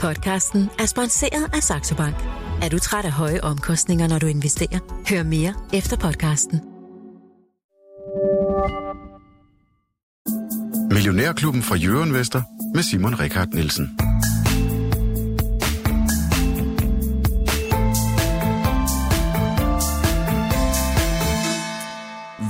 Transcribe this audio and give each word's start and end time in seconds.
Podcasten 0.00 0.70
er 0.78 0.86
sponsoreret 0.86 1.54
af 1.54 1.62
Saxo 1.62 1.96
Bank. 1.96 2.16
Er 2.62 2.68
du 2.68 2.78
træt 2.78 3.04
af 3.04 3.12
høje 3.12 3.40
omkostninger, 3.40 4.08
når 4.08 4.18
du 4.18 4.26
investerer? 4.26 4.78
Hør 5.10 5.22
mere 5.22 5.54
efter 5.72 5.96
podcasten. 5.96 6.60
Millionærklubben 10.90 11.62
fra 11.62 11.76
Jørgen 11.76 12.14
Vester 12.14 12.42
med 12.74 12.82
Simon 12.82 13.20
Rikard 13.20 13.48
Nielsen. 13.48 13.98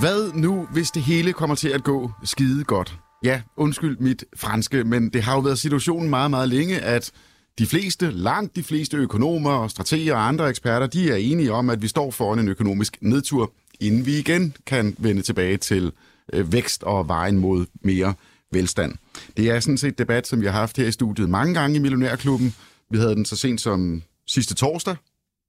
Hvad 0.01 0.33
nu, 0.33 0.67
hvis 0.73 0.91
det 0.91 1.03
hele 1.03 1.33
kommer 1.33 1.57
til 1.57 1.69
at 1.69 1.85
gå 1.85 2.11
skide 2.25 2.65
godt? 2.65 3.06
Ja, 3.25 3.43
undskyld 3.57 3.99
mit 3.99 4.25
franske, 4.37 4.85
men 4.85 5.09
det 5.09 5.23
har 5.23 5.35
jo 5.35 5.41
været 5.41 5.59
situationen 5.59 6.11
meget, 6.11 6.31
meget 6.31 6.49
længe, 6.49 6.81
at 6.81 7.13
de 7.59 7.67
fleste, 7.67 8.11
langt 8.11 8.57
de 8.57 8.63
fleste 8.63 8.97
økonomer, 8.97 9.69
strateger 9.69 10.15
og 10.15 10.29
andre 10.29 10.49
eksperter, 10.49 10.87
de 10.87 11.11
er 11.11 11.17
enige 11.17 11.53
om, 11.53 11.71
at 11.71 11.83
vi 11.83 11.89
står 11.89 12.11
foran 12.11 12.39
en 12.39 12.49
økonomisk 12.49 12.99
nedtur, 13.01 13.53
inden 13.81 14.07
vi 14.07 14.19
igen 14.19 14.57
kan 14.67 14.97
vende 14.99 15.23
tilbage 15.23 15.57
til 15.57 15.93
øh, 16.33 16.53
vækst 16.53 16.83
og 16.83 17.09
vejen 17.09 17.39
mod 17.39 17.67
mere 17.81 18.15
velstand. 18.53 18.95
Det 19.37 19.51
er 19.51 19.61
sådan 19.61 19.79
set 19.79 19.89
et 19.89 19.99
debat, 19.99 20.27
som 20.27 20.41
vi 20.41 20.47
har 20.47 20.53
haft 20.53 20.77
her 20.77 20.87
i 20.87 20.93
studiet 20.93 21.31
mange 21.31 21.55
gange 21.55 21.77
i 21.77 21.79
Millionærklubben. 21.79 22.55
Vi 22.91 22.99
havde 22.99 23.15
den 23.15 23.25
så 23.25 23.37
sent 23.37 23.61
som 23.61 24.03
sidste 24.27 24.55
torsdag 24.55 24.97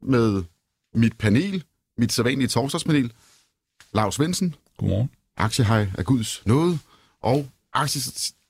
med 0.01 0.43
mit 0.95 1.17
panel, 1.17 1.63
mit 1.97 2.11
sædvanlige 2.11 2.47
torsdagspanel, 2.47 3.13
Lars 3.93 4.15
Svendsen, 4.15 4.55
Godmorgen. 4.77 5.09
aktiehej 5.37 5.87
af 5.97 6.05
Guds 6.05 6.43
nåde, 6.45 6.79
og 7.21 7.49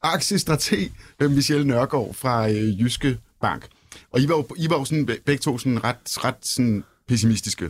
aktiestrateg 0.04 0.92
øh, 1.20 1.32
Michelle 1.32 1.68
Nørgaard 1.68 2.14
fra 2.14 2.50
øh, 2.50 2.82
Jyske 2.82 3.18
Bank. 3.42 3.68
Og 4.12 4.20
I 4.22 4.28
var 4.30 4.36
jo, 4.36 4.48
I 4.58 4.70
var 4.70 4.78
jo 4.78 4.86
sådan, 4.86 5.06
be- 5.06 5.20
begge 5.26 5.42
to 5.42 5.58
sådan 5.58 5.84
ret, 5.84 5.98
ret 6.26 6.36
sådan 6.42 6.84
pessimistiske. 7.08 7.70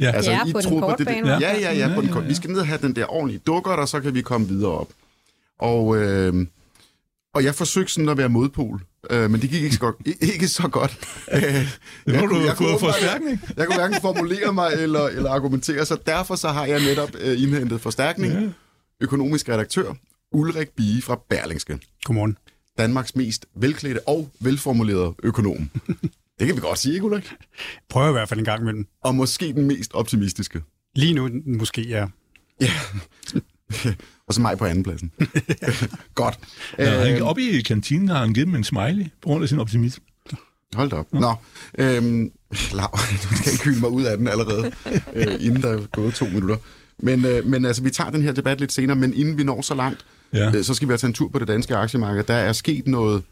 Ja, 0.00 0.10
Altså, 0.10 0.30
Ja, 0.30 0.40
I 0.46 0.52
på 0.52 0.60
den 0.60 0.68
troede 0.68 0.82
korte 0.82 0.98
det, 1.04 1.06
bane, 1.06 1.28
Ja, 1.30 1.58
ja, 1.58 1.72
ja, 1.74 1.94
på 1.94 2.00
den 2.00 2.10
korte. 2.12 2.26
Vi 2.26 2.34
skal 2.34 2.50
ned 2.50 2.58
og 2.60 2.66
have 2.66 2.78
den 2.82 2.96
der 2.96 3.12
ordentlige 3.12 3.40
dukker, 3.46 3.70
og 3.70 3.88
så 3.88 4.00
kan 4.00 4.14
vi 4.14 4.22
komme 4.22 4.48
videre 4.48 4.70
op. 4.70 4.88
Og, 5.58 5.96
øh, 5.96 6.46
og 7.34 7.44
jeg 7.44 7.54
forsøgte 7.54 7.92
sådan 7.92 8.08
at 8.08 8.16
være 8.18 8.28
modpol, 8.28 8.80
øh, 9.10 9.30
men 9.30 9.40
det 9.40 9.50
gik 9.50 9.62
ikke 9.62 9.74
så 9.74 9.80
godt. 9.80 9.96
Ikke 10.34 10.48
så 10.48 10.68
godt. 10.68 10.98
Øh, 11.32 11.42
du 12.06 12.12
have 12.12 12.56
fået 12.56 12.74
åbenbart- 12.74 12.80
forstærkning. 12.80 13.40
Jeg 13.56 13.66
kunne 13.66 13.76
hverken 13.76 14.00
formulere 14.00 14.52
mig 14.52 14.72
eller, 14.72 15.06
eller 15.06 15.30
argumentere, 15.30 15.86
så 15.86 15.96
derfor 16.06 16.36
så 16.36 16.48
har 16.48 16.66
jeg 16.66 16.80
netop 16.80 17.10
øh, 17.20 17.42
indhentet 17.42 17.80
forstærkning. 17.80 18.32
Ja. 18.32 18.48
Økonomisk 19.00 19.48
redaktør 19.48 19.92
Ulrik 20.36 20.68
Bie 20.70 21.02
fra 21.02 21.20
Berlingske. 21.28 21.78
Godmorgen. 22.04 22.38
Danmarks 22.78 23.16
mest 23.16 23.46
velklædte 23.54 24.08
og 24.08 24.30
velformulerede 24.40 25.14
økonom. 25.22 25.70
Det 26.38 26.46
kan 26.46 26.56
vi 26.56 26.60
godt 26.60 26.78
sige, 26.78 26.94
ikke 26.94 27.06
Ulrik? 27.06 27.32
Prøver 27.88 28.08
i 28.08 28.12
hvert 28.12 28.28
fald 28.28 28.40
en 28.40 28.44
gang 28.44 28.60
imellem. 28.60 28.86
Og 29.04 29.14
måske 29.14 29.52
den 29.52 29.66
mest 29.66 29.92
optimistiske. 29.94 30.62
Lige 30.96 31.14
nu 31.14 31.30
måske, 31.46 31.82
ja. 31.88 32.06
Ja. 32.60 32.70
og 34.28 34.34
så 34.34 34.40
mig 34.40 34.58
på 34.58 34.64
andenpladsen. 34.64 35.12
godt. 36.14 36.38
Ja, 36.78 37.16
Øh, 37.16 37.22
oppe 37.22 37.42
i 37.42 37.62
kantinen 37.62 38.08
har 38.08 38.18
han 38.18 38.32
givet 38.32 38.48
en 38.48 38.64
smiley 38.64 39.04
på 39.04 39.28
grund 39.28 39.42
af 39.42 39.48
sin 39.48 39.58
optimisme. 39.58 40.04
hold 40.74 40.90
da 40.90 40.96
op. 40.96 41.12
Nå, 41.12 41.34
øhm, 41.78 42.30
Lav, 42.72 42.98
du 43.22 43.36
skal 43.36 43.52
ikke 43.52 43.64
hylde 43.64 43.80
mig 43.80 43.90
ud 43.90 44.04
af 44.04 44.16
den 44.16 44.28
allerede, 44.28 44.72
øh, 45.14 45.34
inden 45.40 45.62
der 45.62 45.68
er 45.68 45.86
gået 45.86 46.14
to 46.14 46.24
minutter. 46.24 46.56
Men, 46.98 47.24
øh, 47.24 47.46
men 47.46 47.64
altså, 47.64 47.82
vi 47.82 47.90
tager 47.90 48.10
den 48.10 48.22
her 48.22 48.32
debat 48.32 48.60
lidt 48.60 48.72
senere, 48.72 48.96
men 48.96 49.14
inden 49.14 49.38
vi 49.38 49.44
når 49.44 49.62
så 49.62 49.74
langt, 49.74 50.06
Ja. 50.32 50.52
øh, 50.56 50.64
så 50.64 50.74
skal 50.74 50.88
vi 50.88 50.90
have 50.92 50.98
taget 50.98 51.10
en 51.10 51.14
tur 51.14 51.28
på 51.28 51.38
det 51.38 51.48
danske 51.48 51.76
aktiemarked. 51.76 52.24
Der 52.24 52.34
er 52.34 52.52
sket 52.52 52.86
noget 52.86 53.22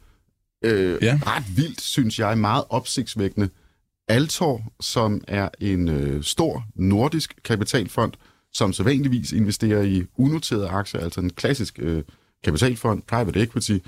øh, 0.65 0.99
Ja. 1.03 1.21
ret 1.27 1.45
vildt, 1.57 1.81
synes 1.81 2.19
jeg, 2.19 2.39
meget 2.39 2.65
opsigtsvækkende. 2.69 3.49
Altor, 4.09 4.63
som 4.81 5.21
er 5.29 5.49
en 5.61 5.89
øh, 5.89 6.23
stor 6.23 6.65
nordisk 6.75 7.35
kapitalfond, 7.45 8.13
som 8.53 8.73
så 8.73 8.83
vanligvis 8.83 9.33
investerer 9.33 9.83
i 9.83 10.05
unoterede 10.17 10.69
aktier, 10.69 11.01
altså 11.01 11.21
en 11.21 11.31
klassisk 11.31 11.79
øh, 11.83 12.03
kapitalfond, 12.45 13.03
private 13.03 13.41
equity, 13.43 13.79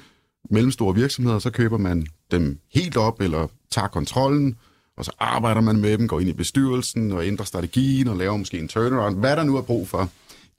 mellemstore 0.50 0.94
virksomheder, 0.94 1.38
så 1.38 1.50
køber 1.50 1.78
man 1.78 2.06
dem 2.30 2.58
helt 2.74 2.96
op, 2.96 3.20
eller 3.20 3.46
tager 3.70 3.88
kontrollen, 3.88 4.56
og 4.96 5.04
så 5.04 5.12
arbejder 5.18 5.60
man 5.60 5.76
med 5.76 5.98
dem, 5.98 6.08
går 6.08 6.20
ind 6.20 6.28
i 6.28 6.32
bestyrelsen 6.32 7.12
og 7.12 7.26
ændrer 7.26 7.44
strategien 7.44 8.08
og 8.08 8.16
laver 8.16 8.36
måske 8.36 8.58
en 8.58 8.68
turnaround, 8.68 9.18
hvad 9.18 9.36
der 9.36 9.44
nu 9.44 9.56
er 9.56 9.62
brug 9.62 9.88
for. 9.88 10.10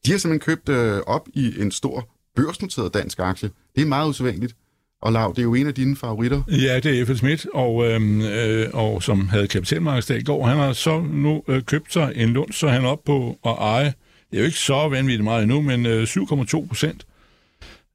De 0.05 0.11
har 0.11 0.17
simpelthen 0.17 0.55
købt 0.55 0.69
øh, 0.69 1.01
op 1.07 1.27
i 1.33 1.61
en 1.61 1.71
stor 1.71 2.09
børsnoteret 2.35 2.93
dansk 2.93 3.19
aktie. 3.19 3.49
Det 3.75 3.81
er 3.81 3.85
meget 3.85 4.09
usædvanligt. 4.09 4.55
Og 5.01 5.13
Lav, 5.13 5.33
det 5.35 5.39
er 5.39 5.43
jo 5.43 5.53
en 5.53 5.67
af 5.67 5.73
dine 5.73 5.95
favoritter. 5.95 6.43
Ja, 6.47 6.79
det 6.79 6.99
er 6.99 7.05
F.L. 7.05 7.15
Schmidt, 7.15 7.47
og, 7.53 7.85
øhm, 7.85 8.21
øh, 8.21 8.69
og 8.73 9.03
som 9.03 9.27
havde 9.27 9.47
kapitalmarkedsdag 9.47 10.17
i 10.17 10.23
går. 10.23 10.45
Han 10.45 10.57
har 10.57 10.73
så 10.73 10.99
nu 10.99 11.43
øh, 11.47 11.63
købt 11.63 11.93
sig 11.93 12.11
en 12.15 12.29
lund, 12.29 12.51
så 12.51 12.67
han 12.67 12.85
er 12.85 12.87
op 12.87 13.03
på 13.03 13.39
at 13.45 13.55
eje, 13.59 13.93
det 14.31 14.37
er 14.37 14.39
jo 14.39 14.45
ikke 14.45 14.57
så 14.57 14.89
vanvittigt 14.89 15.23
meget 15.23 15.43
endnu, 15.43 15.61
men 15.61 15.85
øh, 15.85 16.03
7,2 16.03 16.67
procent. 16.67 17.05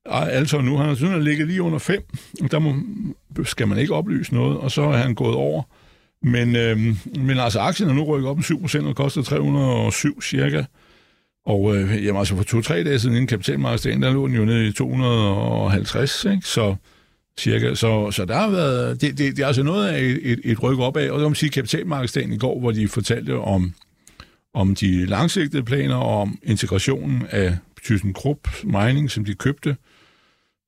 Altså 0.06 0.60
nu, 0.60 0.76
han 0.76 0.88
har 0.88 0.94
sådan 0.94 1.14
at 1.14 1.24
ligget 1.24 1.46
lige 1.46 1.62
under 1.62 1.78
5, 1.78 2.02
der 2.50 2.58
må, 2.58 2.74
skal 3.44 3.68
man 3.68 3.78
ikke 3.78 3.94
oplyse 3.94 4.34
noget, 4.34 4.58
og 4.58 4.70
så 4.70 4.82
er 4.82 4.96
han 4.96 5.14
gået 5.14 5.34
over. 5.34 5.62
Men, 6.22 6.56
øh, 6.56 6.78
men 7.16 7.38
altså, 7.38 7.60
aktien 7.60 7.90
er 7.90 7.94
nu 7.94 8.04
rykket 8.04 8.30
op 8.30 8.36
med 8.36 8.44
7% 8.44 8.86
og 8.86 8.96
koster 8.96 9.22
307 9.22 10.22
cirka. 10.22 10.64
Og 11.46 11.76
øh, 11.76 12.04
jamen, 12.04 12.18
altså 12.18 12.36
for 12.36 12.42
to-tre 12.42 12.84
dage 12.84 12.98
siden 12.98 13.14
inden 13.14 13.26
kapitalmarkedsdagen, 13.26 14.02
der 14.02 14.12
lå 14.12 14.26
den 14.26 14.36
jo 14.36 14.44
nede 14.44 14.66
i 14.66 14.72
250, 14.72 16.24
ikke? 16.24 16.46
Så, 16.46 16.76
cirka. 17.38 17.74
Så, 17.74 18.10
så 18.10 18.24
der 18.24 18.34
har 18.34 18.50
været, 18.50 19.00
det, 19.00 19.18
det, 19.18 19.36
det 19.36 19.42
er 19.42 19.46
altså 19.46 19.62
noget 19.62 19.88
af 19.88 20.00
et, 20.00 20.20
et, 20.22 20.40
et 20.44 20.62
ryk 20.62 20.78
opad, 20.78 21.10
og 21.10 21.18
det 21.18 21.22
må 21.22 21.28
man 21.28 21.34
sige 21.34 21.50
kapitalmarkedsdagen 21.50 22.32
i 22.32 22.38
går, 22.38 22.60
hvor 22.60 22.72
de 22.72 22.88
fortalte 22.88 23.38
om, 23.38 23.72
om 24.54 24.74
de 24.74 25.06
langsigtede 25.06 25.62
planer 25.62 25.96
og 25.96 26.20
om 26.20 26.38
integrationen 26.42 27.22
af 27.30 27.56
ThyssenKrupp 27.84 28.48
Mining, 28.64 29.10
som 29.10 29.24
de 29.24 29.34
købte, 29.34 29.76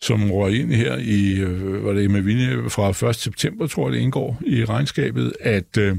som 0.04 0.30
røg 0.30 0.60
ind 0.60 0.72
her 0.72 0.96
i, 0.96 1.40
øh, 1.40 1.84
var 1.84 1.92
det 1.92 2.10
med 2.10 2.20
vilje 2.20 2.70
fra 2.70 3.08
1. 3.08 3.16
september, 3.16 3.66
tror 3.66 3.88
jeg, 3.88 3.92
det 3.92 4.00
indgår 4.00 4.40
i 4.46 4.64
regnskabet, 4.64 5.32
at, 5.40 5.76
øh, 5.78 5.96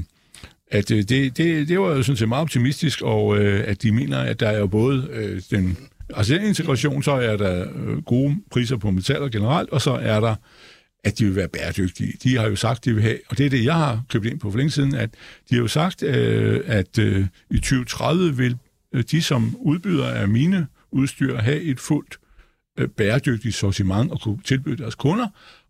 at 0.70 0.90
øh, 0.90 0.98
det, 0.98 1.36
det, 1.36 1.68
det 1.68 1.80
var 1.80 1.88
jo 1.88 2.02
sådan 2.02 2.16
set 2.16 2.28
meget 2.28 2.42
optimistisk, 2.42 3.02
og 3.02 3.38
øh, 3.38 3.64
at 3.66 3.82
de 3.82 3.92
mener, 3.92 4.18
at 4.18 4.40
der 4.40 4.48
er 4.48 4.58
jo 4.58 4.66
både 4.66 5.08
øh, 5.12 5.42
den, 5.50 5.76
altså 6.14 6.34
den 6.34 6.44
integration, 6.44 7.02
så 7.02 7.12
er 7.12 7.36
der 7.36 7.66
øh, 7.74 8.02
gode 8.02 8.36
priser 8.50 8.76
på 8.76 8.90
metaller 8.90 9.28
generelt, 9.28 9.70
og 9.70 9.82
så 9.82 9.90
er 9.90 10.20
der, 10.20 10.34
at 11.04 11.18
de 11.18 11.24
vil 11.24 11.36
være 11.36 11.48
bæredygtige. 11.48 12.12
De 12.22 12.36
har 12.36 12.48
jo 12.48 12.56
sagt, 12.56 12.84
de 12.84 12.94
vil 12.94 13.02
have, 13.02 13.18
og 13.28 13.38
det 13.38 13.46
er 13.46 13.50
det, 13.50 13.64
jeg 13.64 13.74
har 13.74 14.02
købt 14.08 14.26
ind 14.26 14.40
på 14.40 14.50
for 14.50 14.58
længe 14.58 14.70
siden, 14.70 14.94
at 14.94 15.10
de 15.50 15.54
har 15.54 15.62
jo 15.62 15.68
sagt, 15.68 16.02
øh, 16.02 16.60
at 16.66 16.98
øh, 16.98 17.26
i 17.50 17.56
2030 17.56 18.36
vil 18.36 18.56
øh, 18.92 19.04
de 19.10 19.22
som 19.22 19.56
udbyder 19.60 20.06
af 20.06 20.28
mine 20.28 20.66
udstyr 20.92 21.36
have 21.36 21.60
et 21.60 21.80
fuldt 21.80 22.18
Øh, 22.78 22.88
bæredygtigt 22.88 23.54
sortiment 23.54 24.12
og 24.12 24.20
kunne 24.20 24.38
tilbyde 24.44 24.76
deres 24.76 24.94
kunder, 24.94 25.26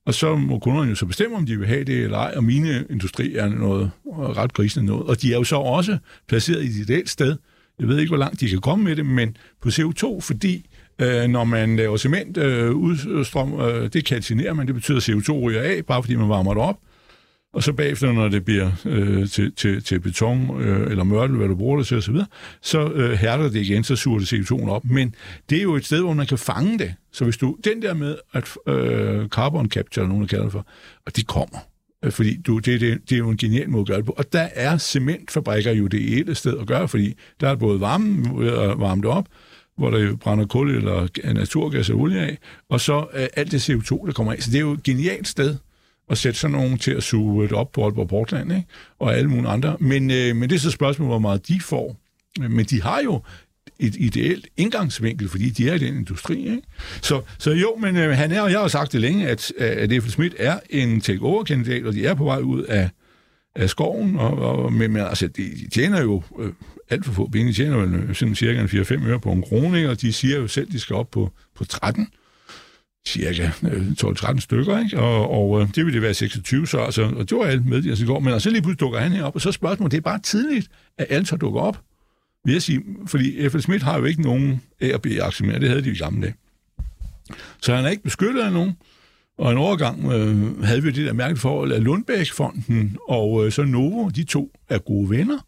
og 0.07 0.15
så 0.15 0.37
må 0.37 0.59
kunderne 0.59 0.89
jo 0.89 0.95
så 0.95 1.07
bestemme, 1.07 1.37
om 1.37 1.47
de 1.47 1.59
vil 1.59 1.67
have 1.67 1.85
det 1.85 2.05
eller 2.05 2.19
ej, 2.19 2.33
og 2.37 2.45
mine 2.45 2.85
industri 2.91 3.37
er 3.37 3.49
noget 3.49 3.91
ret 4.07 4.53
grisende 4.53 4.87
noget. 4.87 5.07
Og 5.07 5.23
de 5.23 5.33
er 5.33 5.37
jo 5.37 5.45
så 5.45 5.57
også 5.57 5.99
placeret 6.29 6.63
i 6.63 6.67
et 6.67 6.75
ideelt 6.75 7.11
sted. 7.11 7.37
Jeg 7.79 7.89
ved 7.89 7.99
ikke, 7.99 8.11
hvor 8.11 8.19
langt 8.19 8.41
de 8.41 8.49
kan 8.49 8.61
komme 8.61 8.85
med 8.85 8.97
det, 8.97 9.07
men 9.07 9.37
på 9.63 9.69
CO2, 9.69 10.21
fordi 10.21 10.67
øh, 10.99 11.29
når 11.29 11.45
man 11.45 11.77
laver 11.77 11.97
cement, 11.97 12.37
øh, 12.37 12.73
udstrøm, 12.73 13.61
øh, 13.61 13.93
det 13.93 14.05
kalcinerer 14.05 14.53
man, 14.55 14.67
det 14.67 14.75
betyder, 14.75 14.97
at 14.97 15.09
CO2 15.09 15.33
ryger 15.33 15.63
af, 15.63 15.85
bare 15.87 16.03
fordi 16.03 16.17
man 16.17 16.29
varmer 16.29 16.55
det 16.55 16.63
op. 16.63 16.79
Og 17.57 17.63
så 17.63 17.73
bagefter, 17.73 18.13
når 18.13 18.29
det 18.29 18.45
bliver 18.45 18.71
øh, 18.85 19.29
til, 19.29 19.53
til, 19.53 19.83
til 19.83 20.01
beton 20.01 20.61
øh, 20.61 20.91
eller 20.91 21.05
mørtel, 21.05 21.37
hvad 21.37 21.49
du 21.49 21.55
bruger 21.55 21.77
det 21.79 21.87
til 21.87 21.97
osv., 21.97 22.17
så 22.63 22.91
øh, 22.93 23.13
hærder 23.13 23.49
det 23.49 23.61
igen, 23.61 23.85
så 23.85 23.97
suger 23.97 24.19
det 24.19 24.33
CO2'en 24.33 24.69
op. 24.69 24.85
Men 24.85 25.15
det 25.51 25.59
er 25.59 25.63
jo 25.63 25.75
et 25.75 25.87
sted, 25.87 26.01
hvor 26.01 26.13
man 26.13 26.27
kan 26.27 26.39
fange 26.39 26.79
det. 26.79 26.95
Så 27.13 27.25
hvis 27.25 27.37
du, 27.37 27.57
den 27.65 27.83
der 27.83 27.95
med, 27.95 28.17
at 28.33 28.73
øh, 28.75 29.29
carbon 29.29 29.69
capture, 29.69 30.03
eller 30.03 30.09
nogen 30.09 30.23
der 30.23 30.29
kalder 30.29 30.45
det 30.45 30.53
for, 30.53 30.67
og 31.07 31.17
de 31.17 31.23
kommer. 31.23 31.59
Øh, 32.05 32.13
fordi 32.13 32.37
du, 32.47 32.59
det, 32.59 32.81
det, 32.81 32.99
det 33.09 33.13
er 33.13 33.19
jo 33.19 33.29
en 33.29 33.37
genial 33.37 33.71
måde 33.71 33.81
at 33.81 33.87
gøre 33.87 33.97
det 33.97 34.07
på. 34.07 34.15
Og 34.17 34.33
der 34.33 34.49
er 34.55 34.79
cementfabrikker 34.79 35.73
jo 35.73 35.87
det 35.87 36.01
ideelle 36.01 36.35
sted 36.35 36.59
at 36.59 36.67
gøre, 36.67 36.89
fordi 36.89 37.15
der 37.41 37.49
er 37.49 37.55
både 37.55 37.81
varme 37.81 38.41
ved 38.41 38.53
at 38.53 38.81
varme 38.81 39.03
det 39.03 39.11
op, 39.11 39.27
hvor 39.77 39.91
der 39.91 40.17
brænder 40.17 40.47
kul 40.47 40.77
eller 40.77 41.33
naturgas 41.33 41.91
og 41.91 42.01
olie 42.01 42.21
af, 42.21 42.39
og 42.69 42.81
så 42.81 43.07
øh, 43.15 43.27
alt 43.37 43.53
det 43.53 43.71
CO2, 43.71 44.07
der 44.07 44.13
kommer 44.13 44.33
af. 44.33 44.43
Så 44.43 44.51
det 44.51 44.57
er 44.57 44.61
jo 44.61 44.73
et 44.73 44.83
genialt 44.83 45.29
sted 45.29 45.57
at 46.11 46.19
sætte 46.19 46.39
sådan 46.39 46.57
nogen 46.57 46.79
til 46.79 46.91
at 46.91 47.03
suge 47.03 47.49
det 47.49 47.53
op 47.53 47.73
på 47.73 47.85
Aalborg 47.85 48.09
Portland, 48.09 48.53
ikke? 48.53 48.67
og 48.99 49.17
alle 49.17 49.31
mulige 49.31 49.49
andre. 49.49 49.77
Men, 49.81 50.11
øh, 50.11 50.37
men 50.37 50.51
det 50.51 50.57
er 50.57 50.61
så 50.61 50.71
spørgsmålet, 50.71 51.11
hvor 51.11 51.19
meget 51.19 51.49
de 51.49 51.61
får. 51.61 51.97
Men 52.39 52.67
de 52.67 52.83
har 52.83 53.01
jo 53.01 53.23
et 53.79 53.97
ideelt 53.99 54.47
indgangsvinkel, 54.57 55.29
fordi 55.29 55.51
de 55.51 55.69
er 55.69 55.75
i 55.75 55.79
den 55.79 55.97
industri. 55.97 56.39
Ikke? 56.39 56.63
Så, 57.03 57.23
så 57.39 57.51
jo, 57.51 57.77
men 57.81 57.97
øh, 57.97 58.17
han 58.17 58.33
er, 58.33 58.41
og 58.41 58.51
jeg 58.51 58.61
har 58.61 58.69
sagt 58.69 58.93
det 58.93 59.01
længe, 59.01 59.29
at, 59.29 59.53
at 59.59 60.03
F. 60.03 60.09
Schmidt 60.09 60.35
er 60.39 60.61
en 60.71 61.01
take-over-kandidat, 61.01 61.85
og 61.85 61.93
de 61.93 62.07
er 62.07 62.15
på 62.15 62.25
vej 62.25 62.39
ud 62.39 62.63
af, 62.63 62.91
af 63.55 63.71
skoven, 63.71 64.17
og, 64.17 64.39
og, 64.39 64.73
men, 64.73 64.93
men 64.93 65.03
altså, 65.03 65.27
de, 65.27 65.43
de 65.43 65.71
tjener 65.71 66.03
jo 66.03 66.23
øh, 66.39 66.53
alt 66.91 67.05
for 67.05 67.13
få 67.13 67.29
penge. 67.29 67.49
De 67.49 67.57
tjener 67.57 67.77
jo 67.77 67.85
øh, 67.85 68.15
sådan 68.15 68.35
cirka 68.35 68.61
en 68.61 68.67
4-5 68.67 69.07
øre 69.07 69.21
på 69.21 69.33
en 69.33 69.43
krone, 69.43 69.77
ikke? 69.77 69.91
og 69.91 70.01
de 70.01 70.13
siger 70.13 70.39
jo 70.39 70.49
selv, 70.49 70.67
at 70.67 70.73
de 70.73 70.81
skal 70.81 70.97
op 70.97 71.11
på, 71.11 71.33
på 71.55 71.65
13 71.65 72.09
cirka 73.07 73.51
øh, 73.63 73.89
12-13 74.03 74.41
stykker, 74.41 74.79
ikke? 74.79 74.99
Og, 74.99 75.31
og 75.31 75.61
øh, 75.61 75.69
det 75.69 75.77
ville 75.77 75.93
det 75.93 76.03
være 76.03 76.15
26, 76.15 76.67
så 76.67 76.79
altså, 76.79 77.03
og 77.03 77.31
det 77.31 77.39
var 77.39 77.45
alt 77.45 77.67
med, 77.67 77.87
altså, 77.87 78.05
i 78.05 78.07
går. 78.07 78.21
Men 78.21 78.33
altså 78.33 78.51
lige 78.51 78.63
pludselig 78.63 78.81
dukker 78.81 78.99
han 78.99 79.13
herop, 79.13 79.35
og 79.35 79.41
så 79.41 79.53
spørgsmålet, 79.53 79.93
det 79.93 79.99
er 79.99 80.03
bare 80.03 80.19
tidligt, 80.19 80.69
at 80.99 81.07
Altor 81.11 81.37
dukker 81.37 81.61
op, 81.61 81.81
vil 82.45 82.53
jeg 82.53 82.63
sige, 82.63 82.83
fordi 83.07 83.49
F.L. 83.49 83.61
Schmidt 83.61 83.83
har 83.83 83.99
jo 83.99 84.05
ikke 84.05 84.23
nogen 84.23 84.63
A- 84.81 84.95
og 84.95 85.03
B-aktier 85.03 85.47
mere, 85.47 85.61
det 85.61 85.69
havde 85.69 85.83
de 85.83 85.91
i 85.91 85.99
gamle 85.99 86.23
dage. 86.23 86.35
Så 87.63 87.75
han 87.75 87.85
er 87.85 87.89
ikke 87.89 88.03
beskyttet 88.03 88.41
af 88.43 88.53
nogen. 88.53 88.73
Og 89.39 89.53
en 89.53 89.59
overgang 89.59 90.13
øh, 90.13 90.63
havde 90.63 90.83
vi 90.83 90.91
det 90.91 91.07
der 91.07 91.13
mærkeligt 91.13 91.41
forhold 91.41 91.73
at 91.73 91.83
Lundbæk-fonden 91.83 92.97
og 93.09 93.47
øh, 93.47 93.53
så 93.53 93.65
Novo, 93.65 94.09
de 94.09 94.25
to 94.25 94.51
er 94.69 94.79
gode 94.79 95.11
venner. 95.11 95.39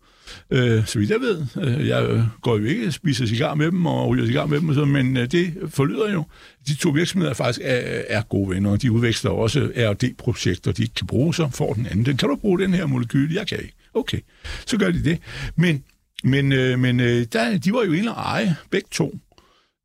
Øh, 0.50 0.86
så 0.86 0.98
vidt 0.98 1.10
jeg 1.10 1.20
ved, 1.20 1.46
øh, 1.62 1.88
jeg 1.88 2.26
går 2.42 2.58
jo 2.58 2.64
ikke 2.64 2.86
og 2.86 2.92
spiser 2.92 3.26
cigar 3.26 3.54
med 3.54 3.66
dem 3.66 3.86
og 3.86 4.08
ryger 4.08 4.26
cigar 4.26 4.46
med 4.46 4.60
dem, 4.60 4.69
og 4.69 4.75
så, 4.75 4.84
men 4.84 5.16
øh, 5.16 5.30
det 5.30 5.54
forlyder 5.69 6.12
jo. 6.12 6.25
De 6.69 6.76
to 6.76 6.90
virksomheder 6.90 7.34
faktisk 7.34 7.60
er, 7.64 8.02
er 8.08 8.22
gode 8.22 8.50
venner, 8.50 8.70
og 8.70 8.82
de 8.82 8.92
udveksler 8.92 9.30
også 9.30 9.70
R&D-projekter, 9.76 10.72
de 10.72 10.82
ikke 10.82 10.94
kan 10.94 11.06
bruge, 11.06 11.34
så 11.34 11.48
får 11.54 11.72
den 11.72 11.86
anden. 11.86 12.06
Den 12.06 12.16
kan 12.16 12.28
du 12.28 12.36
bruge 12.36 12.58
den 12.58 12.75
her 12.75 12.86
molekyl? 12.86 13.32
Jeg 13.32 13.46
kan 13.46 13.58
ikke. 13.58 13.75
Okay, 13.94 14.19
så 14.66 14.76
gør 14.76 14.90
de 14.90 15.04
det. 15.04 15.19
Men, 15.56 15.84
men, 16.25 16.52
øh, 16.52 16.78
men 16.78 16.98
der, 16.98 17.58
de 17.58 17.72
var 17.72 17.84
jo 17.84 17.92
inde 17.92 18.14
og 18.14 18.22
eje, 18.22 18.56
begge 18.70 18.88
to. 18.90 19.19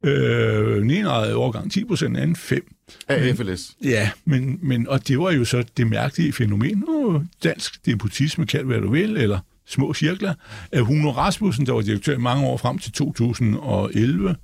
Øh, 0.05 0.81
den 0.81 0.91
ene 0.91 1.09
ejede 1.09 1.35
overgang 1.35 1.71
10 1.71 1.85
procent, 1.85 2.09
den 2.09 2.15
anden 2.15 2.35
5. 2.35 2.73
Af 3.07 3.37
FLS. 3.37 3.75
Ja, 3.83 4.09
men, 4.25 4.59
men, 4.61 4.87
og 4.89 5.07
det 5.07 5.19
var 5.19 5.31
jo 5.31 5.45
så 5.45 5.63
det 5.77 5.87
mærkelige 5.87 6.33
fænomen. 6.33 6.83
Nu, 6.87 7.23
dansk 7.43 7.85
depotisme, 7.85 8.45
kald 8.45 8.65
hvad 8.65 8.81
du 8.81 8.91
vil, 8.91 9.17
eller 9.17 9.39
små 9.67 9.93
cirkler. 9.93 10.33
Øh, 10.73 10.81
Huno 10.81 11.11
Rasmussen, 11.11 11.65
der 11.65 11.73
var 11.73 11.81
direktør 11.81 12.15
i 12.15 12.19
mange 12.19 12.45
år 12.47 12.57
frem 12.57 12.77
til 12.77 12.91
2011, 12.91 14.35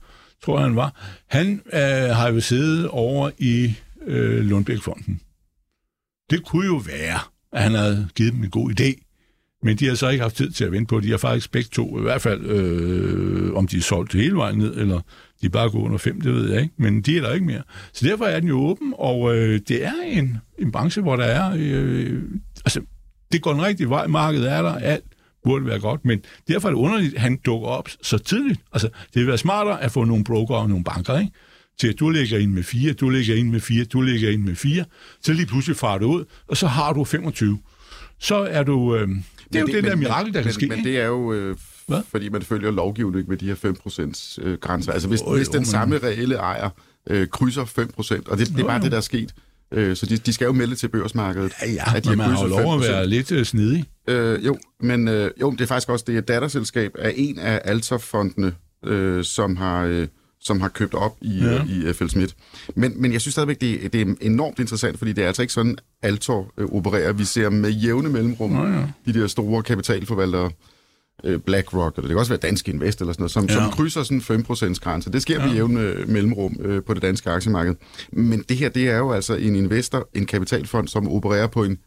tror 0.43 0.57
jeg 0.57 0.67
han 0.67 0.75
var, 0.75 1.19
han 1.27 1.61
øh, 1.73 2.15
har 2.15 2.31
jo 2.31 2.39
siddet 2.39 2.87
over 2.87 3.31
i 3.37 3.73
øh, 4.07 4.45
Lundbækfonden. 4.45 5.21
Det 6.29 6.45
kunne 6.45 6.65
jo 6.65 6.75
være, 6.75 7.19
at 7.51 7.63
han 7.63 7.73
havde 7.73 8.09
givet 8.15 8.33
dem 8.33 8.43
en 8.43 8.49
god 8.49 8.79
idé, 8.79 9.05
men 9.63 9.77
de 9.77 9.87
har 9.87 9.95
så 9.95 10.09
ikke 10.09 10.21
haft 10.21 10.35
tid 10.35 10.51
til 10.51 10.63
at 10.63 10.71
vente 10.71 10.89
på. 10.89 10.99
De 10.99 11.09
har 11.09 11.17
faktisk 11.17 11.51
begge 11.51 11.69
to, 11.71 11.99
i 11.99 12.01
hvert 12.01 12.21
fald, 12.21 12.45
øh, 12.45 13.53
om 13.53 13.67
de 13.67 13.77
er 13.77 13.81
solgt 13.81 14.13
hele 14.13 14.35
vejen 14.35 14.57
ned, 14.57 14.77
eller 14.77 15.01
de 15.41 15.45
er 15.45 15.49
bare 15.49 15.69
gået 15.69 15.83
under 15.83 15.97
fem, 15.97 16.21
det 16.21 16.33
ved 16.33 16.51
jeg 16.51 16.61
ikke, 16.61 16.73
men 16.77 17.01
de 17.01 17.17
er 17.17 17.21
der 17.21 17.33
ikke 17.33 17.45
mere. 17.45 17.63
Så 17.93 18.07
derfor 18.07 18.25
er 18.25 18.39
den 18.39 18.49
jo 18.49 18.59
åben, 18.59 18.93
og 18.97 19.35
øh, 19.37 19.59
det 19.67 19.85
er 19.85 19.93
en, 20.05 20.37
en 20.59 20.71
branche, 20.71 21.01
hvor 21.01 21.15
der 21.15 21.23
er... 21.23 21.55
Øh, 21.57 22.23
altså, 22.65 22.81
det 23.31 23.41
går 23.41 23.51
den 23.53 23.61
rigtige 23.61 23.89
vej, 23.89 24.07
markedet 24.07 24.51
er 24.51 24.61
der, 24.61 24.75
alt 24.75 25.03
burde 25.43 25.65
være 25.65 25.79
godt, 25.79 26.05
men 26.05 26.19
derfor 26.47 26.67
er 26.67 26.71
det 26.73 26.79
underligt, 26.79 27.15
at 27.15 27.21
han 27.21 27.37
dukker 27.45 27.67
op 27.67 27.89
så 28.01 28.17
tidligt. 28.17 28.59
Altså, 28.73 28.87
det 28.87 29.19
vil 29.19 29.27
være 29.27 29.37
smartere 29.37 29.81
at 29.81 29.91
få 29.91 30.03
nogle 30.03 30.23
broker 30.23 30.55
og 30.55 30.69
nogle 30.69 30.83
banker, 30.83 31.19
ikke? 31.19 31.31
til 31.79 31.87
at 31.87 31.99
du 31.99 32.09
lægger 32.09 32.37
ind 32.37 32.51
med 32.51 32.63
fire, 32.63 32.93
du 32.93 33.09
lægger 33.09 33.35
ind 33.35 33.49
med 33.51 33.59
fire, 33.59 33.85
du 33.85 34.01
lægger 34.01 34.29
ind 34.29 34.43
med 34.43 34.55
fire, 34.55 34.85
så 35.21 35.33
lige 35.33 35.45
pludselig 35.45 35.77
farer 35.77 35.97
du 35.97 36.05
ud, 36.13 36.25
og 36.47 36.57
så 36.57 36.67
har 36.67 36.93
du 36.93 37.03
25. 37.03 37.59
Så 38.19 38.35
er 38.35 38.63
du... 38.63 38.95
Øh, 38.95 39.07
det 39.07 39.55
er 39.55 39.59
jo 39.59 39.65
det, 39.65 39.73
det 39.75 39.83
der 39.83 39.95
mirakel, 39.95 40.33
der 40.33 40.39
men, 40.39 40.43
kan 40.43 40.53
ske. 40.53 40.67
Men 40.67 40.83
det 40.83 40.99
er 40.99 41.05
jo, 41.05 41.33
øh, 41.33 41.55
Hvad? 41.87 42.01
fordi 42.11 42.29
man 42.29 42.41
følger 42.41 42.71
lovgivning 42.71 43.29
med 43.29 43.37
de 43.37 43.45
her 43.45 43.55
5% 44.39 44.41
øh, 44.47 44.57
grænser. 44.57 44.91
Altså 44.91 45.07
hvis, 45.07 45.21
Jo, 45.21 45.29
jo, 45.31 45.35
hvis 45.37 45.47
den 45.49 45.59
men- 45.59 45.65
samme 45.65 45.97
reelle 45.97 46.35
ejer 46.35 46.69
øh, 47.09 47.27
krydser 47.27 47.65
5%, 47.65 48.29
og 48.31 48.37
det, 48.37 48.47
det 48.47 48.59
er 48.59 48.63
bare 48.63 48.75
jo. 48.77 48.83
det, 48.83 48.91
der 48.91 48.97
er 48.97 49.01
sket. 49.01 49.33
Øh, 49.71 49.95
så 49.95 50.05
de, 50.05 50.17
de 50.17 50.33
skal 50.33 50.45
jo 50.45 50.51
melde 50.53 50.75
til 50.75 50.87
børsmarkedet, 50.87 51.53
Ja, 51.61 51.71
ja, 51.71 51.95
at 51.95 52.03
de 52.03 52.09
men 52.09 52.17
man 52.17 52.29
har 52.29 52.41
jo 52.41 52.47
lov 52.47 52.75
at 52.75 52.81
5%. 52.81 52.91
være 52.91 53.07
lidt 53.07 53.31
øh, 53.31 53.45
snedig. 53.45 53.85
Øh, 54.07 54.45
jo, 54.45 54.57
men 54.81 55.07
øh, 55.07 55.31
jo, 55.41 55.51
det 55.51 55.61
er 55.61 55.65
faktisk 55.65 55.89
også 55.89 56.05
det 56.07 56.15
er 56.15 56.19
et 56.19 56.27
datterselskab 56.27 56.91
af 56.99 57.13
en 57.15 57.39
af 57.39 57.61
Altor-fondene, 57.65 58.53
øh, 58.85 59.23
som 59.23 59.55
har... 59.55 59.83
Øh, 59.83 60.07
som 60.41 60.61
har 60.61 60.67
købt 60.67 60.93
op 60.93 61.17
i, 61.21 61.37
Ja. 61.39 61.51
ja. 61.53 61.89
i 61.89 61.93
FL 61.93 62.07
Schmidt. 62.07 62.35
Men, 62.75 63.01
men 63.01 63.13
jeg 63.13 63.21
synes 63.21 63.33
stadigvæk, 63.33 63.61
det, 63.61 63.85
er- 63.85 63.89
det 63.89 64.01
er 64.01 64.13
enormt 64.21 64.59
interessant, 64.59 64.97
fordi 64.97 65.13
det 65.13 65.23
er 65.23 65.27
altså 65.27 65.41
ikke 65.41 65.53
sådan, 65.53 65.77
Altor 66.03 66.53
øh, 66.57 66.65
opererer. 66.71 67.13
Vi 67.13 67.23
ser 67.23 67.49
med 67.49 67.69
jævne 67.69 68.09
mellemrum 68.09 68.51
Nå 68.51 68.65
ja. 68.67 68.83
de 69.05 69.13
der 69.19 69.27
store 69.27 69.63
kapitalforvaltere, 69.63 70.51
øh, 71.23 71.39
BlackRock, 71.39 71.95
eller 71.95 72.07
det 72.07 72.13
kan 72.13 72.19
også 72.19 72.31
være 72.31 72.39
Dansk 72.39 72.69
Invest 72.69 72.99
eller 73.01 73.13
sådan 73.13 73.21
noget, 73.21 73.31
som, 73.31 73.45
Ja. 73.45 73.53
som 73.53 73.71
krydser 73.71 74.03
sådan 74.03 74.21
5% 74.21 74.79
grænse. 74.79 75.11
Det 75.11 75.21
sker 75.21 75.39
ja. 75.39 75.45
med 75.45 75.53
jævne 75.55 75.79
øh, 75.81 76.09
mellemrum 76.09 76.57
øh, 76.61 76.83
på 76.83 76.93
det 76.93 77.01
danske 77.01 77.29
aktiemarked. 77.29 77.75
Men 78.11 78.43
det 78.49 78.57
her, 78.57 78.69
det 78.69 78.89
er 78.89 78.97
jo 78.97 79.11
altså 79.11 79.35
en 79.35 79.55
investor, 79.55 80.09
en 80.15 80.25
kapitalfond, 80.25 80.87
som 80.87 81.07
opererer 81.11 81.47
på 81.47 81.63
en 81.63 81.77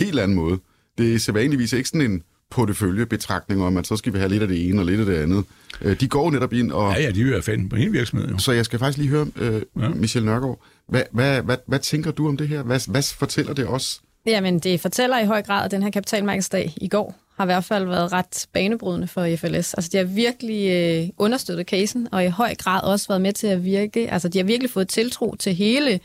helt 0.00 0.18
anden 0.20 0.34
måde. 0.36 0.58
Det 0.98 1.14
er 1.14 1.18
sædvanligvis 1.18 1.72
ikke 1.72 1.88
sådan 1.88 2.10
en 2.10 2.22
porteføljebetragtning 2.50 3.62
om, 3.62 3.76
at 3.76 3.86
så 3.86 3.96
skal 3.96 4.12
vi 4.12 4.18
have 4.18 4.28
lidt 4.28 4.42
af 4.42 4.48
det 4.48 4.68
ene 4.68 4.80
og 4.80 4.86
lidt 4.86 5.00
af 5.00 5.06
det 5.06 5.14
andet. 5.14 5.44
Øh, 5.82 6.00
de 6.00 6.08
går 6.08 6.30
netop 6.30 6.52
ind 6.52 6.72
og... 6.72 6.92
Ja, 6.92 7.00
ja, 7.02 7.10
de 7.10 7.22
vil 7.22 7.32
være 7.32 7.42
fanden 7.42 7.68
på 7.68 7.76
hele 7.76 7.90
virksomheden. 7.92 8.32
Jo. 8.32 8.38
Så 8.38 8.52
jeg 8.52 8.64
skal 8.64 8.78
faktisk 8.78 8.98
lige 8.98 9.08
høre, 9.10 9.26
øh, 9.36 9.52
Ja. 9.54 9.60
ja. 9.82 9.88
Michel 9.88 10.24
Nørgaard, 10.24 10.60
hvad, 10.88 11.02
hvad, 11.12 11.42
hvad, 11.42 11.56
hvad 11.66 11.78
tænker 11.78 12.10
du 12.10 12.28
om 12.28 12.36
det 12.36 12.48
her? 12.48 12.62
Hvad, 12.62 12.90
hvad 12.90 13.02
fortæller 13.18 13.52
det 13.54 13.66
os? 13.68 14.00
Jamen, 14.26 14.58
det 14.58 14.80
fortæller 14.80 15.18
i 15.20 15.26
høj 15.26 15.42
grad, 15.42 15.64
at 15.64 15.70
den 15.70 15.82
her 15.82 15.90
kapitalmarkedsdag 15.90 16.74
i 16.76 16.88
går 16.88 17.18
har 17.42 17.46
i 17.46 17.54
hvert 17.54 17.64
fald 17.64 17.84
været 17.84 18.12
ret 18.12 18.46
banebrydende 18.52 19.06
for 19.06 19.36
FLS. 19.36 19.74
Altså, 19.74 19.90
de 19.92 19.96
har 19.96 20.04
virkelig 20.04 20.70
øh, 20.70 21.08
understøttet 21.18 21.66
casen, 21.66 22.08
og 22.12 22.24
i 22.24 22.28
høj 22.28 22.54
grad 22.54 22.82
også 22.82 23.08
været 23.08 23.20
med 23.20 23.32
til 23.32 23.46
at 23.46 23.64
virke. 23.64 24.10
Altså, 24.10 24.28
de 24.28 24.38
har 24.38 24.44
virkelig 24.44 24.70
fået 24.70 24.88
tiltro 24.88 25.34
til 25.34 25.54
hele, 25.54 26.00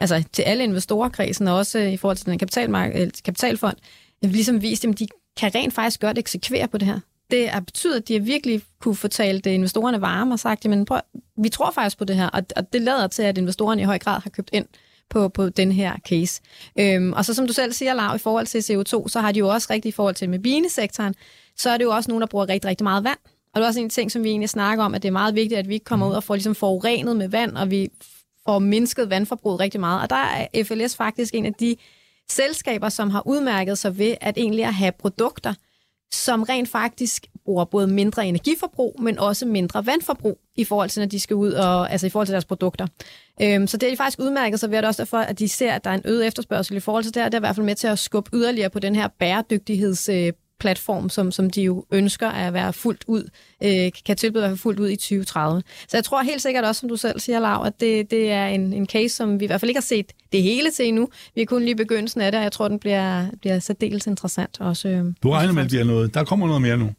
altså 0.00 0.24
til 0.32 0.42
alle 0.42 0.64
investorkredsen, 0.64 1.48
og 1.48 1.56
også 1.56 1.78
øh, 1.78 1.92
i 1.92 1.96
forhold 1.96 2.16
til 2.16 2.26
den 2.26 2.38
kapitalmark- 2.38 2.94
øh, 2.94 3.00
at 3.00 3.20
kapitalfond, 3.24 3.76
ligesom 4.22 4.62
vist, 4.62 4.84
at 4.84 4.98
de 4.98 5.06
kan 5.36 5.54
rent 5.54 5.74
faktisk 5.74 6.00
godt 6.00 6.18
eksekvere 6.18 6.68
på 6.68 6.78
det 6.78 6.88
her. 6.88 7.00
Det 7.30 7.48
har 7.48 7.60
betydet, 7.60 7.96
at 7.96 8.08
de 8.08 8.12
har 8.12 8.20
virkelig 8.20 8.62
kunne 8.80 8.96
fortælle 8.96 9.40
det, 9.40 9.50
øh, 9.50 9.54
investorerne 9.54 10.00
varme 10.00 10.34
og 10.34 10.38
sagt, 10.38 10.64
jamen 10.64 10.84
prøv, 10.84 11.00
vi 11.38 11.48
tror 11.48 11.70
faktisk 11.70 11.98
på 11.98 12.04
det 12.04 12.16
her, 12.16 12.28
og, 12.28 12.42
og 12.56 12.72
det 12.72 12.82
lader 12.82 13.06
til, 13.06 13.22
at 13.22 13.38
investorerne 13.38 13.82
i 13.82 13.84
høj 13.84 13.98
grad 13.98 14.20
har 14.20 14.30
købt 14.30 14.50
ind 14.52 14.66
på, 15.10 15.28
på 15.28 15.48
den 15.48 15.72
her 15.72 15.96
case. 16.08 16.40
Øhm, 16.78 17.12
og 17.12 17.24
så 17.24 17.34
som 17.34 17.46
du 17.46 17.52
selv 17.52 17.72
siger, 17.72 17.94
Lav, 17.94 18.16
i 18.16 18.18
forhold 18.18 18.46
til 18.46 18.58
CO2, 18.58 19.08
så 19.08 19.20
har 19.20 19.32
de 19.32 19.38
jo 19.38 19.48
også 19.48 19.66
rigtig 19.70 19.88
i 19.88 19.92
forhold 19.92 20.14
til 20.14 20.30
med 20.30 20.38
binesektoren, 20.38 21.14
så 21.56 21.70
er 21.70 21.76
det 21.76 21.84
jo 21.84 21.90
også 21.90 22.10
nogen, 22.10 22.20
der 22.20 22.26
bruger 22.26 22.48
rigtig, 22.48 22.68
rigtig 22.70 22.84
meget 22.84 23.04
vand. 23.04 23.18
Og 23.54 23.60
det 23.60 23.64
er 23.64 23.68
også 23.68 23.80
en 23.80 23.90
ting, 23.90 24.12
som 24.12 24.24
vi 24.24 24.28
egentlig 24.28 24.48
snakker 24.48 24.84
om, 24.84 24.94
at 24.94 25.02
det 25.02 25.08
er 25.08 25.12
meget 25.12 25.34
vigtigt, 25.34 25.58
at 25.58 25.68
vi 25.68 25.74
ikke 25.74 25.84
kommer 25.84 26.08
ud 26.08 26.14
og 26.14 26.24
får 26.24 26.34
ligesom 26.34 26.54
forurenet 26.54 27.16
med 27.16 27.28
vand, 27.28 27.56
og 27.56 27.70
vi 27.70 27.88
får 28.46 28.58
mindsket 28.58 29.10
vandforbruget 29.10 29.60
rigtig 29.60 29.80
meget. 29.80 30.02
Og 30.02 30.10
der 30.10 30.16
er 30.16 30.64
FLS 30.64 30.96
faktisk 30.96 31.34
en 31.34 31.46
af 31.46 31.54
de 31.54 31.76
selskaber, 32.30 32.88
som 32.88 33.10
har 33.10 33.26
udmærket 33.26 33.78
sig 33.78 33.98
ved 33.98 34.14
at 34.20 34.38
egentlig 34.38 34.64
at 34.64 34.74
have 34.74 34.92
produkter, 34.92 35.54
som 36.12 36.42
rent 36.42 36.68
faktisk 36.68 37.26
bruger 37.44 37.64
både 37.64 37.86
mindre 37.86 38.26
energiforbrug, 38.26 39.02
men 39.02 39.18
også 39.18 39.46
mindre 39.46 39.86
vandforbrug 39.86 40.38
i 40.56 40.64
forhold 40.64 40.90
til, 40.90 41.00
når 41.00 41.06
de 41.06 41.20
skal 41.20 41.36
ud 41.36 41.52
og, 41.52 41.92
altså 41.92 42.06
i 42.06 42.10
forhold 42.10 42.26
til 42.26 42.32
deres 42.32 42.44
produkter. 42.44 42.86
Øhm, 43.42 43.66
så 43.66 43.76
det 43.76 43.86
er 43.86 43.90
de 43.90 43.96
faktisk 43.96 44.18
udmærket 44.18 44.60
sig 44.60 44.70
ved, 44.70 44.78
at 44.78 44.84
også 44.84 45.02
derfor, 45.02 45.18
at 45.18 45.38
de 45.38 45.48
ser, 45.48 45.72
at 45.72 45.84
der 45.84 45.90
er 45.90 45.94
en 45.94 46.02
øget 46.04 46.26
efterspørgsel 46.26 46.76
i 46.76 46.80
forhold 46.80 47.04
til 47.04 47.14
det 47.14 47.22
her. 47.22 47.28
Det 47.28 47.34
er 47.34 47.38
i 47.38 47.46
hvert 47.46 47.54
fald 47.54 47.66
med 47.66 47.74
til 47.74 47.86
at 47.86 47.98
skubbe 47.98 48.30
yderligere 48.34 48.70
på 48.70 48.78
den 48.78 48.96
her 48.96 49.08
bæredygtigheds 49.18 50.08
øh, 50.08 50.32
platform, 50.60 51.08
som, 51.08 51.32
som 51.32 51.50
de 51.50 51.62
jo 51.62 51.84
ønsker 51.92 52.28
at 52.28 52.52
være 52.52 52.72
fuldt 52.72 53.04
ud, 53.06 53.28
øh, 53.62 53.90
kan 54.06 54.16
tilbyde 54.16 54.44
at 54.44 54.50
være 54.50 54.56
fuldt 54.56 54.80
ud 54.80 54.88
i 54.90 54.96
2030. 54.96 55.62
Så 55.88 55.96
jeg 55.96 56.04
tror 56.04 56.22
helt 56.22 56.42
sikkert 56.42 56.64
også, 56.64 56.80
som 56.80 56.88
du 56.88 56.96
selv 56.96 57.20
siger, 57.20 57.40
Lav, 57.40 57.62
at 57.66 57.80
det, 57.80 58.10
det 58.10 58.30
er 58.30 58.46
en, 58.46 58.72
en 58.72 58.86
case, 58.86 59.16
som 59.16 59.40
vi 59.40 59.44
i 59.44 59.46
hvert 59.46 59.60
fald 59.60 59.70
ikke 59.70 59.78
har 59.78 59.82
set 59.82 60.12
det 60.32 60.42
hele 60.42 60.70
til 60.70 60.86
endnu. 60.88 61.08
Vi 61.34 61.42
er 61.42 61.46
kun 61.46 61.62
lige 61.62 61.76
begyndelsen 61.76 62.20
af 62.20 62.32
det, 62.32 62.38
og 62.38 62.42
jeg 62.44 62.52
tror, 62.52 62.68
den 62.68 62.78
bliver, 62.78 63.26
bliver 63.40 63.58
særdeles 63.58 64.06
interessant 64.06 64.60
også. 64.60 64.88
Øh, 64.88 65.04
Du 65.22 65.30
regner 65.30 65.52
med, 65.52 65.62
at 65.62 65.64
det 65.64 65.70
bliver 65.70 65.84
noget. 65.84 66.14
Der 66.14 66.24
kommer 66.24 66.46
noget 66.46 66.62
mere 66.62 66.76
nu. 66.76 66.90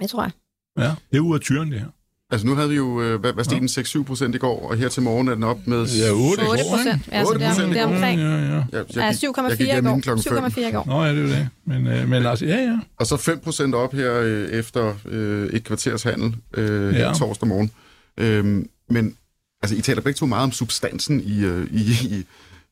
Jeg 0.00 0.08
tror 0.08 0.22
jeg. 0.22 0.30
Ja, 0.78 0.94
det 1.12 1.18
er 1.18 1.34
af 1.34 1.40
tyren, 1.40 1.72
det 1.72 1.80
her. 1.80 1.86
Altså 2.32 2.46
nu 2.46 2.54
havde 2.54 2.68
vi 2.68 2.76
jo, 2.76 3.02
øh, 3.02 3.20
hvad, 3.20 3.32
hvad 3.32 3.44
steg 3.44 3.60
den 3.60 3.68
6-7 3.68 4.02
procent 4.04 4.34
i 4.34 4.38
går, 4.38 4.68
og 4.70 4.76
her 4.76 4.88
til 4.88 5.02
morgen 5.02 5.28
er 5.28 5.34
den 5.34 5.42
op 5.42 5.66
med... 5.66 5.86
Ja, 5.86 6.10
8 6.10 6.42
i 6.42 6.46
8 6.46 6.62
går, 6.64 6.76
procent. 6.76 7.08
Ja, 7.12 7.24
så 7.24 7.34
det 7.34 7.42
er, 7.42 7.52
8% 7.52 7.62
det 7.62 7.68
er 7.68 7.74
i 7.74 7.78
går. 7.78 7.94
omkring 7.94 8.20
Ja, 8.20 8.26
ja. 8.26 8.34
Ja, 8.36 8.62
ja, 8.72 8.82
jeg 8.94 9.16
jeg 9.22 9.30
7,4 9.38 9.56
gik 9.56 9.60
i 9.60 9.70
går. 9.70 9.76
inden 9.78 10.00
klokken 10.02 10.24
fem. 10.24 10.44
7,4 10.44 10.60
i 10.68 10.72
går. 10.72 10.84
Nå, 10.86 11.04
ja, 11.04 11.10
det 11.10 11.18
er 11.18 11.22
jo 11.22 11.28
det. 11.28 11.48
Men, 11.64 11.86
øh, 11.86 12.08
men 12.08 12.26
altså, 12.26 12.46
ja, 12.46 12.56
ja. 12.56 12.78
Og 12.96 13.06
så 13.06 13.16
5 13.16 13.40
procent 13.40 13.74
op 13.74 13.94
her 13.94 14.20
øh, 14.20 14.48
efter 14.48 14.94
øh, 15.08 15.50
et 15.52 15.64
kvarters 15.64 16.02
handel 16.02 16.34
øh, 16.54 16.94
Ja. 16.94 17.12
torsdag 17.12 17.48
morgen. 17.48 17.70
Øhm, 18.18 18.68
men 18.88 19.16
altså, 19.62 19.76
I 19.76 19.80
taler 19.80 20.00
begge 20.00 20.16
to 20.16 20.26
meget 20.26 20.44
om 20.44 20.52
substansen 20.52 21.20
i, 21.20 21.44
øh, 21.44 21.66
i, 21.70 21.90
i, 22.16 22.24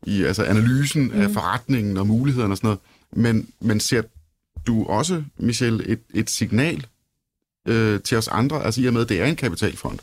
i 0.07 0.23
altså 0.25 0.45
analysen 0.45 1.03
mm. 1.15 1.21
af 1.21 1.31
forretningen 1.31 1.97
og 1.97 2.07
mulighederne 2.07 2.53
og 2.53 2.57
sådan 2.57 2.69
noget. 2.69 2.81
Men, 3.13 3.49
men 3.61 3.81
ser 3.81 4.03
du 4.67 4.85
også, 4.85 5.23
Michel, 5.39 5.83
et, 5.87 6.01
et 6.15 6.31
signal 6.31 6.87
øh, 7.71 8.01
til 8.01 8.19
os 8.19 8.29
andre, 8.29 8.65
altså 8.65 8.81
i 8.81 8.87
og 8.87 8.93
med, 8.93 9.03
at 9.03 9.09
det 9.09 9.21
er 9.21 9.25
en 9.25 9.37
kapitalfond? 9.37 9.99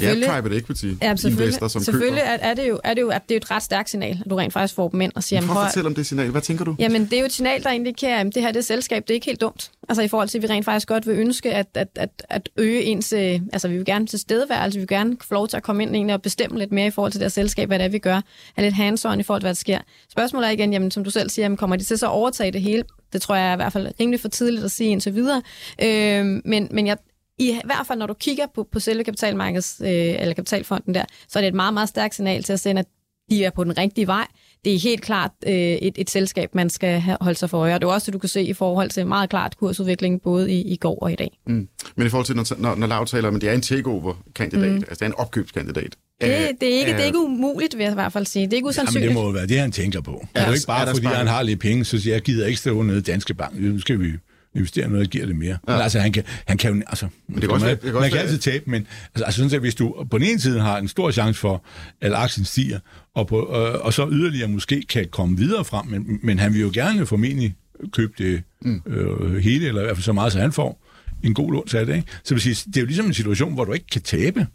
Det 0.00 0.24
er 0.24 0.40
private 0.40 0.56
equity 0.56 0.84
Ja, 1.02 1.16
selvfølgelig, 1.16 1.44
investor, 1.46 1.68
som 1.68 1.82
selvfølgelig 1.82 2.22
køber. 2.22 2.32
er, 2.32 2.50
er, 2.50 2.54
det 2.54 2.68
jo, 2.68 2.80
er 2.84 2.94
det 2.94 3.00
jo, 3.00 3.08
at 3.08 3.22
det 3.28 3.34
er 3.34 3.36
et 3.36 3.50
ret 3.50 3.62
stærkt 3.62 3.90
signal, 3.90 4.18
at 4.24 4.30
du 4.30 4.36
rent 4.36 4.52
faktisk 4.52 4.74
får 4.74 4.88
dem 4.88 5.00
ind 5.00 5.12
og 5.14 5.22
siger, 5.22 5.42
Prøv 5.42 5.62
at 5.62 5.68
fortælle 5.68 5.86
om 5.86 5.94
det 5.94 6.06
signal. 6.06 6.30
Hvad 6.30 6.40
tænker 6.42 6.64
du? 6.64 6.76
Jamen, 6.78 7.04
det 7.04 7.12
er 7.12 7.18
jo 7.20 7.26
et 7.26 7.32
signal, 7.32 7.62
der 7.62 7.70
indikerer, 7.70 8.20
at 8.20 8.34
det 8.34 8.42
her 8.42 8.52
det 8.52 8.64
selskab, 8.64 9.02
det 9.02 9.10
er 9.10 9.14
ikke 9.14 9.26
helt 9.26 9.40
dumt. 9.40 9.70
Altså 9.88 10.02
i 10.02 10.08
forhold 10.08 10.28
til, 10.28 10.38
at 10.38 10.42
vi 10.42 10.48
rent 10.48 10.64
faktisk 10.64 10.88
godt 10.88 11.06
vil 11.06 11.18
ønske 11.18 11.52
at, 11.54 11.66
at, 11.74 11.88
at, 11.94 12.26
at 12.28 12.48
øge 12.56 12.82
ens... 12.82 13.12
øh, 13.12 13.40
Altså 13.52 13.68
vi 13.68 13.76
vil 13.76 13.84
gerne 13.84 14.06
til 14.06 14.18
stedeværelse, 14.18 14.78
vi 14.78 14.80
vil 14.80 14.88
gerne 14.88 15.16
få 15.22 15.34
lov 15.34 15.48
til 15.48 15.56
at 15.56 15.62
komme 15.62 15.82
ind 15.82 15.94
egentlig 15.96 16.14
og 16.14 16.22
bestemme 16.22 16.58
lidt 16.58 16.72
mere 16.72 16.86
i 16.86 16.90
forhold 16.90 17.12
til 17.12 17.20
det 17.20 17.24
her 17.24 17.30
selskab, 17.30 17.68
hvad 17.68 17.78
det 17.78 17.84
er, 17.84 17.88
vi 17.88 17.98
gør. 17.98 18.20
Er 18.56 18.62
lidt 18.62 18.74
hands 18.74 19.00
i 19.00 19.04
forhold 19.04 19.22
til, 19.22 19.28
hvad 19.28 19.40
der 19.40 19.52
sker. 19.54 19.78
Spørgsmålet 20.12 20.46
er 20.46 20.50
igen, 20.50 20.72
jamen, 20.72 20.90
som 20.90 21.04
du 21.04 21.10
selv 21.10 21.30
siger, 21.30 21.44
jamen, 21.44 21.56
kommer 21.56 21.76
de 21.76 21.84
til 21.84 21.98
så 21.98 22.06
at 22.06 22.10
overtage 22.10 22.52
det 22.52 22.60
hele? 22.62 22.84
Det 23.12 23.22
tror 23.22 23.34
jeg 23.34 23.48
er 23.48 23.52
i 23.52 23.56
hvert 23.56 23.72
fald 23.72 23.88
rimelig 24.00 24.20
for 24.20 24.28
tidligt 24.28 24.64
at 24.64 24.70
sige 24.70 24.90
indtil 24.90 25.14
videre. 25.14 25.42
Øh, 25.82 26.24
men, 26.44 26.68
men 26.70 26.86
jeg, 26.86 26.96
i 27.38 27.60
hvert 27.64 27.86
fald, 27.86 27.98
når 27.98 28.06
du 28.06 28.14
kigger 28.14 28.46
på, 28.54 28.68
på 28.72 28.80
selve 28.80 29.04
kapitalmarkeds, 29.04 29.80
øh, 29.80 29.88
eller 29.88 30.34
kapitalfonden 30.34 30.94
der, 30.94 31.04
så 31.28 31.38
er 31.38 31.40
det 31.40 31.48
et 31.48 31.54
meget, 31.54 31.74
meget 31.74 31.88
stærkt 31.88 32.14
signal 32.14 32.42
til 32.42 32.52
at 32.52 32.60
sende, 32.60 32.80
at 32.80 32.86
de 33.30 33.44
er 33.44 33.50
på 33.50 33.64
den 33.64 33.78
rigtige 33.78 34.06
vej. 34.06 34.26
Det 34.64 34.74
er 34.74 34.78
helt 34.78 35.02
klart 35.02 35.30
øh, 35.46 35.52
et, 35.54 35.94
et 35.96 36.10
selskab, 36.10 36.54
man 36.54 36.70
skal 36.70 37.00
holde 37.20 37.38
sig 37.38 37.50
for 37.50 37.58
øje. 37.58 37.74
Og 37.74 37.80
det 37.80 37.86
er 37.86 37.92
også 37.92 38.06
det, 38.06 38.12
du 38.12 38.18
kan 38.18 38.28
se 38.28 38.42
i 38.42 38.52
forhold 38.52 38.90
til 38.90 39.06
meget 39.06 39.30
klart 39.30 39.56
kursudviklingen 39.56 40.20
både 40.20 40.52
i, 40.52 40.60
i 40.60 40.76
går 40.76 40.98
og 41.02 41.12
i 41.12 41.14
dag. 41.14 41.38
Mm. 41.46 41.68
Men 41.96 42.06
i 42.06 42.10
forhold 42.10 42.26
til, 42.26 42.36
når, 42.36 42.56
når, 42.58 42.74
når 42.74 42.86
Lav 42.86 43.06
taler 43.06 43.28
om, 43.28 43.34
at 43.34 43.40
det 43.40 43.48
er 43.48 43.54
en 43.54 43.62
takeover-kandidat, 43.62 44.70
mm. 44.70 44.76
altså 44.76 44.94
det 44.94 45.02
er 45.02 45.06
en 45.06 45.14
opkøbskandidat. 45.14 45.96
Det, 46.20 46.30
det, 46.60 46.74
er 46.74 46.78
ikke, 46.78 46.92
det 46.92 47.00
er 47.00 47.04
ikke 47.04 47.18
umuligt, 47.18 47.76
vil 47.76 47.84
jeg 47.84 47.92
i 47.92 47.94
hvert 47.94 48.12
fald 48.12 48.26
sige. 48.26 48.44
Det 48.44 48.52
er 48.52 48.56
ikke 48.56 48.68
usandsynligt. 48.68 49.04
Jamen, 49.04 49.16
det 49.16 49.22
må 49.24 49.28
jo 49.28 49.32
være 49.32 49.46
det, 49.46 49.58
han 49.58 49.72
tænker 49.72 50.00
på. 50.00 50.26
Ja, 50.34 50.40
det 50.40 50.44
er 50.44 50.48
jo 50.48 50.54
ikke 50.54 50.66
bare, 50.66 50.86
fordi 50.86 51.06
han 51.06 51.26
har 51.26 51.42
lidt 51.42 51.60
penge, 51.60 51.84
så 51.84 52.00
siger 52.00 52.14
jeg, 52.14 52.22
gider 52.22 52.46
ikke 52.46 52.58
stå 52.58 52.82
nede 52.82 52.98
i 52.98 53.02
Danske 53.02 53.34
Bank. 53.34 53.60
Nu 53.60 53.80
skal 53.80 54.00
vi 54.00 54.12
investere 54.54 54.88
noget, 54.88 55.04
der 55.04 55.10
giver 55.10 55.26
det 55.26 55.36
mere. 55.36 55.58
Ja. 55.68 55.72
Men 55.72 55.82
altså, 55.82 56.00
han 56.00 56.12
kan, 56.12 56.24
han 56.46 56.58
kan 56.58 56.74
jo... 56.74 56.82
Altså, 56.86 57.08
men 57.28 57.34
det 57.34 57.42
kan 57.42 57.50
også, 57.50 57.66
man, 57.66 57.76
det 57.76 57.82
kan, 57.82 57.94
man 57.94 58.10
kan 58.10 58.18
altid 58.18 58.38
tabe, 58.38 58.64
men 58.66 58.86
altså, 59.14 59.24
altså, 59.24 59.38
synes 59.40 59.52
jeg, 59.52 59.60
hvis 59.60 59.74
du 59.74 60.06
på 60.10 60.18
den 60.18 60.26
ene 60.26 60.40
side 60.40 60.60
har 60.60 60.78
en 60.78 60.88
stor 60.88 61.10
chance 61.10 61.40
for, 61.40 61.64
at 62.00 62.12
aktien 62.12 62.44
stiger, 62.44 62.78
og, 63.14 63.26
på, 63.26 63.38
øh, 63.38 63.84
og 63.86 63.92
så 63.92 64.08
yderligere 64.12 64.48
måske 64.48 64.82
kan 64.88 65.06
komme 65.10 65.36
videre 65.36 65.64
frem, 65.64 65.86
men, 65.86 66.18
men 66.22 66.38
han 66.38 66.52
vil 66.52 66.60
jo 66.60 66.70
gerne 66.74 67.06
formentlig 67.06 67.54
købe 67.92 68.12
det 68.18 68.42
mm. 68.62 68.82
øh, 68.86 69.36
hele, 69.36 69.68
eller 69.68 69.80
i 69.80 69.84
hvert 69.84 69.96
fald 69.96 70.04
så 70.04 70.12
meget, 70.12 70.32
så 70.32 70.38
han 70.38 70.52
får 70.52 70.84
en 71.22 71.34
god 71.34 71.52
lån 71.52 71.66
til 71.66 71.86
det. 71.86 71.96
Ikke? 71.96 72.08
Så 72.24 72.34
vil 72.34 72.40
sige, 72.40 72.54
det 72.66 72.76
er 72.76 72.80
jo 72.80 72.86
ligesom 72.86 73.06
en 73.06 73.14
situation, 73.14 73.54
hvor 73.54 73.64
du 73.64 73.72
ikke 73.72 73.86
kan 73.86 74.02
tabe. 74.02 74.46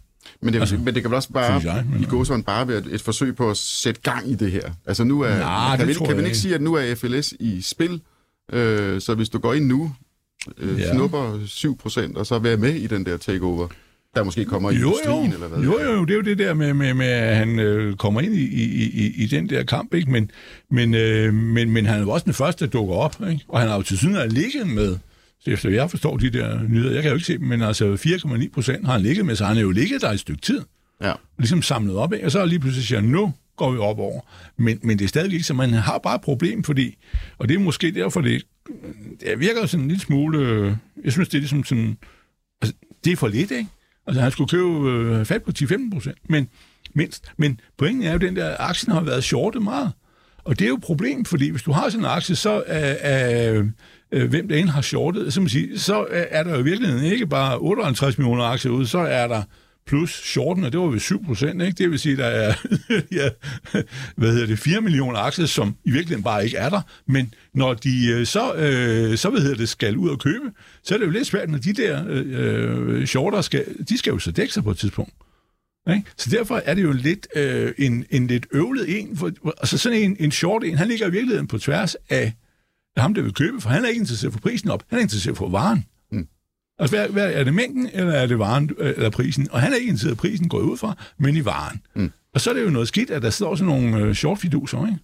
Men 0.41 0.53
det, 0.53 0.59
altså, 0.59 0.77
men 0.77 0.93
det 0.93 1.01
kan 1.03 1.11
vel 1.11 1.15
også 1.15 1.29
bare, 1.29 1.61
jeg, 1.63 1.85
men, 1.91 2.01
i 2.01 2.05
gå 2.05 2.23
sådan 2.23 2.43
bare 2.43 2.67
være 2.67 2.77
et, 2.77 2.87
et 2.91 3.01
forsøg 3.01 3.35
på 3.35 3.49
at 3.49 3.57
sætte 3.57 4.01
gang 4.01 4.31
i 4.31 4.35
det 4.35 4.51
her. 4.51 4.71
Altså 4.85 5.03
nu 5.03 5.21
er, 5.21 5.37
nej, 5.37 5.77
kan, 5.77 5.87
vi, 5.87 5.93
kan 5.93 6.15
man 6.15 6.25
ikke 6.25 6.37
sige, 6.37 6.55
at 6.55 6.61
nu 6.61 6.73
er 6.73 6.95
FLS 6.95 7.33
i 7.39 7.61
spil, 7.61 8.01
øh, 8.53 9.01
så 9.01 9.15
hvis 9.15 9.29
du 9.29 9.39
går 9.39 9.53
ind 9.53 9.65
nu, 9.65 9.91
øh, 10.57 10.79
ja. 10.79 10.93
snupper 10.93 11.39
7%, 12.13 12.17
og 12.17 12.25
så 12.25 12.39
være 12.39 12.57
med 12.57 12.73
i 12.73 12.87
den 12.87 13.05
der 13.05 13.17
takeover, 13.17 13.67
der 14.15 14.23
måske 14.23 14.45
kommer 14.45 14.71
i 14.71 14.75
jo, 14.75 14.87
industrien, 14.87 15.25
jo. 15.25 15.33
eller 15.33 15.47
hvad? 15.47 15.59
Jo, 15.59 15.79
jo, 15.79 16.05
det 16.05 16.11
er 16.11 16.15
jo 16.15 16.21
det 16.21 16.37
der 16.37 16.53
med, 16.53 16.73
med, 16.73 16.93
med 16.93 17.05
at 17.05 17.35
han 17.35 17.59
øh, 17.59 17.95
kommer 17.95 18.21
ind 18.21 18.33
i, 18.33 18.43
i, 18.43 18.89
i, 18.89 19.23
i 19.23 19.25
den 19.25 19.49
der 19.49 19.63
kamp, 19.63 19.93
ikke? 19.93 20.11
Men, 20.11 20.31
men, 20.71 20.93
øh, 20.93 21.33
men, 21.33 21.71
men 21.71 21.85
han 21.85 21.95
er 21.95 22.01
jo 22.01 22.09
også 22.09 22.25
den 22.25 22.33
første, 22.33 22.65
der 22.65 22.71
dukker 22.71 22.95
op, 22.95 23.15
ikke? 23.29 23.45
og 23.47 23.59
han 23.59 23.69
har 23.69 23.75
jo 23.75 23.81
til 23.81 23.97
syden 23.97 24.31
ligget 24.31 24.67
med, 24.67 24.97
så 25.39 25.51
efter 25.51 25.69
jeg 25.69 25.89
forstår 25.89 26.17
de 26.17 26.29
der 26.29 26.63
nyheder, 26.69 26.93
jeg 26.93 27.01
kan 27.01 27.09
jo 27.09 27.15
ikke 27.15 27.27
se 27.27 27.37
dem, 27.37 27.47
men 27.47 27.61
altså 27.61 27.93
4,9 27.93 28.53
procent 28.53 28.85
har 28.85 28.93
han 28.93 29.01
ligget 29.01 29.25
med, 29.25 29.35
så 29.35 29.45
han 29.45 29.57
er 29.57 29.61
jo 29.61 29.71
ligget 29.71 30.01
der 30.01 30.11
et 30.11 30.19
stykke 30.19 30.41
tid. 30.41 30.61
Ja. 31.03 31.13
Ligesom 31.37 31.61
samlet 31.61 31.95
op, 31.95 32.13
ikke? 32.13 32.25
og 32.25 32.31
så 32.31 32.45
lige 32.45 32.59
pludselig 32.59 32.87
siger 32.87 33.01
nu 33.01 33.33
går 33.59 33.71
vi 33.71 33.77
op 33.77 33.99
over. 33.99 34.21
Men, 34.57 34.79
men 34.83 34.99
det 34.99 35.05
er 35.05 35.09
stadig 35.09 35.29
ligesom, 35.29 35.55
så 35.55 35.57
man 35.57 35.73
har 35.73 35.97
bare 35.97 36.15
et 36.15 36.21
problem, 36.21 36.63
fordi, 36.63 36.97
og 37.37 37.49
det 37.49 37.55
er 37.55 37.59
måske 37.59 37.91
derfor, 37.91 38.21
det, 38.21 38.43
det 39.19 39.39
virker 39.39 39.65
sådan 39.65 39.83
en 39.83 39.87
lille 39.87 40.01
smule, 40.01 40.39
øh, 40.39 40.73
jeg 41.03 41.11
synes, 41.11 41.29
det 41.29 41.37
er 41.37 41.41
ligesom 41.41 41.63
sådan, 41.63 41.97
altså, 42.61 42.75
det 43.03 43.13
er 43.13 43.17
for 43.17 43.27
lidt, 43.27 43.51
ikke? 43.51 43.69
Altså, 44.07 44.21
han 44.21 44.31
skulle 44.31 44.49
købe 44.49 44.89
øh, 44.89 45.25
fat 45.25 45.43
på 45.43 45.51
10-15 45.59 45.93
procent, 45.93 46.17
men 46.29 46.47
mindst. 46.93 47.31
Men 47.37 47.59
pointen 47.77 48.03
er 48.03 48.09
jo, 48.09 48.15
at 48.15 48.21
den 48.21 48.35
der 48.35 48.55
aktien 48.59 48.93
har 48.93 49.01
været 49.01 49.23
shortet 49.23 49.61
meget. 49.61 49.91
Og 50.43 50.59
det 50.59 50.65
er 50.65 50.69
jo 50.69 50.75
et 50.75 50.81
problem, 50.81 51.25
fordi 51.25 51.49
hvis 51.49 51.63
du 51.63 51.71
har 51.71 51.89
sådan 51.89 52.05
en 52.05 52.11
aktie, 52.11 52.35
så 52.35 52.63
er, 52.67 53.53
øh, 53.53 53.65
øh, 54.11 54.29
hvem 54.29 54.47
der 54.47 54.55
end 54.55 54.69
har 54.69 54.81
shortet, 54.81 55.33
så, 55.33 55.41
man 55.41 55.49
sige, 55.49 55.79
så 55.79 56.07
er 56.11 56.43
der 56.43 56.53
jo 56.53 56.59
i 56.59 56.63
virkeligheden 56.63 57.05
ikke 57.05 57.27
bare 57.27 57.57
58 57.57 58.17
millioner 58.17 58.43
aktier 58.43 58.71
ude, 58.71 58.87
så 58.87 58.99
er 58.99 59.27
der 59.27 59.43
plus 59.89 60.11
shorten, 60.11 60.63
og 60.63 60.71
det 60.71 60.79
var 60.79 60.87
ved 60.87 60.99
7 60.99 61.25
procent, 61.25 61.61
ikke? 61.61 61.77
Det 61.77 61.91
vil 61.91 61.99
sige, 61.99 62.17
der 62.17 62.25
er 62.25 62.53
ja, 63.19 63.29
hvad 64.15 64.31
hedder 64.31 64.47
det, 64.47 64.59
4 64.59 64.81
millioner 64.81 65.19
aktier, 65.19 65.45
som 65.45 65.75
i 65.85 65.91
virkeligheden 65.91 66.23
bare 66.23 66.45
ikke 66.45 66.57
er 66.57 66.69
der, 66.69 66.81
men 67.07 67.33
når 67.53 67.73
de 67.73 68.07
øh, 68.11 68.25
så, 68.25 68.53
øh, 68.53 69.17
så 69.17 69.29
hvad 69.29 69.41
hedder 69.41 69.57
det, 69.57 69.69
skal 69.69 69.97
ud 69.97 70.09
og 70.09 70.19
købe, 70.19 70.51
så 70.83 70.93
er 70.93 70.97
det 70.97 71.05
jo 71.05 71.11
lidt 71.11 71.27
svært, 71.27 71.49
når 71.49 71.57
de 71.57 71.73
der 71.73 72.03
øh, 72.07 73.05
shorter 73.05 73.41
skal, 73.41 73.65
de 73.89 73.97
skal 73.97 74.11
jo 74.11 74.19
så 74.19 74.31
dække 74.31 74.53
sig 74.53 74.63
på 74.63 74.71
et 74.71 74.77
tidspunkt. 74.77 75.13
Ikke? 75.89 76.03
Så 76.17 76.29
derfor 76.29 76.61
er 76.65 76.73
det 76.73 76.83
jo 76.83 76.91
lidt 76.91 77.27
øh, 77.35 77.73
en, 77.77 78.05
en 78.09 78.27
lidt 78.27 78.47
øvlet 78.51 78.99
en, 78.99 79.17
for, 79.17 79.31
altså 79.57 79.77
sådan 79.77 79.99
en, 79.99 80.17
en 80.19 80.31
short 80.31 80.63
en, 80.63 80.77
han 80.77 80.87
ligger 80.87 81.07
i 81.07 81.11
virkeligheden 81.11 81.47
på 81.47 81.57
tværs 81.57 81.95
af 82.09 82.33
ham, 82.97 83.13
der 83.13 83.21
vil 83.21 83.33
købe, 83.33 83.61
for 83.61 83.69
han 83.69 83.83
er 83.83 83.87
ikke 83.87 83.99
interesseret 83.99 84.33
for 84.33 84.39
prisen 84.39 84.69
op, 84.69 84.83
han 84.89 84.99
er 84.99 85.03
interesseret 85.03 85.37
for 85.37 85.49
varen. 85.49 85.85
Altså, 86.79 86.97
hvad, 86.97 87.07
hvad, 87.07 87.33
er 87.33 87.43
det 87.43 87.53
mængden, 87.53 87.89
eller 87.93 88.13
er 88.13 88.27
det 88.27 88.39
varen, 88.39 88.69
øh, 88.77 88.93
eller 88.95 89.09
prisen? 89.09 89.47
Og 89.51 89.61
han 89.61 89.71
er 89.71 89.75
ikke 89.75 89.89
interesseret 89.89 90.13
i 90.13 90.15
prisen, 90.15 90.49
går 90.49 90.59
ud 90.59 90.77
fra, 90.77 90.95
men 91.17 91.35
i 91.35 91.45
varen. 91.45 91.81
Mm. 91.95 92.11
Og 92.33 92.41
så 92.41 92.49
er 92.49 92.53
det 92.53 92.63
jo 92.63 92.69
noget 92.69 92.87
skidt, 92.87 93.09
at 93.09 93.21
der 93.21 93.29
står 93.29 93.55
sådan 93.55 93.73
nogle 93.73 93.97
øh, 93.97 94.15
short 94.15 94.39
fiduser, 94.39 94.85
ikke? 94.85 94.97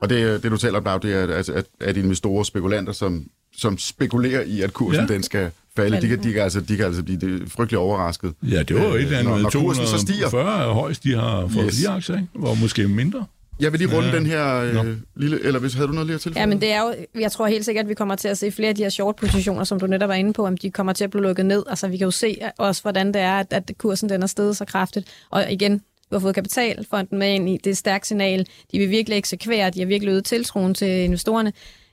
Og 0.00 0.08
det, 0.10 0.42
det 0.42 0.50
du 0.50 0.56
taler 0.56 0.80
om, 0.80 1.00
det 1.00 1.12
er, 1.12 1.22
at, 1.22 1.48
at, 1.48 1.64
at 1.80 1.96
investorer 1.96 2.38
og 2.38 2.46
spekulanter, 2.46 2.92
som, 2.92 3.24
som 3.56 3.78
spekulerer 3.78 4.42
i, 4.42 4.60
at 4.60 4.72
kursen 4.72 5.06
ja. 5.08 5.14
den 5.14 5.22
skal 5.22 5.50
falde, 5.76 6.00
de 6.00 6.08
kan, 6.08 6.22
de, 6.22 6.32
kan 6.32 6.42
altså, 6.42 6.60
de 6.60 6.76
kan 6.76 6.86
altså 6.86 7.02
blive 7.02 7.48
frygtelig 7.48 7.78
overrasket. 7.78 8.34
Ja, 8.42 8.62
det 8.62 8.76
var 8.76 8.82
jo 8.82 8.94
et 8.94 9.02
eller 9.02 9.18
andet 9.18 9.32
når, 9.32 9.38
når 9.38 9.50
240 9.50 10.74
højst, 10.74 11.04
de 11.04 11.14
har 11.14 11.48
fået 11.48 11.66
yes. 11.66 11.84
aktier, 11.84 12.16
ikke? 12.16 12.28
Hvor 12.34 12.54
måske 12.54 12.88
mindre. 12.88 13.26
Jeg 13.60 13.72
vil 13.72 13.80
lige 13.80 13.96
runde 13.96 14.08
ja. 14.08 14.16
den 14.16 14.26
her 14.26 14.56
øh, 14.56 14.96
lille... 15.16 15.44
Eller 15.44 15.60
hvis 15.60 15.74
havde 15.74 15.88
du 15.88 15.92
noget 15.92 16.06
lige 16.06 16.14
at 16.14 16.20
tilføje? 16.20 16.42
Ja, 16.42 16.46
men 16.46 16.60
det 16.60 16.72
er 16.72 16.80
jo... 16.80 16.94
Jeg 17.20 17.32
tror 17.32 17.46
helt 17.46 17.64
sikkert, 17.64 17.84
at 17.84 17.88
vi 17.88 17.94
kommer 17.94 18.16
til 18.16 18.28
at 18.28 18.38
se 18.38 18.50
flere 18.50 18.68
af 18.68 18.74
de 18.74 18.82
her 18.82 18.90
short-positioner, 18.90 19.64
som 19.64 19.80
du 19.80 19.86
netop 19.86 20.08
var 20.08 20.14
inde 20.14 20.32
på, 20.32 20.46
om 20.46 20.56
de 20.56 20.70
kommer 20.70 20.92
til 20.92 21.04
at 21.04 21.10
blive 21.10 21.22
lukket 21.22 21.46
ned. 21.46 21.62
Altså, 21.68 21.88
vi 21.88 21.96
kan 21.96 22.04
jo 22.04 22.10
se 22.10 22.38
også, 22.58 22.82
hvordan 22.82 23.06
det 23.06 23.22
er, 23.22 23.34
at, 23.38 23.52
at 23.52 23.70
kursen 23.78 24.08
den 24.08 24.22
er 24.22 24.26
steget 24.26 24.56
så 24.56 24.64
kraftigt. 24.64 25.08
Og 25.30 25.52
igen, 25.52 25.72
vi 26.10 26.14
har 26.14 26.18
fået 26.18 26.34
kapitalfonden 26.34 27.18
med 27.18 27.34
ind 27.34 27.48
i 27.48 27.58
det 27.64 27.76
stærkt 27.76 28.06
signal. 28.06 28.46
De 28.72 28.78
vil 28.78 28.90
virkelig 28.90 29.18
eksekvere, 29.18 29.70
de 29.70 29.78
har 29.78 29.86
virkelig 29.86 30.10
øget 30.10 30.24
tiltroen 30.24 30.74
til 30.74 30.88
investorerne. 30.88 31.52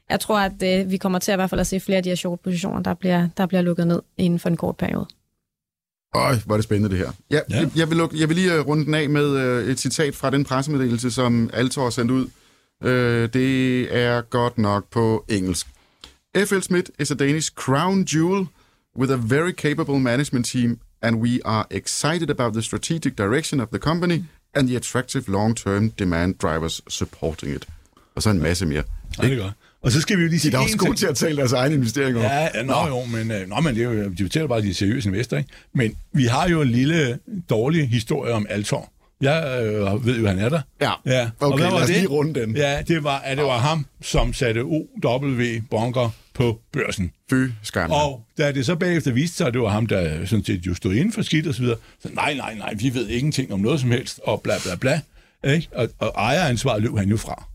Jeg 0.09 0.19
tror, 0.19 0.39
at 0.39 0.63
øh, 0.63 0.91
vi 0.91 0.97
kommer 0.97 1.19
til 1.19 1.31
at 1.31 1.35
i 1.35 1.37
hvert 1.37 1.49
fald 1.49 1.61
at 1.61 1.67
se 1.67 1.79
flere 1.79 1.97
af 1.97 2.03
de 2.03 2.09
her 2.09 2.15
short-positioner, 2.15 2.81
der 2.81 2.93
bliver, 2.93 3.27
der 3.37 3.45
bliver 3.45 3.61
lukket 3.61 3.87
ned 3.87 4.01
inden 4.17 4.39
for 4.39 4.49
en 4.49 4.57
kort 4.57 4.77
periode. 4.77 5.05
Øj, 6.15 6.35
hvor 6.45 6.55
er 6.55 6.57
det 6.57 6.63
spændende 6.63 6.89
det 6.89 6.97
her. 6.97 7.11
Ja, 7.31 7.39
ja. 7.49 7.59
Jeg, 7.59 7.71
jeg, 7.75 7.89
vil, 7.89 7.97
lukke, 7.97 8.19
jeg 8.19 8.29
vil 8.29 8.35
lige 8.37 8.53
øh, 8.53 8.67
runde 8.67 8.85
den 8.85 8.93
af 8.93 9.09
med 9.09 9.37
øh, 9.37 9.67
et 9.67 9.79
citat 9.79 10.15
fra 10.15 10.29
den 10.29 10.43
pressemeddelelse, 10.43 11.11
som 11.11 11.49
Altor 11.53 11.83
har 11.83 11.89
sendt 11.89 12.11
ud. 12.11 12.27
Øh, 12.83 13.29
det 13.33 13.87
er 13.97 14.21
godt 14.21 14.57
nok 14.57 14.85
på 14.91 15.25
engelsk. 15.29 15.67
F.L. 16.37 16.61
Smith 16.61 16.89
is 16.99 17.11
a 17.11 17.13
Danish 17.13 17.51
crown 17.55 18.03
jewel 18.03 18.47
with 18.99 19.11
a 19.13 19.17
very 19.17 19.51
capable 19.51 19.99
management 19.99 20.45
team, 20.45 20.79
and 21.01 21.15
we 21.15 21.39
are 21.45 21.65
excited 21.71 22.29
about 22.29 22.53
the 22.53 22.61
strategic 22.61 23.15
direction 23.17 23.59
of 23.59 23.67
the 23.69 23.79
company 23.79 24.23
and 24.53 24.67
the 24.67 24.75
attractive 24.75 25.27
long-term 25.27 25.89
demand 25.89 26.35
drivers 26.35 26.81
supporting 26.87 27.55
it. 27.55 27.67
Og 28.15 28.23
så 28.23 28.29
en 28.29 28.41
masse 28.41 28.65
mere. 28.65 28.83
Ja, 29.21 29.27
det 29.27 29.33
er 29.33 29.43
godt. 29.43 29.53
Og 29.83 29.91
så 29.91 30.01
skal 30.01 30.17
vi 30.17 30.23
jo 30.23 30.29
lige 30.29 30.39
sige... 30.39 30.51
De 30.51 30.57
er 30.57 30.61
også 30.61 30.77
gode 30.77 30.95
til 30.95 31.07
at 31.07 31.15
tale 31.15 31.37
deres 31.37 31.53
egen 31.53 31.73
investeringer. 31.73 32.21
Ja, 32.21 32.63
nå, 32.63 32.73
nå. 32.73 32.87
jo, 32.87 33.05
men, 33.05 33.31
øh, 33.31 33.49
nå, 33.49 33.55
men 33.59 33.75
det 33.75 33.83
er 33.83 33.91
jo, 33.91 34.09
de 34.09 34.23
fortæller 34.23 34.47
bare, 34.47 34.57
at 34.57 34.63
de 34.63 34.69
er 34.69 34.73
seriøse 34.73 35.09
investorer, 35.09 35.39
ikke? 35.39 35.53
Men 35.73 35.95
vi 36.13 36.25
har 36.25 36.49
jo 36.49 36.61
en 36.61 36.67
lille 36.69 37.19
dårlig 37.49 37.89
historie 37.89 38.33
om 38.33 38.47
Altor. 38.49 38.89
Jeg 39.21 39.63
øh, 39.63 40.05
ved 40.05 40.19
jo, 40.19 40.27
han 40.27 40.39
er 40.39 40.49
der. 40.49 40.61
Ja, 40.81 40.91
ja. 41.05 41.29
okay, 41.39 41.51
og 41.51 41.57
hvad 41.57 41.65
var 41.65 41.73
lad 41.73 41.81
os 41.81 41.87
det? 41.87 41.95
lige 41.97 42.07
runde 42.07 42.39
den. 42.39 42.55
Ja, 42.55 42.81
det 42.87 43.03
var, 43.03 43.19
at 43.19 43.37
det 43.37 43.45
var 43.45 43.57
ham, 43.57 43.85
som 44.01 44.33
satte 44.33 44.59
OW 44.59 45.41
Bunker 45.69 46.09
på 46.33 46.59
børsen. 46.71 47.11
Fy 47.29 47.45
skam. 47.63 47.91
Og 47.91 48.25
da 48.37 48.51
det 48.51 48.65
så 48.65 48.75
bagefter 48.75 49.11
viste 49.11 49.37
sig, 49.37 49.47
at 49.47 49.53
det 49.53 49.61
var 49.61 49.69
ham, 49.69 49.85
der 49.85 50.25
sådan 50.25 50.45
set 50.45 50.65
jo 50.65 50.73
stod 50.73 50.93
inden 50.93 51.11
for 51.11 51.21
skidt 51.21 51.47
og 51.47 51.55
så 51.55 51.61
videre, 51.61 51.77
så 52.01 52.09
nej, 52.13 52.33
nej, 52.33 52.55
nej, 52.55 52.73
vi 52.77 52.93
ved 52.93 53.09
ingenting 53.09 53.53
om 53.53 53.59
noget 53.59 53.79
som 53.79 53.91
helst, 53.91 54.19
og 54.23 54.41
bla 54.41 54.53
bla 54.63 54.75
bla. 54.75 55.01
Ikke? 55.53 55.67
Og, 55.71 55.89
og 55.99 56.11
ejeransvaret 56.15 56.81
løb 56.81 56.97
han 56.97 57.09
jo 57.09 57.17
fra. 57.17 57.47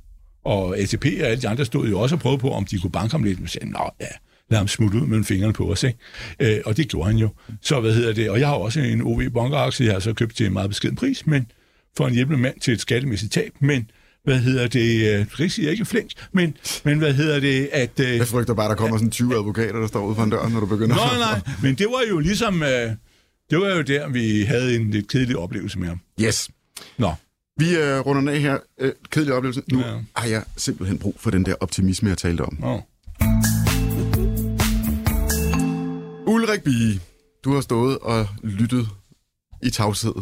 Og 0.44 0.78
ATP 0.78 1.04
og 1.20 1.26
alle 1.26 1.42
de 1.42 1.48
andre 1.48 1.64
stod 1.64 1.88
jo 1.88 2.00
også 2.00 2.14
og 2.14 2.20
prøvede 2.20 2.40
på, 2.40 2.50
om 2.50 2.64
de 2.64 2.78
kunne 2.78 2.90
banke 2.90 3.12
ham 3.12 3.22
lidt. 3.22 3.38
Men 3.38 3.48
sagde, 3.48 3.70
nå 3.70 3.90
ja, 4.00 4.06
lad 4.50 4.58
ham 4.58 4.68
smutte 4.68 4.98
ud 4.98 5.06
med 5.06 5.24
fingrene 5.24 5.52
på 5.52 5.72
os. 5.72 5.82
Ikke? 5.82 5.98
Øh, 6.40 6.60
og 6.64 6.76
det 6.76 6.88
gjorde 6.88 7.06
han 7.06 7.16
jo. 7.16 7.28
Så 7.62 7.80
hvad 7.80 7.94
hedder 7.94 8.12
det? 8.12 8.30
Og 8.30 8.40
jeg 8.40 8.48
har 8.48 8.54
også 8.54 8.80
en 8.80 9.02
OV 9.02 9.30
bunkeraktie, 9.30 9.86
jeg 9.86 9.94
har 9.94 10.00
så 10.00 10.12
købt 10.12 10.36
til 10.36 10.46
en 10.46 10.52
meget 10.52 10.70
beskeden 10.70 10.96
pris, 10.96 11.26
men 11.26 11.50
for 11.96 12.06
en 12.06 12.14
hjælpende 12.14 12.40
mand 12.40 12.60
til 12.60 12.72
et 12.72 12.80
skattemæssigt 12.80 13.32
tab. 13.32 13.52
Men 13.60 13.90
hvad 14.24 14.38
hedder 14.38 14.68
det, 14.68 15.26
øh, 15.40 15.50
siger 15.50 15.70
ikke 15.70 15.84
flink, 15.84 16.10
men, 16.32 16.56
men 16.84 16.98
hvad 16.98 17.12
hedder 17.12 17.40
det, 17.40 17.68
at... 17.72 18.00
Øh, 18.00 18.16
jeg 18.16 18.26
frygter 18.26 18.54
bare, 18.54 18.68
der 18.68 18.74
kommer 18.74 18.96
sådan 18.96 19.10
20 19.10 19.34
advokater, 19.34 19.80
der 19.80 19.86
står 19.86 20.06
ude 20.06 20.14
for 20.14 20.22
en 20.22 20.30
dør, 20.30 20.48
når 20.48 20.60
du 20.60 20.66
begynder. 20.66 20.96
Nej, 20.96 21.18
nej, 21.18 21.40
men 21.62 21.74
det 21.74 21.86
var 21.86 22.02
jo 22.10 22.18
ligesom, 22.18 22.62
øh, 22.62 22.90
det 23.50 23.58
var 23.58 23.76
jo 23.76 23.82
der, 23.82 24.08
vi 24.08 24.42
havde 24.42 24.76
en 24.76 24.90
lidt 24.90 25.08
kedelig 25.08 25.36
oplevelse 25.36 25.78
med 25.78 25.88
ham. 25.88 26.00
Yes. 26.20 26.50
Nå. 26.98 27.12
Vi 27.58 27.76
uh, 27.76 28.06
runder 28.06 28.20
den 28.20 28.28
af 28.28 28.40
her. 28.40 28.58
Uh, 28.82 28.88
kedelig 29.10 29.34
oplevelse. 29.34 29.62
Nu 29.72 29.80
ja. 29.80 29.98
har 30.16 30.28
jeg 30.28 30.44
simpelthen 30.56 30.98
brug 30.98 31.14
for 31.18 31.30
den 31.30 31.46
der 31.46 31.54
optimisme, 31.60 32.08
jeg 32.08 32.18
talte 32.18 32.42
om. 32.42 32.64
Oh. 32.64 32.80
Ulrik 36.26 36.62
Bie, 36.62 37.00
du 37.44 37.54
har 37.54 37.60
stået 37.60 37.98
og 37.98 38.26
lyttet 38.42 38.88
i 39.62 39.70
tavshed 39.70 40.12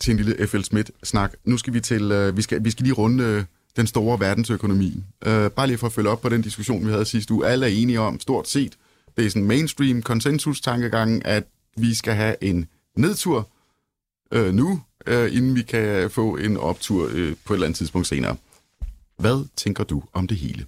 til 0.00 0.10
en 0.10 0.16
lille 0.16 0.46
F.L. 0.46 0.62
Schmidt-snak. 0.62 1.32
Nu 1.44 1.56
skal 1.56 1.74
vi 1.74 1.80
til, 1.80 2.12
uh, 2.12 2.36
vi, 2.36 2.42
skal, 2.42 2.64
vi 2.64 2.70
skal 2.70 2.82
lige 2.82 2.94
runde 2.94 3.36
uh, 3.38 3.44
den 3.76 3.86
store 3.86 4.20
verdensøkonomi. 4.20 5.04
Uh, 5.26 5.32
bare 5.46 5.66
lige 5.66 5.78
for 5.78 5.86
at 5.86 5.92
følge 5.92 6.08
op 6.08 6.20
på 6.20 6.28
den 6.28 6.42
diskussion, 6.42 6.86
vi 6.86 6.90
havde 6.92 7.04
sidste 7.04 7.34
uge. 7.34 7.46
Alle 7.46 7.66
er 7.66 7.70
enige 7.70 8.00
om, 8.00 8.20
stort 8.20 8.48
set, 8.48 8.72
det 9.16 9.26
er 9.26 9.30
sådan 9.30 9.44
mainstream 9.44 10.02
konsensus-tankegangen, 10.02 11.22
at 11.24 11.44
vi 11.76 11.94
skal 11.94 12.14
have 12.14 12.36
en 12.40 12.66
nedtur 12.96 13.48
uh, 14.36 14.54
nu, 14.54 14.82
øh, 15.06 15.36
inden 15.36 15.56
vi 15.56 15.62
kan 15.62 16.10
få 16.10 16.36
en 16.36 16.56
optur 16.56 17.08
øh, 17.12 17.34
på 17.44 17.52
et 17.52 17.56
eller 17.56 17.66
andet 17.66 17.78
tidspunkt 17.78 18.06
senere. 18.06 18.36
Hvad 19.18 19.48
tænker 19.56 19.84
du 19.84 20.02
om 20.12 20.28
det 20.28 20.36
hele? 20.36 20.66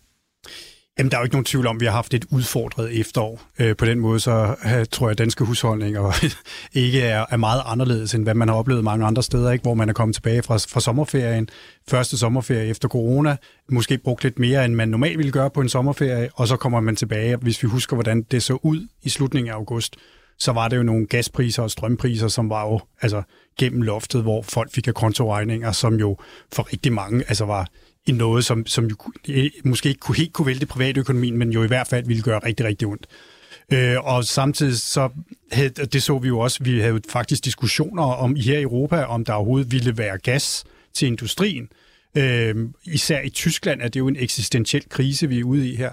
Jamen, 0.99 1.11
der 1.11 1.17
er 1.17 1.21
jo 1.21 1.25
ikke 1.25 1.35
nogen 1.35 1.45
tvivl 1.45 1.67
om, 1.67 1.77
at 1.77 1.81
vi 1.81 1.87
har 1.87 1.93
haft 1.93 2.15
et 2.15 2.25
udfordret 2.31 3.01
efterår. 3.01 3.43
Øh, 3.59 3.77
på 3.77 3.85
den 3.85 4.01
måde, 4.01 4.21
så 4.21 4.57
øh, 4.65 4.87
tror 4.91 5.07
jeg, 5.07 5.11
at 5.11 5.19
danske 5.19 5.45
husholdninger 5.45 6.25
ikke 6.85 7.03
er, 7.03 7.25
er 7.31 7.37
meget 7.37 7.63
anderledes, 7.67 8.15
end 8.15 8.23
hvad 8.23 8.35
man 8.35 8.49
har 8.49 8.55
oplevet 8.55 8.85
mange 8.85 9.07
andre 9.07 9.23
steder, 9.23 9.51
ikke? 9.51 9.63
hvor 9.63 9.75
man 9.75 9.89
er 9.89 9.93
kommet 9.93 10.15
tilbage 10.15 10.43
fra, 10.43 10.57
fra 10.57 10.81
sommerferien, 10.81 11.49
første 11.89 12.19
sommerferie 12.19 12.69
efter 12.69 12.89
corona, 12.89 13.37
måske 13.71 13.99
brugt 13.99 14.23
lidt 14.23 14.39
mere, 14.39 14.65
end 14.65 14.75
man 14.75 14.89
normalt 14.89 15.19
ville 15.19 15.33
gøre 15.33 15.51
på 15.51 15.61
en 15.61 15.69
sommerferie, 15.69 16.29
og 16.35 16.49
så 16.49 16.57
kommer 16.57 16.81
man 16.81 16.97
tilbage, 16.97 17.37
hvis 17.37 17.63
vi 17.63 17.69
husker, 17.69 17.97
hvordan 17.97 18.23
det 18.23 18.43
så 18.43 18.59
ud 18.63 18.87
i 19.03 19.09
slutningen 19.09 19.51
af 19.51 19.55
august, 19.55 19.97
så 20.39 20.53
var 20.53 20.69
det 20.69 20.77
jo 20.77 20.83
nogle 20.83 21.07
gaspriser 21.07 21.63
og 21.63 21.71
strømpriser, 21.71 22.29
som 22.29 22.51
var 22.51 22.67
jo 22.67 22.81
altså, 23.01 23.23
gennem 23.59 23.83
loftet, 23.83 24.23
hvor 24.23 24.43
folk 24.43 24.73
fik 24.73 24.89
af 24.89 24.95
kontoregninger, 24.95 25.73
som 25.73 25.95
jo 25.95 26.17
for 26.53 26.73
rigtig 26.73 26.93
mange 26.93 27.25
altså 27.29 27.45
var 27.45 27.69
i 28.07 28.13
noget, 28.13 28.45
som, 28.45 28.67
som 28.67 28.87
jo 28.87 28.97
eh, 29.29 29.51
måske 29.65 29.89
ikke 29.89 30.01
kunne, 30.01 30.17
helt 30.17 30.33
kunne 30.33 30.47
vælte 30.47 30.67
privatøkonomien, 30.67 31.37
men 31.39 31.51
jo 31.51 31.65
i 31.65 31.67
hvert 31.67 31.87
fald 31.87 32.07
ville 32.07 32.23
gøre 32.23 32.39
rigtig, 32.39 32.67
rigtig 32.67 32.89
ondt. 32.89 33.07
Øh, 33.73 33.97
og 34.05 34.25
samtidig 34.25 34.79
så, 34.79 35.09
havde, 35.53 35.69
det 35.69 36.03
så 36.03 36.19
vi 36.19 36.29
jo 36.29 36.39
også, 36.39 36.65
vi 36.65 36.81
havde 36.81 37.01
faktisk 37.09 37.45
diskussioner 37.45 38.03
om 38.03 38.37
her 38.37 38.59
i 38.59 38.63
Europa, 38.63 39.03
om 39.03 39.25
der 39.25 39.33
overhovedet 39.33 39.73
ville 39.73 39.99
være 39.99 40.19
gas 40.19 40.65
til 40.95 41.09
industrien. 41.09 41.69
Øh, 42.17 42.55
især 42.85 43.21
i 43.21 43.31
Tyskland 43.31 43.83
er 43.83 43.89
det 43.89 44.01
jo 44.01 44.09
en 44.09 44.17
eksistentiel 44.17 44.89
krise, 44.89 45.29
vi 45.29 45.41
er 45.41 45.45
ude 45.45 45.71
i 45.71 45.77
her. 45.77 45.91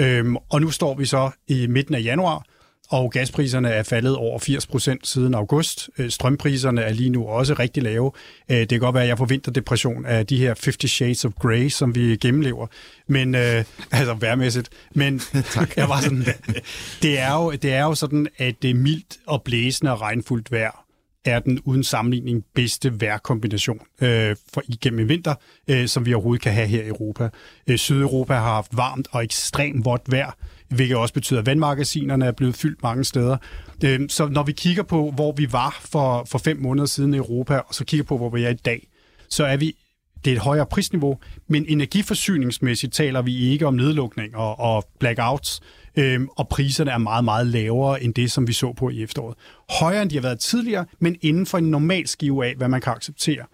Øh, 0.00 0.34
og 0.48 0.60
nu 0.60 0.70
står 0.70 0.94
vi 0.94 1.06
så 1.06 1.30
i 1.48 1.66
midten 1.66 1.94
af 1.94 2.04
januar, 2.04 2.44
og 2.90 3.10
gaspriserne 3.10 3.68
er 3.68 3.82
faldet 3.82 4.16
over 4.16 4.38
80 4.38 4.66
procent 4.66 5.06
siden 5.06 5.34
august. 5.34 5.90
Øh, 5.98 6.10
strømpriserne 6.10 6.82
er 6.82 6.92
lige 6.92 7.10
nu 7.10 7.26
også 7.26 7.54
rigtig 7.54 7.82
lave. 7.82 8.12
Øh, 8.50 8.56
det 8.56 8.68
kan 8.68 8.80
godt 8.80 8.94
være, 8.94 9.02
at 9.02 9.08
jeg 9.08 9.18
får 9.18 9.24
vinterdepression 9.24 10.06
af 10.06 10.26
de 10.26 10.38
her 10.38 10.46
50 10.46 10.90
Shades 10.90 11.24
of 11.24 11.32
Grey, 11.40 11.68
som 11.68 11.94
vi 11.94 12.16
gennemlever. 12.16 12.66
Men, 13.06 13.34
øh, 13.34 13.64
altså 13.92 14.14
værmæssigt. 14.14 14.68
Men 14.94 15.20
jeg 15.76 15.88
var 15.88 16.00
sådan, 16.00 16.24
det, 17.02 17.18
er 17.18 17.34
jo, 17.34 17.52
det 17.52 17.72
er 17.72 17.82
jo 17.82 17.94
sådan, 17.94 18.28
at 18.38 18.54
det 18.62 18.76
mildt 18.76 19.16
og 19.26 19.42
blæsende 19.42 19.92
og 19.92 20.00
regnfuldt 20.00 20.52
vejr 20.52 20.84
er 21.24 21.38
den 21.38 21.60
uden 21.64 21.84
sammenligning 21.84 22.44
bedste 22.54 23.00
vejrkombination 23.00 23.80
øh, 24.00 24.36
for 24.54 24.62
igennem 24.68 25.00
en 25.00 25.08
vinter, 25.08 25.34
øh, 25.68 25.88
som 25.88 26.06
vi 26.06 26.14
overhovedet 26.14 26.42
kan 26.42 26.52
have 26.52 26.66
her 26.66 26.82
i 26.82 26.88
Europa. 26.88 27.28
Øh, 27.66 27.78
Sydeuropa 27.78 28.34
har 28.34 28.54
haft 28.54 28.76
varmt 28.76 29.08
og 29.10 29.24
ekstremt 29.24 29.84
vådt 29.84 30.02
vejr, 30.12 30.36
hvilket 30.74 30.96
også 30.96 31.14
betyder, 31.14 31.40
at 31.40 31.46
vandmagasinerne 31.46 32.26
er 32.26 32.32
blevet 32.32 32.54
fyldt 32.54 32.82
mange 32.82 33.04
steder. 33.04 33.36
Øhm, 33.84 34.08
så 34.08 34.28
når 34.28 34.42
vi 34.42 34.52
kigger 34.52 34.82
på, 34.82 35.10
hvor 35.10 35.32
vi 35.32 35.52
var 35.52 35.80
for, 35.80 36.26
for 36.30 36.38
fem 36.38 36.56
måneder 36.56 36.86
siden 36.86 37.14
i 37.14 37.16
Europa, 37.16 37.56
og 37.56 37.74
så 37.74 37.84
kigger 37.84 38.04
på, 38.04 38.16
hvor 38.16 38.30
vi 38.30 38.44
er 38.44 38.50
i 38.50 38.54
dag, 38.54 38.88
så 39.28 39.44
er 39.44 39.56
vi 39.56 39.76
det 40.24 40.30
er 40.30 40.34
et 40.34 40.42
højere 40.42 40.66
prisniveau, 40.66 41.18
men 41.48 41.64
energiforsyningsmæssigt 41.68 42.92
taler 42.92 43.22
vi 43.22 43.36
ikke 43.36 43.66
om 43.66 43.74
nedlukning 43.74 44.36
og, 44.36 44.60
og 44.60 44.84
blackouts, 44.98 45.60
øhm, 45.96 46.28
og 46.36 46.48
priserne 46.48 46.90
er 46.90 46.98
meget, 46.98 47.24
meget 47.24 47.46
lavere 47.46 48.02
end 48.02 48.14
det, 48.14 48.32
som 48.32 48.48
vi 48.48 48.52
så 48.52 48.72
på 48.72 48.90
i 48.90 49.02
efteråret. 49.02 49.36
Højere 49.80 50.02
end 50.02 50.10
de 50.10 50.16
har 50.16 50.22
været 50.22 50.40
tidligere, 50.40 50.84
men 50.98 51.16
inden 51.22 51.46
for 51.46 51.58
en 51.58 51.70
normal 51.70 52.08
skive 52.08 52.46
af, 52.46 52.54
hvad 52.54 52.68
man 52.68 52.80
kan 52.80 52.92
acceptere. 52.92 53.44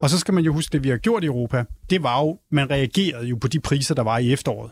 Og 0.00 0.10
så 0.10 0.18
skal 0.18 0.34
man 0.34 0.44
jo 0.44 0.52
huske, 0.52 0.72
det 0.72 0.84
vi 0.84 0.88
har 0.88 0.96
gjort 0.96 1.24
i 1.24 1.26
Europa, 1.26 1.64
det 1.90 2.02
var 2.02 2.20
jo, 2.20 2.38
man 2.50 2.70
reagerede 2.70 3.26
jo 3.26 3.36
på 3.36 3.48
de 3.48 3.60
priser, 3.60 3.94
der 3.94 4.02
var 4.02 4.18
i 4.18 4.32
efteråret. 4.32 4.70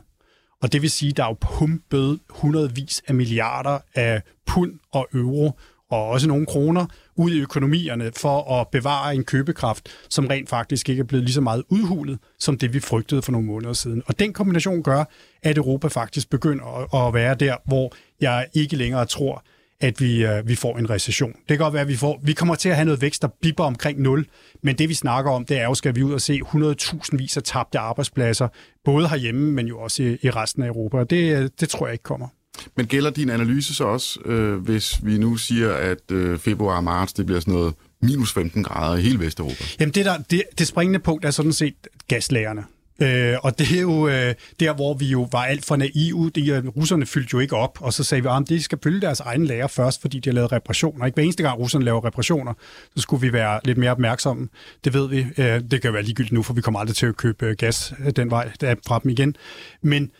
Og 0.64 0.72
det 0.72 0.82
vil 0.82 0.90
sige, 0.90 1.10
at 1.10 1.16
der 1.16 1.24
er 1.24 1.28
jo 1.28 1.36
pumpet 1.40 2.18
hundredvis 2.30 3.02
af 3.08 3.14
milliarder 3.14 3.78
af 3.94 4.22
pund 4.46 4.72
og 4.92 5.08
euro, 5.14 5.52
og 5.90 6.08
også 6.08 6.28
nogle 6.28 6.46
kroner, 6.46 6.86
ud 7.16 7.30
i 7.30 7.40
økonomierne 7.40 8.12
for 8.16 8.60
at 8.60 8.68
bevare 8.68 9.14
en 9.14 9.24
købekraft, 9.24 9.88
som 10.08 10.26
rent 10.26 10.48
faktisk 10.48 10.88
ikke 10.88 11.00
er 11.00 11.04
blevet 11.04 11.24
lige 11.24 11.34
så 11.34 11.40
meget 11.40 11.62
udhulet, 11.68 12.18
som 12.38 12.58
det 12.58 12.74
vi 12.74 12.80
frygtede 12.80 13.22
for 13.22 13.32
nogle 13.32 13.46
måneder 13.46 13.72
siden. 13.72 14.02
Og 14.06 14.18
den 14.18 14.32
kombination 14.32 14.82
gør, 14.82 15.04
at 15.42 15.56
Europa 15.56 15.88
faktisk 15.88 16.30
begynder 16.30 16.94
at 17.06 17.14
være 17.14 17.34
der, 17.34 17.56
hvor 17.64 17.92
jeg 18.20 18.46
ikke 18.54 18.76
længere 18.76 19.06
tror, 19.06 19.44
at 19.84 20.00
vi, 20.00 20.26
uh, 20.26 20.48
vi 20.48 20.54
får 20.54 20.78
en 20.78 20.90
recession. 20.90 21.32
Det 21.32 21.48
kan 21.48 21.58
godt 21.58 21.74
være, 21.74 21.82
at 21.82 21.88
vi, 21.88 21.96
får, 21.96 22.20
vi 22.22 22.32
kommer 22.32 22.54
til 22.54 22.68
at 22.68 22.74
have 22.74 22.84
noget 22.84 23.02
vækst, 23.02 23.22
der 23.22 23.28
bipper 23.42 23.64
omkring 23.64 24.00
0, 24.00 24.26
men 24.62 24.78
det 24.78 24.88
vi 24.88 24.94
snakker 24.94 25.30
om, 25.30 25.44
det 25.44 25.58
er 25.58 25.64
jo, 25.64 25.74
skal 25.74 25.94
vi 25.94 26.02
ud 26.02 26.12
og 26.12 26.20
se 26.20 26.40
100.000 26.44 27.16
vis 27.16 27.36
af 27.36 27.42
tabte 27.42 27.78
arbejdspladser, 27.78 28.48
både 28.84 29.08
herhjemme, 29.08 29.52
men 29.52 29.66
jo 29.66 29.78
også 29.78 30.02
i, 30.02 30.16
i 30.22 30.30
resten 30.30 30.62
af 30.62 30.66
Europa. 30.66 30.96
Og 30.96 31.10
det, 31.10 31.36
øh, 31.36 31.50
det 31.60 31.68
tror 31.68 31.86
jeg 31.86 31.92
ikke 31.92 32.02
kommer. 32.02 32.28
Men 32.76 32.86
gælder 32.86 33.10
din 33.10 33.30
analyse 33.30 33.74
så 33.74 33.84
også, 33.84 34.20
øh, 34.24 34.56
hvis 34.56 35.04
vi 35.04 35.18
nu 35.18 35.36
siger, 35.36 35.72
at 35.72 36.10
øh, 36.12 36.38
februar 36.38 36.76
og 36.76 36.84
marts, 36.84 37.12
det 37.12 37.26
bliver 37.26 37.40
sådan 37.40 37.54
noget 37.54 37.74
minus 38.02 38.32
15 38.32 38.62
grader 38.62 38.96
i 38.96 39.02
hele 39.02 39.20
Vesteuropa? 39.20 39.64
Jamen 39.80 39.94
det, 39.94 40.04
der, 40.04 40.18
det, 40.30 40.42
det 40.58 40.66
springende 40.66 40.98
punkt 40.98 41.24
er 41.24 41.30
sådan 41.30 41.52
set 41.52 41.74
gaslagerne. 42.08 42.64
Øh, 43.02 43.36
og 43.42 43.58
det 43.58 43.76
er 43.76 43.80
jo 43.80 44.08
øh, 44.08 44.34
der, 44.60 44.74
hvor 44.74 44.94
vi 44.94 45.06
jo 45.06 45.28
var 45.32 45.44
alt 45.44 45.64
for 45.64 45.76
naive. 45.76 46.30
De, 46.30 46.68
russerne 46.76 47.06
fyldte 47.06 47.30
jo 47.32 47.38
ikke 47.38 47.56
op, 47.56 47.78
og 47.80 47.92
så 47.92 48.04
sagde 48.04 48.22
vi, 48.22 48.28
ah, 48.28 48.40
at 48.40 48.48
de 48.48 48.62
skal 48.62 48.78
fylde 48.84 49.00
deres 49.00 49.20
egen 49.20 49.46
lager 49.46 49.66
først, 49.66 50.00
fordi 50.00 50.18
de 50.18 50.28
har 50.28 50.34
lavet 50.34 50.52
reparationer. 50.52 51.06
Ikke 51.06 51.14
hver 51.14 51.22
eneste 51.22 51.42
gang 51.42 51.58
russerne 51.58 51.84
laver 51.84 52.04
reparationer, 52.04 52.54
så 52.96 53.02
skulle 53.02 53.20
vi 53.20 53.32
være 53.32 53.60
lidt 53.64 53.78
mere 53.78 53.90
opmærksomme. 53.90 54.48
Det 54.84 54.94
ved 54.94 55.08
vi. 55.08 55.26
Øh, 55.38 55.60
det 55.70 55.82
kan 55.82 55.92
være 55.92 56.02
ligegyldigt 56.02 56.32
nu, 56.32 56.42
for 56.42 56.54
vi 56.54 56.60
kommer 56.60 56.80
aldrig 56.80 56.96
til 56.96 57.06
at 57.06 57.16
købe 57.16 57.46
øh, 57.46 57.56
gas 57.56 57.94
øh, 58.06 58.10
den 58.10 58.30
vej 58.30 58.50
der 58.60 58.74
fra 58.86 58.98
dem 58.98 59.10
igen. 59.10 59.36
Men 59.82 60.10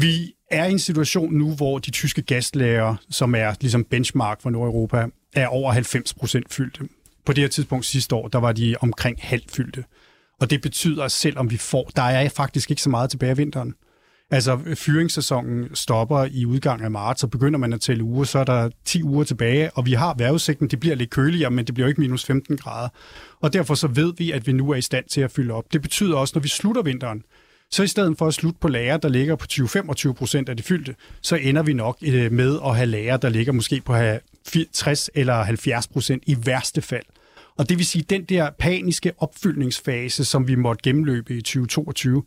vi 0.00 0.34
er 0.50 0.66
i 0.66 0.72
en 0.72 0.78
situation 0.78 1.34
nu, 1.34 1.54
hvor 1.54 1.78
de 1.78 1.90
tyske 1.90 2.22
gaslager, 2.22 2.96
som 3.10 3.34
er 3.34 3.54
ligesom 3.60 3.84
benchmark 3.84 4.42
for 4.42 4.50
Nordeuropa, 4.50 5.06
er 5.32 5.46
over 5.46 5.72
90 5.72 6.14
procent 6.14 6.52
fyldte. 6.52 6.88
På 7.26 7.32
det 7.32 7.42
her 7.42 7.48
tidspunkt 7.48 7.86
sidste 7.86 8.14
år, 8.14 8.28
der 8.28 8.38
var 8.38 8.52
de 8.52 8.76
omkring 8.80 9.18
halvt 9.20 9.50
fyldte. 9.50 9.84
Og 10.40 10.50
det 10.50 10.62
betyder, 10.62 11.04
at 11.04 11.12
selvom 11.12 11.50
vi 11.50 11.56
får, 11.56 11.90
der 11.96 12.02
er 12.02 12.28
faktisk 12.28 12.70
ikke 12.70 12.82
så 12.82 12.90
meget 12.90 13.10
tilbage 13.10 13.30
af 13.30 13.38
vinteren. 13.38 13.74
Altså, 14.30 14.58
fyringssæsonen 14.74 15.74
stopper 15.74 16.28
i 16.30 16.44
udgang 16.46 16.82
af 16.82 16.90
marts, 16.90 17.22
og 17.22 17.30
begynder 17.30 17.58
man 17.58 17.72
at 17.72 17.80
tælle 17.80 18.04
uger, 18.04 18.24
så 18.24 18.38
er 18.38 18.44
der 18.44 18.70
10 18.84 19.02
uger 19.02 19.24
tilbage, 19.24 19.70
og 19.70 19.86
vi 19.86 19.92
har 19.92 20.14
vejrudsigten, 20.18 20.68
det 20.68 20.80
bliver 20.80 20.94
lidt 20.96 21.10
køligere, 21.10 21.50
men 21.50 21.64
det 21.64 21.74
bliver 21.74 21.88
ikke 21.88 22.00
minus 22.00 22.24
15 22.24 22.56
grader. 22.56 22.88
Og 23.40 23.52
derfor 23.52 23.74
så 23.74 23.86
ved 23.86 24.12
vi, 24.18 24.32
at 24.32 24.46
vi 24.46 24.52
nu 24.52 24.70
er 24.70 24.74
i 24.74 24.82
stand 24.82 25.04
til 25.10 25.20
at 25.20 25.30
fylde 25.30 25.54
op. 25.54 25.64
Det 25.72 25.82
betyder 25.82 26.16
også, 26.16 26.32
når 26.34 26.42
vi 26.42 26.48
slutter 26.48 26.82
vinteren, 26.82 27.22
så 27.70 27.82
i 27.82 27.86
stedet 27.86 28.18
for 28.18 28.26
at 28.26 28.34
slutte 28.34 28.58
på 28.60 28.68
lager, 28.68 28.96
der 28.96 29.08
ligger 29.08 29.36
på 29.36 29.46
20-25 29.52 30.12
procent 30.12 30.48
af 30.48 30.56
det 30.56 30.64
fyldte, 30.64 30.94
så 31.20 31.36
ender 31.36 31.62
vi 31.62 31.72
nok 31.72 31.98
øh, 32.02 32.32
med 32.32 32.58
at 32.66 32.76
have 32.76 32.86
lager, 32.86 33.16
der 33.16 33.28
ligger 33.28 33.52
måske 33.52 33.82
på 33.84 33.94
60 34.72 35.10
eller 35.14 35.42
70 35.42 35.86
procent 35.86 36.22
i 36.26 36.36
værste 36.46 36.82
fald. 36.82 37.04
Og 37.58 37.68
det 37.68 37.78
vil 37.78 37.86
sige, 37.86 38.02
at 38.02 38.10
den 38.10 38.24
der 38.24 38.50
paniske 38.58 39.12
opfyldningsfase, 39.18 40.24
som 40.24 40.48
vi 40.48 40.54
måtte 40.54 40.82
gennemløbe 40.82 41.36
i 41.36 41.40
2022, 41.40 42.22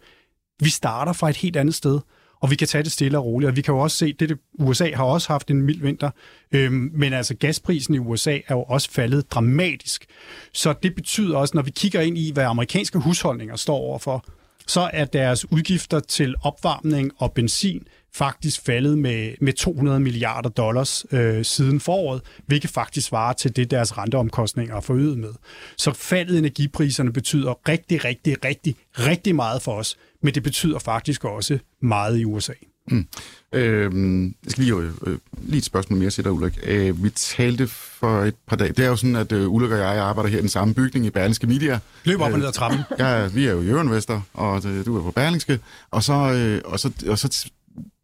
vi 0.60 0.70
starter 0.70 1.14
fra 1.14 1.30
et 1.30 1.38
helt 1.38 1.56
andet 1.56 1.76
sted, 1.76 2.00
og 2.42 2.52
vi 2.52 2.56
kan 2.56 2.68
tage 2.68 2.84
det 2.84 2.92
stille 2.92 3.18
og 3.18 3.26
roligt. 3.26 3.50
Og 3.50 3.56
vi 3.56 3.62
kan 3.62 3.74
jo 3.74 3.80
også 3.80 3.98
se, 3.98 4.06
at 4.06 4.20
det, 4.20 4.38
USA 4.60 4.92
har 4.94 5.04
også 5.04 5.28
haft 5.28 5.52
en 5.52 5.62
mild 5.62 5.82
vinter, 5.82 6.10
øhm, 6.52 6.92
men 6.94 7.14
altså 7.14 7.36
gasprisen 7.36 7.94
i 7.96 8.00
USA 8.00 8.40
er 8.48 8.56
jo 8.56 8.64
også 8.64 8.92
faldet 8.92 9.32
dramatisk. 9.32 10.06
Så 10.54 10.74
det 10.84 10.96
betyder 10.96 11.38
også, 11.38 11.52
når 11.56 11.62
vi 11.62 11.72
kigger 11.72 12.02
ind 12.02 12.18
i, 12.18 12.32
hvad 12.32 12.44
amerikanske 12.44 13.00
husholdninger 13.00 13.56
står 13.56 13.78
overfor, 13.78 14.26
så 14.68 14.90
er 14.94 15.06
deres 15.06 15.52
udgifter 15.52 16.00
til 16.00 16.36
opvarmning 16.44 17.12
og 17.18 17.34
benzin 17.34 17.88
faktisk 18.14 18.62
faldet 18.66 18.98
med, 18.98 19.34
med 19.42 19.54
200 19.54 20.00
milliarder 20.00 20.50
dollars 20.50 21.06
øh, 21.12 21.46
siden 21.46 21.80
foråret, 21.80 22.22
hvilket 22.46 22.70
faktisk 22.70 23.08
svarer 23.08 23.34
til 23.34 23.56
det, 23.56 23.72
deres 23.72 23.98
renteomkostninger 23.98 24.76
er 24.76 24.82
forøget 24.82 25.18
med. 25.18 25.34
Så 25.78 25.94
faldet 25.94 26.36
i 26.36 26.38
energipriserne 26.38 27.14
betyder 27.14 27.70
rigtig, 27.70 28.06
rigtig, 28.06 28.46
rigtig, 28.46 28.76
rigtig 29.00 29.36
meget 29.36 29.62
for 29.62 29.74
os, 29.74 29.98
men 30.24 30.36
det 30.36 30.44
betyder 30.44 30.80
faktisk 30.80 31.26
også 31.26 31.60
meget 31.82 32.18
i 32.18 32.26
USA. 32.26 32.54
Mm. 32.92 33.08
Øhm, 33.54 34.26
jeg 34.26 34.52
skal 34.52 34.64
lige, 34.64 34.76
øh, 34.76 34.92
øh, 35.06 35.18
lige 35.42 35.58
et 35.58 35.66
spørgsmål 35.66 36.00
mere 36.00 36.10
til 36.10 36.24
dig, 36.24 36.32
Ulrik. 36.32 36.60
Øh, 36.64 37.04
vi 37.04 37.10
talte 37.10 37.68
for 37.68 38.24
et 38.24 38.36
par 38.48 38.56
dage. 38.56 38.72
Det 38.72 38.86
er 38.86 38.90
jo 38.90 38.96
sådan, 38.96 39.16
at 39.16 39.32
øh, 39.32 39.50
Ulrik 39.50 39.72
og 39.72 39.78
jeg 39.78 39.88
arbejder 39.88 40.30
her 40.30 40.38
i 40.38 40.42
den 40.42 40.50
samme 40.50 40.74
bygning 40.74 41.06
i 41.06 41.10
Berlingske 41.10 41.48
Media. 41.48 41.80
Løb 42.04 42.20
op 42.20 42.32
og 42.32 42.40
ned 42.40 42.48
ad 42.48 42.54
trappen. 42.54 42.80
Ja, 43.00 43.28
vi 43.28 43.46
er 43.46 43.52
jo 43.52 43.62
Jørgen 43.62 43.92
Vester, 43.92 44.22
og 44.34 44.66
øh, 44.66 44.86
du 44.86 44.98
er 44.98 45.04
på 45.04 45.12
Berlingske. 45.12 45.60
Og 45.92 46.04
så, 46.04 46.14
øh, 46.14 46.62
og, 46.66 46.80
så, 46.80 46.92
og 47.08 47.20
så 47.20 47.50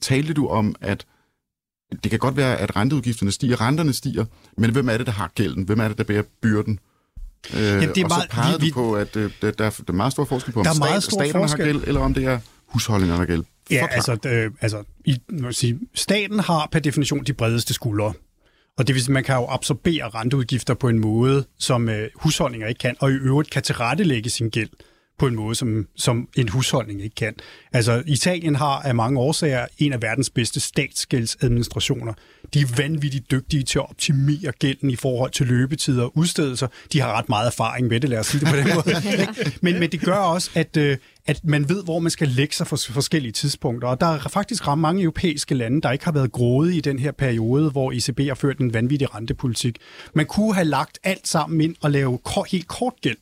talte 0.04 0.34
du 0.34 0.48
om, 0.48 0.76
at 0.82 1.06
det 2.04 2.12
kan 2.12 2.20
godt 2.20 2.38
være, 2.38 2.58
at 2.58 2.76
renteudgifterne 2.76 3.32
stiger, 3.32 3.62
renterne 3.62 3.94
stiger, 3.94 4.26
men 4.58 4.72
hvem 4.72 4.90
er 4.90 4.98
det, 4.98 5.06
der 5.06 5.12
har 5.12 5.32
gælden? 5.36 5.64
Hvem 5.64 5.80
er 5.80 5.88
det, 5.88 5.98
der 5.98 6.04
bærer 6.04 6.24
byrden? 6.42 6.80
Øh, 7.54 7.62
Jamen, 7.62 7.90
det 7.90 7.98
er 7.98 8.04
og 8.04 8.10
meget, 8.10 8.24
så 8.24 8.30
pegede 8.30 8.62
vi, 8.62 8.70
du 8.70 8.74
på, 8.74 8.94
at 8.94 9.16
øh, 9.16 9.32
der, 9.42 9.52
der 9.52 9.66
er 9.66 9.92
meget 9.92 10.12
stor 10.12 10.26
forskel 10.26 10.54
på, 10.54 10.60
om 10.60 10.64
der 10.64 10.72
er 10.72 10.80
meget 10.80 11.04
stat, 11.04 11.12
stor 11.14 11.24
staterne 11.24 11.44
forskel. 11.44 11.66
har 11.66 11.74
gæld, 11.74 11.84
eller 11.88 12.02
om 12.02 12.14
det 12.14 12.26
er 12.26 12.40
husholdningerne 12.66 13.20
har 13.20 13.26
gæld. 13.26 13.44
Ja, 13.72 13.88
altså, 13.92 14.18
øh, 14.26 14.52
altså 14.62 14.84
i, 15.06 15.18
sige, 15.52 15.80
staten 15.94 16.40
har 16.40 16.70
per 16.72 16.80
definition 16.80 17.24
de 17.24 17.34
bredeste 17.34 17.74
skuldre. 17.74 18.14
Og 18.78 18.88
det 18.88 18.96
vil 18.96 19.04
sige, 19.04 19.14
man 19.14 19.24
kan 19.24 19.36
jo 19.36 19.48
absorbere 19.50 20.10
renteudgifter 20.10 20.74
på 20.74 20.90
en 20.90 21.00
måde, 21.00 21.46
som 21.60 21.90
øh, 21.90 22.10
husholdninger 22.16 22.68
ikke 22.68 22.80
kan, 22.80 22.96
og 23.00 23.12
i 23.12 23.14
øvrigt 23.14 23.50
kan 23.50 23.64
tilrettelægge 23.64 24.30
sin 24.30 24.50
gæld 24.50 24.70
på 25.24 25.28
en 25.28 25.36
måde, 25.36 25.56
som, 25.56 25.88
som 25.96 26.28
en 26.38 26.50
husholdning 26.50 27.04
ikke 27.04 27.16
kan. 27.16 27.34
Altså, 27.74 28.04
Italien 28.06 28.56
har 28.56 28.82
af 28.82 28.96
mange 28.96 29.20
årsager 29.20 29.66
en 29.78 29.94
af 29.94 30.02
verdens 30.02 30.30
bedste 30.30 30.60
statsgældsadministrationer. 30.60 32.14
De 32.54 32.60
er 32.60 32.76
vanvittigt 32.78 33.32
dygtige 33.32 33.64
til 33.64 33.80
at 33.80 33.90
optimere 33.90 34.52
gælden 34.60 34.90
i 34.90 34.96
forhold 34.96 35.32
til 35.32 35.48
løbetider 35.48 36.04
og 36.04 36.18
udstedelser. 36.18 36.68
De 36.94 37.02
har 37.02 37.18
ret 37.18 37.30
meget 37.30 37.48
erfaring 37.48 37.88
med 37.88 38.00
det, 38.00 38.10
lad 38.10 38.20
os 38.20 38.28
sige 38.28 38.40
det 38.40 38.48
på 38.50 38.56
den 38.56 38.68
måde. 38.76 38.96
men, 39.66 39.80
men 39.80 39.92
det 39.92 40.02
gør 40.02 40.16
også, 40.16 40.50
at, 40.56 40.78
øh, 40.78 40.98
at 41.26 41.40
man 41.44 41.70
ved, 41.70 41.84
hvor 41.84 42.00
man 42.00 42.12
skal 42.12 42.28
lægge 42.28 42.56
sig 42.56 42.68
for 42.68 42.76
forskellige 42.76 43.32
tidspunkter. 43.32 43.88
Og 43.88 44.02
der 44.02 44.08
er 44.08 44.20
faktisk 44.20 44.68
ret 44.68 44.80
mange 44.80 45.02
europæiske 45.02 45.56
lande, 45.56 45.82
der 45.82 45.92
ikke 45.92 46.06
har 46.06 46.12
været 46.12 46.32
grådige 46.32 46.78
i 46.78 46.82
den 46.82 47.00
her 47.00 47.12
periode, 47.12 47.72
hvor 47.72 47.92
ECB 47.92 48.20
har 48.20 48.36
ført 48.36 48.58
en 48.58 48.74
vanvittig 48.74 49.16
rentepolitik. 49.16 49.78
Man 50.14 50.26
kunne 50.26 50.54
have 50.56 50.66
lagt 50.66 51.00
alt 51.04 51.28
sammen 51.28 51.62
ind 51.62 51.76
og 51.82 51.92
lave 51.92 52.20
helt 52.52 52.68
kort 52.68 52.94
gæld 53.02 53.18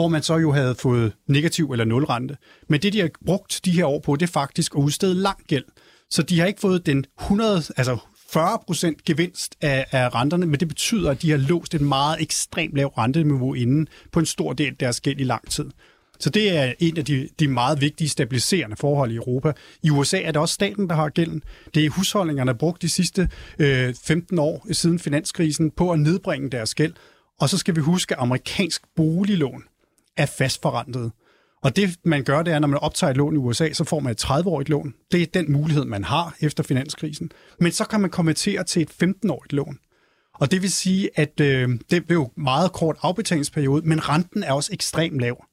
hvor 0.00 0.08
man 0.08 0.22
så 0.22 0.36
jo 0.36 0.52
havde 0.52 0.74
fået 0.74 1.12
negativ 1.26 1.72
eller 1.72 1.84
nul 1.84 2.04
rente. 2.04 2.36
Men 2.68 2.82
det, 2.82 2.92
de 2.92 3.00
har 3.00 3.10
brugt 3.26 3.60
de 3.64 3.70
her 3.70 3.84
år 3.84 4.00
på, 4.00 4.16
det 4.16 4.26
er 4.26 4.32
faktisk 4.32 4.74
at 4.74 4.78
udstede 4.78 5.14
lang 5.14 5.38
gæld. 5.46 5.64
Så 6.10 6.22
de 6.22 6.40
har 6.40 6.46
ikke 6.46 6.60
fået 6.60 6.86
den 6.86 7.04
100, 7.20 7.62
altså 7.76 7.96
40% 8.36 8.92
gevinst 9.06 9.56
af, 9.60 9.86
af 9.92 10.14
renterne, 10.14 10.46
men 10.46 10.60
det 10.60 10.68
betyder, 10.68 11.10
at 11.10 11.22
de 11.22 11.30
har 11.30 11.38
låst 11.38 11.74
et 11.74 11.80
meget 11.80 12.22
ekstremt 12.22 12.76
lavt 12.76 12.98
renteniveau 12.98 13.54
inden 13.54 13.88
på 14.12 14.20
en 14.20 14.26
stor 14.26 14.52
del 14.52 14.66
af 14.66 14.76
deres 14.80 15.00
gæld 15.00 15.20
i 15.20 15.24
lang 15.24 15.50
tid. 15.50 15.64
Så 16.20 16.30
det 16.30 16.56
er 16.56 16.72
en 16.78 16.96
af 16.96 17.04
de, 17.04 17.28
de 17.40 17.48
meget 17.48 17.80
vigtige 17.80 18.08
stabiliserende 18.08 18.76
forhold 18.76 19.12
i 19.12 19.16
Europa. 19.16 19.52
I 19.82 19.90
USA 19.90 20.20
er 20.20 20.32
det 20.32 20.36
også 20.36 20.54
staten, 20.54 20.88
der 20.88 20.94
har 20.94 21.08
gælden. 21.08 21.42
Det 21.74 21.84
er 21.84 21.90
husholdningerne, 21.90 22.52
der 22.52 22.58
brugt 22.58 22.82
de 22.82 22.88
sidste 22.88 23.28
øh, 23.58 23.94
15 24.04 24.38
år 24.38 24.66
siden 24.72 24.98
finanskrisen 24.98 25.70
på 25.70 25.90
at 25.90 25.98
nedbringe 25.98 26.50
deres 26.50 26.74
gæld. 26.74 26.92
Og 27.40 27.48
så 27.48 27.58
skal 27.58 27.76
vi 27.76 27.80
huske, 27.80 28.14
at 28.14 28.22
amerikansk 28.22 28.82
boliglån 28.96 29.64
er 30.16 30.26
fastforrentet. 30.26 31.12
Og 31.62 31.76
det, 31.76 31.96
man 32.04 32.24
gør, 32.24 32.42
det 32.42 32.52
er, 32.52 32.58
når 32.58 32.68
man 32.68 32.78
optager 32.78 33.10
et 33.10 33.16
lån 33.16 33.34
i 33.34 33.38
USA, 33.38 33.72
så 33.72 33.84
får 33.84 34.00
man 34.00 34.12
et 34.12 34.24
30-årigt 34.24 34.68
lån. 34.68 34.94
Det 35.12 35.22
er 35.22 35.26
den 35.26 35.52
mulighed, 35.52 35.84
man 35.84 36.04
har 36.04 36.36
efter 36.40 36.62
finanskrisen. 36.62 37.32
Men 37.60 37.72
så 37.72 37.84
kan 37.84 38.00
man 38.00 38.10
konvertere 38.10 38.64
til 38.64 38.82
et 38.82 38.90
15-årigt 39.02 39.52
lån. 39.52 39.78
Og 40.34 40.50
det 40.50 40.62
vil 40.62 40.72
sige, 40.72 41.10
at 41.14 41.40
øh, 41.40 41.68
det 41.90 42.06
blev 42.06 42.30
meget 42.36 42.72
kort 42.72 42.96
afbetalingsperiode, 43.02 43.88
men 43.88 44.08
renten 44.08 44.42
er 44.42 44.52
også 44.52 44.70
ekstremt 44.72 45.20
lav. 45.20 45.44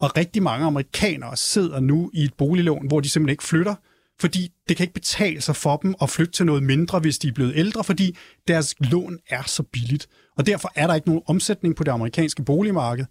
Og 0.00 0.16
rigtig 0.16 0.42
mange 0.42 0.66
amerikanere 0.66 1.36
sidder 1.36 1.80
nu 1.80 2.10
i 2.14 2.24
et 2.24 2.34
boliglån, 2.34 2.86
hvor 2.86 3.00
de 3.00 3.08
simpelthen 3.08 3.32
ikke 3.32 3.44
flytter, 3.44 3.74
fordi 4.20 4.48
det 4.68 4.76
kan 4.76 4.84
ikke 4.84 4.94
betale 4.94 5.40
sig 5.40 5.56
for 5.56 5.76
dem 5.76 5.94
at 6.02 6.10
flytte 6.10 6.32
til 6.32 6.46
noget 6.46 6.62
mindre, 6.62 6.98
hvis 6.98 7.18
de 7.18 7.28
er 7.28 7.32
blevet 7.32 7.52
ældre, 7.56 7.84
fordi 7.84 8.16
deres 8.48 8.74
lån 8.80 9.18
er 9.28 9.42
så 9.42 9.62
billigt. 9.62 10.08
Og 10.36 10.46
derfor 10.46 10.72
er 10.74 10.86
der 10.86 10.94
ikke 10.94 11.08
nogen 11.08 11.22
omsætning 11.26 11.76
på 11.76 11.84
det 11.84 11.90
amerikanske 11.90 12.42
boligmarked. 12.42 13.04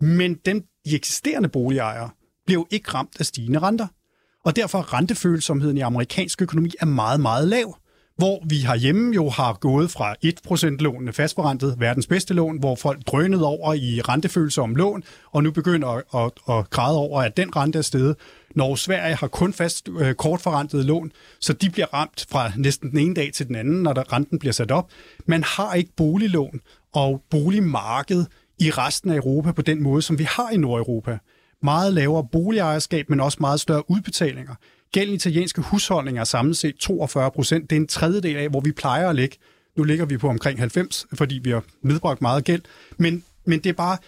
Men 0.00 0.34
dem, 0.34 0.64
de 0.84 0.94
eksisterende 0.94 1.48
boligejere 1.48 2.10
bliver 2.46 2.60
jo 2.60 2.66
ikke 2.70 2.90
ramt 2.90 3.16
af 3.20 3.26
stigende 3.26 3.58
renter. 3.58 3.86
Og 4.44 4.56
derfor 4.56 4.78
er 4.78 4.94
rentefølsomheden 4.94 5.78
i 5.78 5.80
amerikansk 5.80 6.42
økonomi 6.42 6.70
er 6.80 6.86
meget, 6.86 7.20
meget 7.20 7.48
lav. 7.48 7.78
Hvor 8.16 8.42
vi 8.48 8.56
herhjemme 8.56 9.14
jo 9.14 9.28
har 9.28 9.52
gået 9.52 9.90
fra 9.90 10.14
1% 10.24 10.66
lånene 10.66 11.12
fastforrentet, 11.12 11.74
verdens 11.78 12.06
bedste 12.06 12.34
lån, 12.34 12.58
hvor 12.58 12.74
folk 12.74 13.06
drønede 13.06 13.46
over 13.46 13.74
i 13.74 14.00
rentefølsomme 14.00 14.76
lån, 14.76 15.02
og 15.32 15.42
nu 15.42 15.50
begynder 15.50 15.88
at, 15.88 16.02
at, 16.14 16.56
at 16.56 16.70
græde 16.70 16.98
over, 16.98 17.22
at 17.22 17.36
den 17.36 17.56
rente 17.56 17.78
er 17.78 17.82
steget. 17.82 18.16
Når 18.54 18.74
Sverige 18.74 19.14
har 19.14 19.26
kun 19.26 19.52
fast 19.52 19.88
øh, 19.98 20.14
kortforrentet 20.14 20.84
lån, 20.84 21.12
så 21.40 21.52
de 21.52 21.70
bliver 21.70 21.94
ramt 21.94 22.26
fra 22.30 22.52
næsten 22.56 22.90
den 22.90 22.98
ene 22.98 23.14
dag 23.14 23.32
til 23.32 23.48
den 23.48 23.54
anden, 23.54 23.82
når 23.82 23.92
der 23.92 24.12
renten 24.12 24.38
bliver 24.38 24.52
sat 24.52 24.70
op. 24.70 24.90
Man 25.26 25.42
har 25.42 25.74
ikke 25.74 25.92
boliglån 25.96 26.60
og 26.92 27.22
boligmarkedet 27.30 28.26
i 28.58 28.70
resten 28.70 29.10
af 29.10 29.16
Europa 29.16 29.52
på 29.52 29.62
den 29.62 29.82
måde, 29.82 30.02
som 30.02 30.18
vi 30.18 30.24
har 30.24 30.50
i 30.50 30.56
Nordeuropa. 30.56 31.18
Meget 31.62 31.94
lavere 31.94 32.26
boligejerskab, 32.32 33.10
men 33.10 33.20
også 33.20 33.38
meget 33.40 33.60
større 33.60 33.90
udbetalinger. 33.90 34.54
Gæld 34.92 35.10
i 35.10 35.14
italienske 35.14 35.60
husholdninger 35.62 36.20
er 36.20 36.24
samlet 36.24 36.56
set 36.56 36.76
42 36.76 37.30
procent. 37.30 37.70
Det 37.70 37.76
er 37.76 37.80
en 37.80 37.86
tredjedel 37.86 38.36
af, 38.36 38.48
hvor 38.48 38.60
vi 38.60 38.72
plejer 38.72 39.08
at 39.08 39.16
ligge. 39.16 39.36
Nu 39.76 39.84
ligger 39.84 40.04
vi 40.04 40.16
på 40.16 40.28
omkring 40.28 40.58
90, 40.58 41.06
fordi 41.14 41.40
vi 41.42 41.50
har 41.50 41.64
nedbragt 41.82 42.22
meget 42.22 42.44
gæld. 42.44 42.62
Men, 42.96 43.24
men 43.46 43.58
det 43.58 43.70
er 43.70 43.74
bare, 43.74 43.98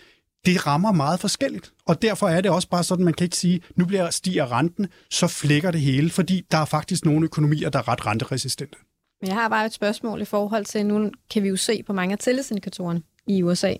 det 0.47 0.67
rammer 0.67 0.93
meget 0.93 1.21
forskelligt. 1.21 1.73
Og 1.87 2.03
derfor 2.03 2.29
er 2.29 2.41
det 2.41 2.51
også 2.51 2.69
bare 2.69 2.85
sådan, 2.85 3.05
man 3.05 3.15
kan 3.15 3.25
ikke 3.25 3.37
sige, 3.37 3.61
nu 3.77 3.85
bliver 3.85 4.11
stiger 4.11 4.53
renten, 4.53 4.87
så 5.11 5.27
flækker 5.27 5.71
det 5.71 5.81
hele, 5.81 6.11
fordi 6.11 6.47
der 6.51 6.59
er 6.59 6.65
faktisk 6.65 7.05
nogle 7.05 7.25
økonomier, 7.25 7.71
der 7.71 7.79
er 7.79 7.89
ret 7.89 8.07
renteresistente. 8.07 8.79
Men 9.21 9.29
jeg 9.29 9.37
har 9.37 9.49
bare 9.49 9.67
et 9.67 9.73
spørgsmål 9.73 10.21
i 10.21 10.25
forhold 10.25 10.65
til, 10.65 10.87
nu 10.87 11.11
kan 11.31 11.43
vi 11.43 11.49
jo 11.49 11.57
se 11.57 11.83
på 11.87 11.93
mange 11.93 12.13
af 12.13 12.19
tillidsindikatorerne 12.19 13.03
i 13.27 13.43
USA, 13.43 13.75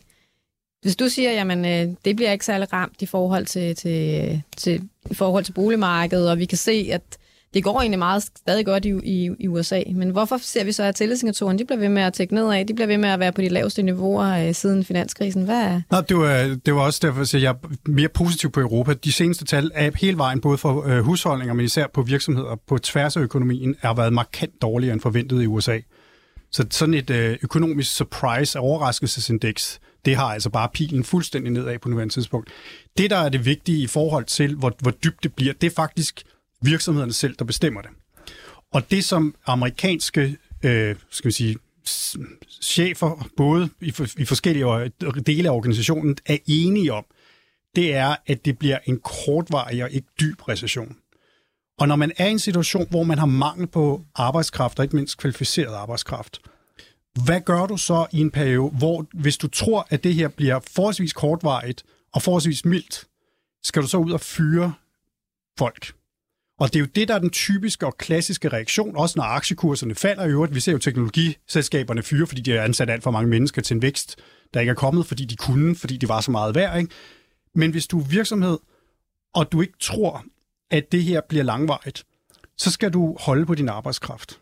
hvis 0.87 0.97
du 0.97 1.09
siger, 1.09 1.33
jamen 1.33 1.65
øh, 1.65 1.95
det 2.05 2.17
bliver 2.17 2.33
ikke 2.33 2.45
særlig 2.45 2.73
ramt 2.73 3.03
i 3.03 3.07
forhold 3.07 3.47
til, 3.47 3.77
til, 3.77 4.43
til, 4.57 4.83
i 5.11 5.15
forhold 5.15 5.45
til 5.45 5.53
boligmarkedet, 5.53 6.31
og 6.31 6.39
vi 6.39 6.45
kan 6.45 6.59
se, 6.59 6.89
at 6.93 7.03
det 7.55 7.65
går 7.65 7.81
egentlig 7.81 7.99
meget 7.99 8.23
stadig 8.23 8.67
godt 8.67 8.85
i, 8.85 8.93
i, 9.05 9.31
i 9.39 9.49
USA, 9.49 9.83
men 9.95 10.11
hvorfor 10.11 10.39
ser 10.43 10.65
vi 10.65 10.73
så, 10.73 10.83
at 10.83 10.95
tillidsindikatorerne 10.95 11.59
de 11.59 11.65
bliver 11.65 11.79
ved 11.79 11.89
med 11.89 12.03
at 12.03 12.13
tække 12.13 12.35
nedad, 12.35 12.65
de 12.65 12.75
bliver 12.75 12.87
ved 12.87 12.99
med 12.99 13.09
at 13.09 13.21
være 13.21 13.33
på 13.33 13.41
de 13.41 13.49
laveste 13.49 13.83
niveauer 13.83 14.49
øh, 14.49 14.55
siden 14.55 14.85
finanskrisen? 14.85 15.45
Hvad 15.45 15.63
er... 15.63 15.81
Nå, 15.91 16.01
det, 16.01 16.17
var, 16.17 16.43
øh, 16.43 16.57
det 16.67 16.75
var 16.75 16.81
også 16.81 17.01
derfor, 17.03 17.21
at 17.21 17.35
jeg 17.35 17.51
er 17.51 17.69
mere 17.87 18.09
positiv 18.09 18.51
på 18.51 18.61
Europa. 18.61 18.93
De 18.93 19.13
seneste 19.13 19.45
tal 19.45 19.71
er 19.75 19.91
hele 20.01 20.19
vejen, 20.19 20.41
både 20.41 20.59
for 20.59 20.87
øh, 20.87 20.99
husholdninger, 20.99 21.55
men 21.55 21.65
især 21.65 21.87
på 21.95 22.03
virksomheder 22.03 22.57
på 22.67 22.79
tværs 22.79 23.17
af 23.17 23.21
økonomien, 23.21 23.77
har 23.81 23.95
været 23.95 24.13
markant 24.13 24.63
dårligere 24.63 24.93
end 24.93 25.01
forventet 25.01 25.43
i 25.43 25.47
USA. 25.47 25.79
Så 26.51 26.67
sådan 26.71 26.95
et 26.95 27.11
øh, 27.11 27.39
økonomisk 27.43 27.97
surprise 27.97 28.59
overraskelsesindeks, 28.59 29.81
det 30.07 30.17
har 30.17 30.33
altså 30.33 30.51
bare 30.51 30.69
pilen 30.75 31.05
fuldstændig 31.05 31.53
nedad 31.53 31.79
på 31.79 31.89
nuværende 31.89 32.15
tidspunkt. 32.15 32.51
Det, 32.99 33.11
der 33.11 33.17
er 33.17 33.29
det 33.29 33.45
vigtige 33.45 33.83
i 33.83 33.87
forhold 33.87 34.25
til, 34.25 34.55
hvor, 34.55 34.73
hvor 34.79 34.91
dybt 34.91 35.23
det 35.23 35.35
bliver, 35.35 35.53
det 35.53 35.67
er 35.67 35.75
faktisk 35.75 36.23
virksomhederne 36.63 37.13
selv, 37.13 37.37
der 37.39 37.45
bestemmer 37.45 37.83
det. 37.83 37.91
Og 38.73 38.91
det, 38.91 39.05
som 39.05 39.35
amerikanske 39.47 40.37
øh, 40.63 40.97
skal 41.11 41.29
vi 41.29 41.33
sige, 41.33 41.57
chefer, 42.63 43.29
både 43.37 43.69
i, 43.81 43.91
for, 43.91 44.07
i 44.19 44.25
forskellige 44.25 44.91
dele 45.27 45.49
af 45.49 45.53
organisationen, 45.55 46.17
er 46.27 46.39
enige 46.47 46.93
om, 46.93 47.05
det 47.77 47.95
er, 47.95 48.17
at 48.27 48.45
det 48.45 48.59
bliver 48.59 48.79
en 48.85 49.01
kortvarig 49.01 49.85
og 49.85 49.91
ikke 49.91 50.09
dyb 50.21 50.49
recession. 50.49 50.97
Og 51.79 51.89
når 51.89 51.97
man 51.97 52.13
er 52.17 52.27
i 52.27 52.31
en 52.31 52.39
situation, 52.39 52.87
hvor 52.91 53.03
man 53.03 53.19
har 53.19 53.27
mangel 53.27 53.67
på 53.67 54.05
arbejdskraft, 54.15 54.79
og 54.79 54.85
ikke 54.85 54.97
mindst 54.97 55.19
kvalificeret 55.19 55.75
arbejdskraft, 55.75 56.41
hvad 57.25 57.41
gør 57.41 57.67
du 57.67 57.77
så 57.77 58.07
i 58.13 58.21
en 58.21 58.31
periode, 58.31 58.71
hvor 58.71 59.07
hvis 59.13 59.37
du 59.37 59.49
tror, 59.49 59.87
at 59.91 60.05
det 60.05 60.15
her 60.15 60.29
bliver 60.29 60.61
forholdsvis 60.75 61.13
kortvarigt 61.13 61.85
og 62.13 62.23
forholdsvis 62.23 62.65
mildt, 62.65 63.05
skal 63.63 63.83
du 63.83 63.89
så 63.89 63.99
ud 63.99 64.11
og 64.11 64.21
fyre 64.21 64.75
folk? 65.59 65.93
Og 66.59 66.69
det 66.69 66.77
er 66.77 66.81
jo 66.81 66.87
det, 66.95 67.09
der 67.09 67.15
er 67.15 67.19
den 67.19 67.31
typiske 67.31 67.87
og 67.87 67.99
klassiske 67.99 68.49
reaktion, 68.49 68.97
også 68.97 69.15
når 69.19 69.25
aktiekurserne 69.25 69.95
falder 69.95 70.25
i 70.25 70.31
øvrigt. 70.31 70.55
Vi 70.55 70.61
ser 70.61 70.73
jo 70.73 70.79
teknologiselskaberne 70.79 72.03
fyre, 72.03 72.27
fordi 72.27 72.41
de 72.41 72.51
har 72.51 72.61
ansat 72.61 72.91
alt 72.91 73.03
for 73.03 73.11
mange 73.11 73.31
mennesker 73.31 73.63
til 73.63 73.75
en 73.75 73.83
vækst, 73.83 74.17
der 74.55 74.61
ikke 74.61 74.71
er 74.71 74.75
kommet, 74.75 75.07
fordi 75.07 75.25
de 75.25 75.37
kunne, 75.37 75.77
fordi 75.77 75.97
de 75.97 76.09
var 76.09 76.21
så 76.21 76.31
meget 76.31 76.55
værd. 76.55 76.79
Ikke? 76.79 76.91
Men 77.55 77.71
hvis 77.71 77.87
du 77.87 78.01
er 78.01 78.05
virksomhed, 78.05 78.59
og 79.35 79.53
du 79.53 79.61
ikke 79.61 79.79
tror, 79.81 80.25
at 80.71 80.93
det 80.93 81.03
her 81.03 81.21
bliver 81.29 81.45
langvarigt, 81.45 82.05
så 82.57 82.71
skal 82.71 82.93
du 82.93 83.17
holde 83.21 83.47
på 83.47 83.55
din 83.55 83.69
arbejdskraft. 83.69 84.41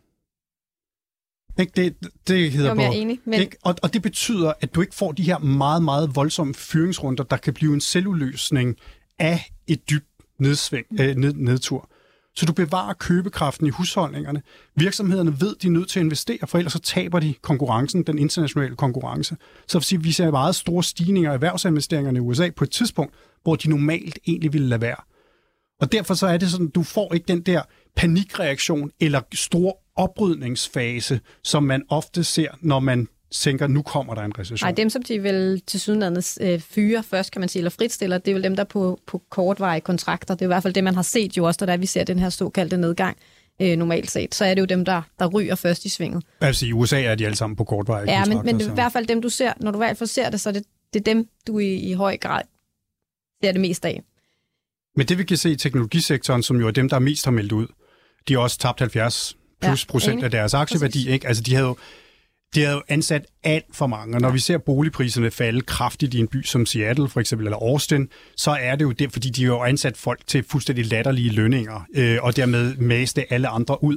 Ikke? 1.58 1.72
Det, 1.76 1.96
det 2.28 2.50
hedder 2.52 2.74
jo, 2.74 2.80
jeg 2.80 2.86
er 2.86 2.90
enig, 2.90 3.20
men... 3.24 3.40
ikke? 3.40 3.56
Og, 3.62 3.74
og 3.82 3.94
det 3.94 4.02
betyder, 4.02 4.52
at 4.60 4.74
du 4.74 4.80
ikke 4.80 4.94
får 4.94 5.12
de 5.12 5.22
her 5.22 5.38
meget, 5.38 5.82
meget 5.82 6.16
voldsomme 6.16 6.54
fyringsrunder, 6.54 7.24
der 7.24 7.36
kan 7.36 7.54
blive 7.54 7.74
en 7.74 7.80
selvudløsning 7.80 8.76
af 9.18 9.50
et 9.66 9.90
dybt 9.90 10.06
nedsving, 10.38 10.86
øh, 11.00 11.16
ned, 11.16 11.32
nedtur. 11.32 11.88
Så 12.36 12.46
du 12.46 12.52
bevarer 12.52 12.92
købekraften 12.94 13.66
i 13.66 13.70
husholdningerne. 13.70 14.42
Virksomhederne 14.76 15.40
ved, 15.40 15.56
de 15.62 15.66
er 15.66 15.70
nødt 15.70 15.88
til 15.88 16.00
at 16.00 16.04
investere, 16.04 16.46
for 16.46 16.58
ellers 16.58 16.72
så 16.72 16.78
taber 16.78 17.20
de 17.20 17.34
konkurrencen, 17.42 18.02
den 18.02 18.18
internationale 18.18 18.76
konkurrence. 18.76 19.36
Så 19.66 19.78
vil 19.78 19.84
sige, 19.84 20.02
vi 20.02 20.12
ser 20.12 20.30
meget 20.30 20.54
store 20.54 20.84
stigninger 20.84 21.30
i 21.30 21.34
erhvervsinvesteringerne 21.34 22.16
i 22.16 22.20
USA 22.20 22.50
på 22.56 22.64
et 22.64 22.70
tidspunkt, 22.70 23.14
hvor 23.42 23.56
de 23.56 23.68
normalt 23.68 24.18
egentlig 24.26 24.52
ville 24.52 24.68
lade 24.68 24.80
være. 24.80 24.96
Og 25.80 25.92
derfor 25.92 26.14
så 26.14 26.26
er 26.26 26.36
det 26.36 26.50
sådan, 26.50 26.68
du 26.68 26.82
får 26.82 27.14
ikke 27.14 27.24
den 27.28 27.40
der 27.40 27.62
panikreaktion 27.96 28.90
eller 29.00 29.20
stor 29.34 29.78
oprydningsfase, 29.96 31.20
som 31.42 31.62
man 31.62 31.82
ofte 31.88 32.24
ser, 32.24 32.48
når 32.60 32.80
man 32.80 33.08
tænker, 33.30 33.66
nu 33.66 33.82
kommer 33.82 34.14
der 34.14 34.22
en 34.22 34.38
recession. 34.38 34.66
Nej, 34.66 34.72
dem 34.72 34.90
som 34.90 35.02
de 35.02 35.22
vil 35.22 35.62
til 35.66 35.80
sydenlandet 35.80 36.38
øh, 36.40 36.60
fyre 36.60 37.02
først, 37.02 37.32
kan 37.32 37.40
man 37.40 37.48
sige, 37.48 37.60
eller 37.60 37.70
fritstiller, 37.70 38.18
det 38.18 38.30
er 38.30 38.34
vel 38.34 38.42
dem, 38.42 38.56
der 38.56 38.64
på, 38.64 39.00
på 39.06 39.22
kortvarige 39.30 39.80
kontrakter. 39.80 40.34
Det 40.34 40.42
er 40.42 40.46
i 40.46 40.54
hvert 40.54 40.62
fald 40.62 40.74
det, 40.74 40.84
man 40.84 40.94
har 40.94 41.02
set 41.02 41.36
jo 41.36 41.44
også, 41.44 41.66
da 41.66 41.76
vi 41.76 41.86
ser 41.86 42.04
den 42.04 42.18
her 42.18 42.28
såkaldte 42.28 42.76
nedgang 42.76 43.16
øh, 43.62 43.76
normalt 43.76 44.10
set. 44.10 44.34
Så 44.34 44.44
er 44.44 44.54
det 44.54 44.60
jo 44.60 44.66
dem, 44.66 44.84
der, 44.84 45.02
der 45.18 45.26
ryger 45.26 45.54
først 45.54 45.84
i 45.84 45.88
svinget. 45.88 46.24
Altså 46.40 46.66
i 46.66 46.72
USA 46.72 47.02
er 47.02 47.14
de 47.14 47.24
alle 47.24 47.36
sammen 47.36 47.56
på 47.56 47.64
kortvarige 47.64 48.12
ja, 48.12 48.18
kontrakter. 48.18 48.50
Ja, 48.50 48.52
men, 48.52 48.66
men 48.66 48.72
i 48.72 48.74
hvert 48.74 48.92
fald 48.92 49.06
dem, 49.06 49.22
du 49.22 49.28
ser, 49.28 49.52
når 49.60 49.70
du 49.70 49.78
i 49.78 49.84
hvert 49.86 49.98
fald 49.98 50.08
ser 50.08 50.30
det, 50.30 50.40
så 50.40 50.48
er 50.48 50.52
det, 50.52 50.64
det 50.94 51.00
er 51.00 51.04
dem, 51.04 51.28
du 51.46 51.58
i, 51.58 51.74
i 51.74 51.92
høj 51.92 52.16
grad 52.16 52.42
ser 53.44 53.52
det 53.52 53.60
mest 53.60 53.84
af. 53.84 54.02
Men 54.96 55.06
det 55.06 55.18
vi 55.18 55.24
kan 55.24 55.36
se 55.36 55.50
i 55.50 55.56
teknologisektoren, 55.56 56.42
som 56.42 56.60
jo 56.60 56.66
er 56.66 56.70
dem, 56.70 56.88
der 56.88 56.98
mest 56.98 57.24
har 57.24 57.32
meldt 57.32 57.52
ud, 57.52 57.66
de 58.28 58.34
har 58.34 58.40
også 58.40 58.58
tabt 58.58 58.80
70 58.80 59.36
plus 59.60 59.84
ja, 59.84 59.90
procent 59.90 60.12
enig. 60.12 60.24
af 60.24 60.30
deres 60.30 60.54
aktieværdi. 60.54 61.08
Ikke? 61.08 61.26
Altså, 61.26 61.42
de 61.42 61.54
havde 61.54 61.66
jo, 61.66 61.76
har 62.56 62.72
jo 62.72 62.82
ansat 62.88 63.26
alt 63.42 63.64
for 63.72 63.86
mange, 63.86 64.16
og 64.16 64.20
når 64.20 64.30
vi 64.30 64.38
ser 64.38 64.58
boligpriserne 64.58 65.30
falde 65.30 65.60
kraftigt 65.60 66.14
i 66.14 66.18
en 66.18 66.28
by 66.28 66.42
som 66.42 66.66
Seattle 66.66 67.08
for 67.08 67.20
eksempel, 67.20 67.46
eller 67.46 67.58
Austin, 67.58 68.08
så 68.36 68.50
er 68.50 68.76
det 68.76 68.84
jo 68.84 68.92
det, 68.92 69.12
fordi 69.12 69.30
de 69.30 69.44
har 69.44 69.52
jo 69.52 69.62
ansat 69.62 69.96
folk 69.96 70.20
til 70.26 70.44
fuldstændig 70.48 70.86
latterlige 70.86 71.30
lønninger, 71.30 71.86
øh, 71.94 72.18
og 72.22 72.36
dermed 72.36 72.76
maste 72.76 73.32
alle 73.32 73.48
andre 73.48 73.84
ud. 73.84 73.96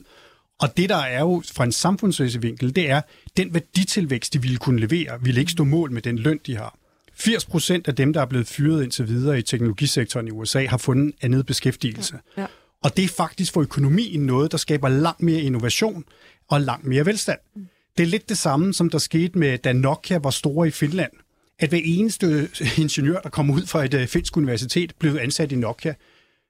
Og 0.59 0.77
det, 0.77 0.89
der 0.89 0.97
er 0.97 1.19
jo 1.19 1.43
fra 1.53 1.63
en 1.63 1.71
samfundsmæssig 1.71 2.43
vinkel, 2.43 2.75
det 2.75 2.89
er, 2.89 3.01
den 3.37 3.53
værditilvækst, 3.53 4.33
de 4.33 4.41
ville 4.41 4.57
kunne 4.57 4.79
levere, 4.79 5.21
ville 5.21 5.39
ikke 5.39 5.51
stå 5.51 5.63
mål 5.63 5.91
med 5.91 6.01
den 6.01 6.19
løn, 6.19 6.39
de 6.45 6.55
har. 6.55 6.77
80 7.15 7.45
procent 7.45 7.87
af 7.87 7.95
dem, 7.95 8.13
der 8.13 8.21
er 8.21 8.25
blevet 8.25 8.47
fyret 8.47 8.83
indtil 8.83 9.07
videre 9.07 9.39
i 9.39 9.41
teknologisektoren 9.41 10.27
i 10.27 10.31
USA, 10.31 10.65
har 10.65 10.77
fundet 10.77 11.15
andet 11.21 11.45
beskæftigelse. 11.45 12.19
Ja. 12.37 12.41
Ja. 12.41 12.47
Og 12.83 12.97
det 12.97 13.03
er 13.03 13.07
faktisk 13.07 13.53
for 13.53 13.61
økonomien 13.61 14.25
noget, 14.25 14.51
der 14.51 14.57
skaber 14.57 14.89
langt 14.89 15.21
mere 15.21 15.41
innovation 15.41 16.03
og 16.47 16.61
langt 16.61 16.85
mere 16.85 17.05
velstand. 17.05 17.39
Mm. 17.55 17.67
Det 17.97 18.03
er 18.03 18.07
lidt 18.07 18.29
det 18.29 18.37
samme, 18.37 18.73
som 18.73 18.89
der 18.89 18.97
skete 18.97 19.39
med, 19.39 19.57
da 19.57 19.73
Nokia 19.73 20.17
var 20.17 20.29
store 20.29 20.67
i 20.67 20.71
Finland. 20.71 21.11
At 21.59 21.69
hver 21.69 21.81
eneste 21.83 22.49
ingeniør, 22.77 23.19
der 23.19 23.29
kom 23.29 23.49
ud 23.49 23.65
fra 23.65 23.85
et 23.85 23.93
øh, 23.93 24.07
finsk 24.07 24.37
universitet, 24.37 24.93
blev 24.99 25.17
ansat 25.21 25.51
i 25.51 25.55
Nokia. 25.55 25.93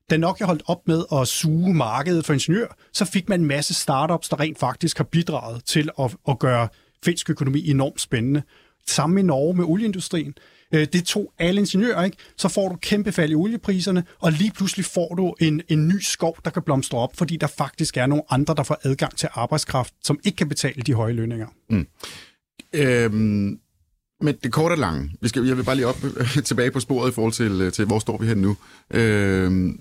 Da 0.10 0.18
Nokia 0.18 0.46
holdt 0.46 0.64
op 0.66 0.88
med 0.88 1.04
at 1.12 1.28
suge 1.28 1.74
markedet 1.74 2.26
for 2.26 2.34
ingeniør, 2.34 2.68
så 2.94 3.06
fik 3.06 3.30
man 3.30 3.40
en 3.40 3.46
masse 3.46 3.74
startups, 3.74 4.30
der 4.30 4.40
rent 4.40 4.60
faktisk 4.60 4.98
har 4.98 5.04
bidraget 5.04 5.64
til 5.66 5.90
at, 6.00 6.16
at 6.30 6.40
gøre 6.40 6.68
finsk 7.04 7.30
økonomi 7.30 7.70
enormt 7.70 8.02
spændende. 8.02 8.42
Samme 8.88 9.20
i 9.20 9.24
Norge 9.24 9.54
med 9.54 9.66
olieindustrien. 9.66 10.34
Øh, 10.74 10.88
det 10.94 11.06
tog 11.06 11.34
alle 11.40 11.62
ingeniører, 11.62 12.04
ikke? 12.04 12.18
Så 12.38 12.48
får 12.48 12.70
du 12.70 12.76
kæmpe 12.76 13.12
fald 13.12 13.32
i 13.32 13.36
oliepriserne, 13.36 14.04
og 14.20 14.32
lige 14.32 14.52
pludselig 14.52 14.86
får 14.86 15.16
du 15.16 15.36
en, 15.40 15.62
en 15.68 15.88
ny 15.88 16.00
skov, 16.00 16.38
der 16.46 16.52
kan 16.52 16.62
blomstre 16.62 16.98
op, 16.98 17.18
fordi 17.18 17.38
der 17.38 17.48
faktisk 17.48 17.98
er 17.98 18.06
nogle 18.06 18.24
andre, 18.30 18.56
der 18.56 18.64
får 18.64 18.78
adgang 18.84 19.18
til 19.18 19.30
arbejdskraft, 19.34 19.94
som 20.04 20.20
ikke 20.24 20.36
kan 20.36 20.50
betale 20.50 20.82
de 20.82 20.94
høje 20.94 21.14
lønninger. 21.14 21.48
Mm. 21.70 21.88
Øhm, 22.74 23.60
men 24.22 24.36
det 24.44 24.52
korte 24.52 24.74
og 24.74 24.78
lange, 24.78 25.12
vi 25.22 25.28
skal, 25.28 25.46
jeg 25.46 25.58
vil 25.58 25.64
bare 25.64 25.76
lige 25.76 25.88
op 25.88 25.98
tilbage 26.46 26.72
på 26.72 26.80
sporet 26.80 27.12
i 27.12 27.14
forhold 27.14 27.34
til, 27.34 27.72
til 27.72 27.86
hvor 27.86 28.00
står 28.00 28.18
vi 28.18 28.28
her 28.28 28.36
nu. 28.36 28.58
Øhm, 28.92 29.80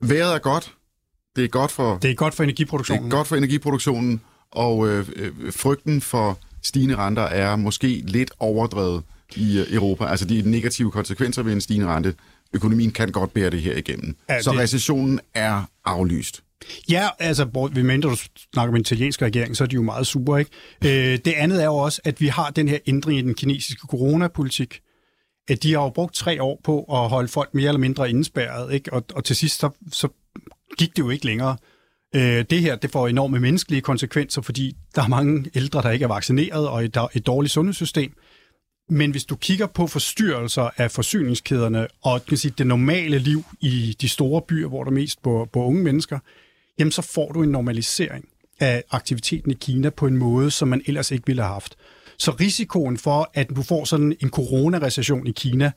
vejret 0.00 0.34
er 0.34 0.38
godt. 0.38 0.74
Det 1.36 1.44
er 1.44 1.48
godt 1.48 1.70
for... 1.70 1.98
Det 1.98 2.10
er 2.10 2.14
godt 2.14 2.34
for 2.34 2.42
energiproduktionen. 2.42 3.04
Det 3.04 3.12
er 3.12 3.16
godt 3.16 3.28
for 3.28 3.36
energiproduktionen, 3.36 4.20
og 4.50 4.88
øh, 4.88 5.08
øh 5.16 5.52
frygten 5.52 6.00
for 6.00 6.38
stigende 6.62 6.96
renter 6.96 7.22
er 7.22 7.56
måske 7.56 8.02
lidt 8.06 8.30
overdrevet 8.38 9.02
i 9.36 9.58
øh, 9.58 9.74
Europa. 9.74 10.04
Altså 10.04 10.24
de 10.24 10.50
negative 10.50 10.90
konsekvenser 10.90 11.42
ved 11.42 11.52
en 11.52 11.60
stigende 11.60 11.86
rente. 11.86 12.14
Økonomien 12.52 12.90
kan 12.90 13.12
godt 13.12 13.34
bære 13.34 13.50
det 13.50 13.62
her 13.62 13.76
igennem. 13.76 14.16
Ja, 14.28 14.42
så 14.42 14.50
det... 14.50 14.58
recessionen 14.58 15.20
er 15.34 15.62
aflyst. 15.84 16.42
Ja, 16.90 17.08
altså, 17.18 17.68
vi 17.72 17.82
mindre 17.82 18.10
du 18.10 18.16
snakker 18.54 18.72
med 18.72 18.78
en 18.78 18.80
italiensk 18.80 19.22
regering, 19.22 19.56
så 19.56 19.64
er 19.64 19.68
de 19.68 19.74
jo 19.74 19.82
meget 19.82 20.06
super, 20.06 20.36
ikke? 20.36 20.50
Øh, 20.84 21.18
det 21.24 21.32
andet 21.36 21.62
er 21.62 21.66
jo 21.66 21.76
også, 21.76 22.00
at 22.04 22.20
vi 22.20 22.26
har 22.26 22.50
den 22.50 22.68
her 22.68 22.78
ændring 22.86 23.18
i 23.18 23.22
den 23.22 23.34
kinesiske 23.34 23.86
coronapolitik. 23.90 24.80
At 25.48 25.62
de 25.62 25.72
har 25.72 25.82
jo 25.82 25.88
brugt 25.88 26.14
tre 26.14 26.42
år 26.42 26.60
på 26.64 26.82
at 26.82 27.08
holde 27.08 27.28
folk 27.28 27.54
mere 27.54 27.68
eller 27.68 27.78
mindre 27.78 28.10
indspærret, 28.10 28.72
ikke? 28.72 28.92
Og, 28.92 29.04
og 29.14 29.24
til 29.24 29.36
sidst, 29.36 29.60
så, 29.60 29.70
så 29.92 30.08
gik 30.78 30.96
det 30.96 30.98
jo 30.98 31.10
ikke 31.10 31.26
længere. 31.26 31.56
Øh, 32.14 32.44
det 32.50 32.60
her, 32.60 32.76
det 32.76 32.90
får 32.90 33.08
enorme 33.08 33.40
menneskelige 33.40 33.80
konsekvenser, 33.80 34.42
fordi 34.42 34.76
der 34.94 35.02
er 35.02 35.08
mange 35.08 35.50
ældre, 35.54 35.82
der 35.82 35.90
ikke 35.90 36.02
er 36.02 36.08
vaccineret, 36.08 36.68
og 36.68 36.84
et, 36.84 36.98
et 37.14 37.26
dårligt 37.26 37.52
sundhedssystem. 37.52 38.12
Men 38.88 39.10
hvis 39.10 39.24
du 39.24 39.36
kigger 39.36 39.66
på 39.66 39.86
forstyrrelser 39.86 40.70
af 40.76 40.90
forsyningskæderne 40.90 41.88
og 42.02 42.26
kan 42.26 42.36
sige, 42.36 42.54
det 42.58 42.66
normale 42.66 43.18
liv 43.18 43.44
i 43.60 43.96
de 44.00 44.08
store 44.08 44.42
byer, 44.42 44.68
hvor 44.68 44.84
der 44.84 44.90
mest 44.90 45.22
bor, 45.22 45.44
bor 45.44 45.66
unge 45.66 45.82
mennesker, 45.82 46.18
jamen 46.78 46.92
så 46.92 47.02
får 47.02 47.32
du 47.32 47.42
en 47.42 47.48
normalisering 47.48 48.24
af 48.60 48.84
aktiviteten 48.90 49.50
i 49.50 49.54
Kina 49.54 49.90
på 49.90 50.06
en 50.06 50.16
måde, 50.16 50.50
som 50.50 50.68
man 50.68 50.82
ellers 50.86 51.10
ikke 51.10 51.26
ville 51.26 51.42
have 51.42 51.52
haft. 51.52 51.76
Så 52.18 52.30
risikoen 52.30 52.98
for, 52.98 53.30
at 53.34 53.48
du 53.56 53.62
får 53.62 53.84
sådan 53.84 54.16
en 54.20 54.30
coronarecession 54.30 55.26
i 55.26 55.32
Kina, 55.32 55.72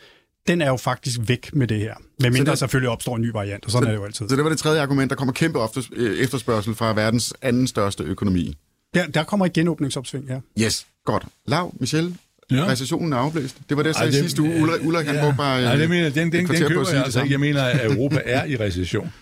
den 0.48 0.62
er 0.62 0.68
jo 0.68 0.78
faktisk 0.78 1.20
væk 1.28 1.50
med 1.54 1.68
det 1.68 1.80
her. 1.80 1.94
Med 2.20 2.30
mindre 2.30 2.52
der 2.52 2.56
selvfølgelig 2.56 2.90
opstår 2.90 3.16
en 3.16 3.22
ny 3.22 3.32
variant, 3.32 3.66
og 3.66 3.72
sådan 3.72 3.84
så, 3.84 3.88
er 3.88 3.92
det 3.92 4.00
jo 4.00 4.06
altid. 4.06 4.30
Så 4.30 4.36
det 4.36 4.44
var 4.44 4.50
det 4.50 4.60
tredje 4.60 4.82
argument, 4.82 5.10
der 5.10 5.16
kommer 5.16 5.34
kæmpe 5.34 5.60
øh, 5.92 6.20
efterspørgsel 6.20 6.76
fra 6.76 6.94
verdens 6.94 7.34
anden 7.42 7.68
største 7.68 8.04
økonomi. 8.04 8.58
Der, 8.94 9.08
der 9.08 9.24
kommer 9.24 9.46
et 9.46 9.54
genåbningsopsving, 9.54 10.28
ja. 10.28 10.40
Yes, 10.62 10.88
godt. 11.06 11.26
Lav, 11.48 11.74
Michel, 11.80 12.18
Ja. 12.52 12.68
Recessionen 12.68 13.14
er 13.14 13.18
afblæst. 13.18 13.58
Det 13.70 13.78
var 13.78 13.84
det, 13.84 13.88
jeg 13.88 13.96
sagde 13.96 14.14
sidste 14.14 14.42
uge. 14.42 14.62
Ulrik, 14.62 14.86
Ulrik 14.86 15.06
han 15.08 15.16
ja. 15.16 15.34
bare 15.38 15.62
Nej, 15.62 15.76
det 15.76 15.90
mener, 15.90 16.10
den, 16.10 16.32
den, 16.32 16.48
den 16.48 16.68
køber 16.68 16.90
jeg 16.94 17.04
altså 17.04 17.22
ikke. 17.22 17.32
Jeg 17.32 17.40
mener, 17.40 17.64
at 17.64 17.92
Europa 17.92 18.22
er 18.26 18.46
i 18.46 18.56
recession. 18.56 19.14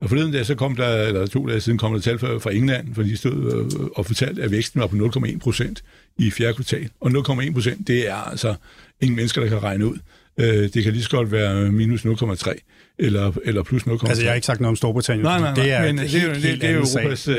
Og 0.00 0.08
forleden 0.08 0.32
dag, 0.32 0.46
så 0.46 0.54
kom 0.54 0.76
der, 0.76 1.02
eller 1.02 1.26
to 1.26 1.48
dage 1.48 1.60
siden, 1.60 1.78
kom 1.78 1.92
der 1.92 2.00
tal 2.00 2.18
fra, 2.18 2.38
fra 2.38 2.52
England, 2.52 2.94
for 2.94 3.02
de 3.02 3.16
stod 3.16 3.68
øh, 3.72 3.86
og 3.96 4.06
fortalte, 4.06 4.42
at 4.42 4.50
væksten 4.50 4.80
var 4.80 4.86
på 4.86 4.96
0,1 4.96 5.38
procent 5.38 5.82
i 6.18 6.30
fjerde 6.30 6.54
kvartal. 6.54 6.88
Og 7.00 7.10
0,1 7.10 7.52
procent, 7.52 7.88
det 7.88 8.08
er 8.08 8.14
altså 8.14 8.54
ingen 9.00 9.16
mennesker, 9.16 9.40
der 9.40 9.48
kan 9.48 9.62
regne 9.62 9.86
ud. 9.86 9.96
Øh, 10.40 10.46
det 10.74 10.84
kan 10.84 10.92
lige 10.92 11.02
så 11.02 11.10
godt 11.10 11.32
være 11.32 11.72
minus 11.72 12.04
0,3 12.04 12.94
eller, 12.98 13.32
eller 13.44 13.62
plus 13.62 13.82
0,3. 13.82 14.08
Altså, 14.08 14.22
jeg 14.22 14.30
har 14.30 14.34
ikke 14.34 14.46
sagt 14.46 14.60
noget 14.60 14.70
om 14.70 14.76
Storbritannien. 14.76 15.24
Nej, 15.24 15.40
nej, 15.40 15.54
nej. 15.54 15.64
Det 15.64 15.72
er, 15.72 15.82
men, 15.82 15.98
det, 15.98 16.10
det, 16.12 16.34
det, 16.34 16.60
det 16.60 16.64
er 16.64 16.72
jo 16.72 16.78
Europas 16.78 17.28
øh, 17.28 17.36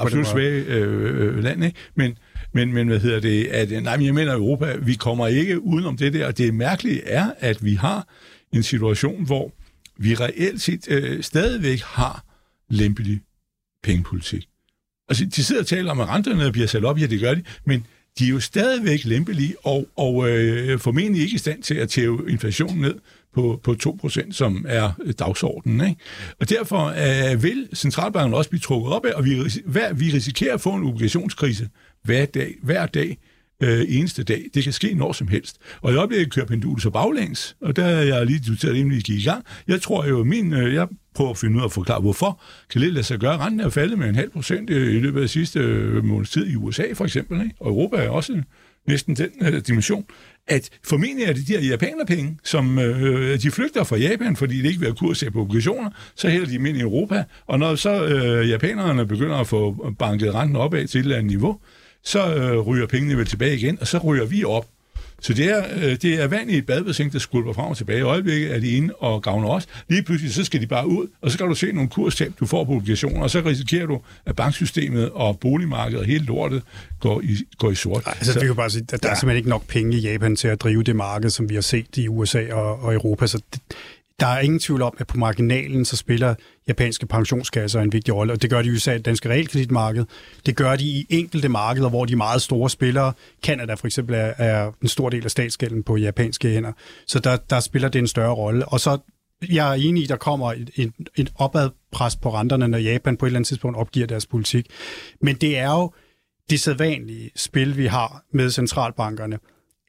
absolut 0.00 0.26
svage 0.26 0.64
øh, 0.64 1.44
land, 1.44 1.64
ikke? 1.64 1.76
Men, 1.94 2.18
men, 2.56 2.72
men 2.72 2.88
hvad 2.88 3.00
hedder 3.00 3.20
det? 3.20 3.46
At, 3.46 3.82
nej, 3.82 3.96
men 3.96 4.06
jeg 4.06 4.14
mener, 4.14 4.34
Europa, 4.34 4.76
vi 4.76 4.94
kommer 4.94 5.26
ikke 5.26 5.60
udenom 5.60 5.96
det 5.96 6.12
der. 6.12 6.26
Og 6.26 6.38
det 6.38 6.54
mærkelige 6.54 7.02
er, 7.04 7.30
at 7.38 7.64
vi 7.64 7.74
har 7.74 8.08
en 8.52 8.62
situation, 8.62 9.24
hvor 9.26 9.52
vi 9.98 10.14
reelt 10.14 10.62
set 10.62 10.90
øh, 10.90 11.22
stadigvæk 11.22 11.80
har 11.80 12.24
lempelig 12.70 13.20
pengepolitik. 13.82 14.48
Altså, 15.08 15.24
de 15.24 15.44
sidder 15.44 15.60
og 15.60 15.66
taler 15.66 15.90
om, 15.90 16.00
at 16.00 16.08
renterne 16.08 16.52
bliver 16.52 16.66
sat 16.66 16.84
op. 16.84 17.00
Ja, 17.00 17.06
det 17.06 17.20
gør 17.20 17.34
de. 17.34 17.42
Men 17.64 17.86
de 18.18 18.24
er 18.24 18.28
jo 18.28 18.40
stadigvæk 18.40 19.04
lempelige 19.04 19.54
og, 19.64 19.88
og 19.96 20.30
øh, 20.30 20.78
formentlig 20.78 21.22
ikke 21.22 21.34
i 21.34 21.38
stand 21.38 21.62
til 21.62 21.74
at 21.74 21.88
tæve 21.88 22.30
inflationen 22.30 22.80
ned 22.80 22.94
på, 23.34 23.60
på 23.62 23.76
2%, 23.86 24.32
som 24.32 24.64
er 24.68 24.92
dagsordenen. 25.18 25.88
Ikke? 25.88 26.00
Og 26.40 26.48
derfor 26.48 26.84
øh, 26.86 27.42
vil 27.42 27.68
centralbanken 27.74 28.34
også 28.34 28.50
blive 28.50 28.60
trukket 28.60 28.92
op 28.92 29.04
af, 29.04 29.12
og 29.14 29.24
vi, 29.24 29.42
hver, 29.64 29.92
vi 29.92 30.10
risikerer 30.10 30.54
at 30.54 30.60
få 30.60 30.74
en 30.74 30.84
obligationskrise 30.84 31.68
hver 32.04 32.24
dag, 32.24 32.54
hver 32.62 32.86
dag 32.86 33.18
øh, 33.62 33.84
eneste 33.88 34.24
dag. 34.24 34.44
Det 34.54 34.64
kan 34.64 34.72
ske 34.72 34.94
når 34.94 35.12
som 35.12 35.28
helst. 35.28 35.56
Og 35.80 35.92
i 35.92 35.96
øjeblikket 35.96 36.32
kører 36.32 36.46
pendulet 36.46 36.82
så 36.82 36.90
baglæns, 36.90 37.56
og 37.60 37.76
der 37.76 37.84
er 37.84 38.02
jeg 38.02 38.26
lige 38.26 38.38
diskuteret, 38.38 38.74
inden 38.74 38.90
vi 38.90 39.00
gik 39.00 39.20
i 39.20 39.24
gang. 39.24 39.44
Jeg 39.68 39.82
tror 39.82 40.06
jo, 40.06 40.24
min, 40.24 40.52
øh, 40.52 40.74
jeg 40.74 40.88
prøver 41.14 41.30
at 41.30 41.38
finde 41.38 41.56
ud 41.56 41.60
af 41.60 41.64
at 41.64 41.72
forklare, 41.72 42.00
hvorfor 42.00 42.40
kan 42.70 42.80
det 42.80 42.92
lade 42.92 43.04
sig 43.04 43.18
gøre. 43.18 43.38
Renten 43.38 43.60
er 43.60 43.68
faldet 43.68 43.98
med 43.98 44.08
en 44.08 44.14
halv 44.14 44.30
procent 44.30 44.70
øh, 44.70 44.94
i 44.94 44.98
løbet 44.98 45.22
af 45.22 45.28
sidste 45.28 45.60
øh, 45.60 46.04
måneds 46.04 46.30
tid 46.30 46.46
i 46.46 46.56
USA, 46.56 46.84
for 46.94 47.04
eksempel. 47.04 47.40
Ikke? 47.40 47.54
Og 47.60 47.68
Europa 47.68 47.96
er 47.96 48.08
også 48.08 48.42
næsten 48.88 49.16
den 49.16 49.30
øh, 49.40 49.62
dimension, 49.66 50.04
at 50.48 50.70
formentlig 50.84 51.24
er 51.24 51.32
det 51.32 51.48
de 51.48 51.52
her 51.52 51.60
japanerpenge, 51.60 52.38
som 52.44 52.78
øh, 52.78 53.42
de 53.42 53.50
flygter 53.50 53.84
fra 53.84 53.96
Japan, 53.96 54.36
fordi 54.36 54.58
det 54.58 54.68
ikke 54.68 54.80
vil 54.80 54.88
have 54.88 54.96
kurs 54.96 55.24
på 55.32 55.40
obligationer, 55.40 55.90
så 56.14 56.28
hælder 56.28 56.46
de 56.46 56.52
dem 56.52 56.66
ind 56.66 56.76
i 56.76 56.80
Europa, 56.80 57.24
og 57.46 57.58
når 57.58 57.74
så 57.74 58.04
øh, 58.04 58.50
japanerne 58.50 59.06
begynder 59.06 59.36
at 59.36 59.46
få 59.46 59.94
banket 59.98 60.34
renten 60.34 60.56
opad 60.56 60.86
til 60.86 60.98
et 60.98 61.02
eller 61.02 61.16
andet 61.16 61.30
niveau, 61.30 61.60
så 62.06 62.34
øh, 62.34 62.58
ryger 62.58 62.86
pengene 62.86 63.16
vel 63.16 63.26
tilbage 63.26 63.56
igen, 63.56 63.78
og 63.80 63.86
så 63.86 63.98
ryger 63.98 64.24
vi 64.24 64.44
op. 64.44 64.66
Så 65.20 65.34
det 65.34 65.50
er, 65.50 65.64
øh, 65.76 65.96
det 66.02 66.22
er 66.22 66.26
vand 66.26 66.50
i 66.50 66.56
et 66.56 66.66
badebassin, 66.66 67.10
der 67.12 67.18
skulper 67.18 67.52
frem 67.52 67.66
og 67.66 67.76
tilbage. 67.76 67.98
I 67.98 68.02
øjeblikket 68.02 68.54
er 68.54 68.60
de 68.60 68.70
inde 68.70 68.94
og 68.94 69.22
gavner 69.22 69.48
os. 69.48 69.66
Lige 69.88 70.02
pludselig, 70.02 70.34
så 70.34 70.44
skal 70.44 70.60
de 70.60 70.66
bare 70.66 70.86
ud, 70.86 71.06
og 71.20 71.30
så 71.30 71.38
kan 71.38 71.46
du 71.46 71.54
se 71.54 71.72
nogle 71.72 71.88
kurstab, 71.88 72.32
du 72.40 72.46
får 72.46 72.64
på 72.64 72.72
obligationer, 72.72 73.22
og 73.22 73.30
så 73.30 73.40
risikerer 73.40 73.86
du, 73.86 74.00
at 74.26 74.36
banksystemet 74.36 75.10
og 75.10 75.38
boligmarkedet 75.38 76.00
og 76.00 76.06
hele 76.06 76.24
lortet 76.24 76.62
går 77.00 77.20
i, 77.20 77.36
går 77.58 77.70
i 77.70 77.74
sort. 77.74 78.02
Altså, 78.06 78.32
så, 78.32 78.40
vi 78.40 78.46
kan 78.46 78.56
bare 78.56 78.70
sige, 78.70 78.82
at 78.82 79.02
der 79.02 79.08
ja. 79.08 79.10
er 79.10 79.14
simpelthen 79.14 79.36
ikke 79.36 79.48
nok 79.48 79.66
penge 79.66 79.96
i 79.96 80.00
Japan 80.00 80.36
til 80.36 80.48
at 80.48 80.60
drive 80.60 80.82
det 80.82 80.96
marked, 80.96 81.30
som 81.30 81.48
vi 81.48 81.54
har 81.54 81.62
set 81.62 81.96
i 81.96 82.08
USA 82.08 82.52
og, 82.52 82.82
og 82.82 82.94
Europa. 82.94 83.26
Så 83.26 83.40
det, 83.52 83.60
der 84.20 84.26
er 84.26 84.40
ingen 84.40 84.60
tvivl 84.60 84.82
om, 84.82 84.94
at 84.98 85.06
på 85.06 85.16
marginalen 85.18 85.84
så 85.84 85.96
spiller 85.96 86.34
japanske 86.68 87.06
pensionskasser 87.06 87.80
en 87.80 87.92
vigtig 87.92 88.14
rolle, 88.14 88.32
og 88.32 88.42
det 88.42 88.50
gør 88.50 88.62
de 88.62 88.68
jo 88.68 88.74
i 88.74 88.78
det 88.78 89.04
danske 89.04 89.28
realkreditmarked. 89.28 90.04
Det 90.46 90.56
gør 90.56 90.76
de 90.76 90.84
i 90.84 91.06
enkelte 91.08 91.48
markeder, 91.48 91.88
hvor 91.88 92.04
de 92.04 92.16
meget 92.16 92.42
store 92.42 92.70
spillere, 92.70 93.12
Canada 93.44 93.74
for 93.74 93.86
eksempel, 93.86 94.14
er, 94.14 94.32
er 94.38 94.72
en 94.82 94.88
stor 94.88 95.08
del 95.08 95.24
af 95.24 95.30
statsgælden 95.30 95.82
på 95.82 95.96
japanske 95.96 96.48
hænder. 96.48 96.72
Så 97.06 97.18
der, 97.18 97.36
der 97.36 97.60
spiller 97.60 97.88
det 97.88 97.98
en 97.98 98.08
større 98.08 98.34
rolle. 98.34 98.68
Og 98.68 98.80
så 98.80 98.98
jeg 99.50 99.70
er 99.70 99.74
enig 99.74 100.00
i, 100.00 100.04
at 100.04 100.08
der 100.08 100.16
kommer 100.16 100.52
et, 100.52 100.70
et, 100.74 100.92
et 101.16 101.32
opadpres 101.34 102.16
på 102.16 102.34
renterne, 102.34 102.68
når 102.68 102.78
Japan 102.78 103.16
på 103.16 103.26
et 103.26 103.28
eller 103.28 103.38
andet 103.38 103.48
tidspunkt 103.48 103.76
opgiver 103.76 104.06
deres 104.06 104.26
politik. 104.26 104.66
Men 105.20 105.36
det 105.36 105.58
er 105.58 105.70
jo 105.70 105.92
det 106.50 106.60
sædvanlige 106.60 107.30
spil, 107.36 107.76
vi 107.76 107.86
har 107.86 108.22
med 108.32 108.50
centralbankerne 108.50 109.38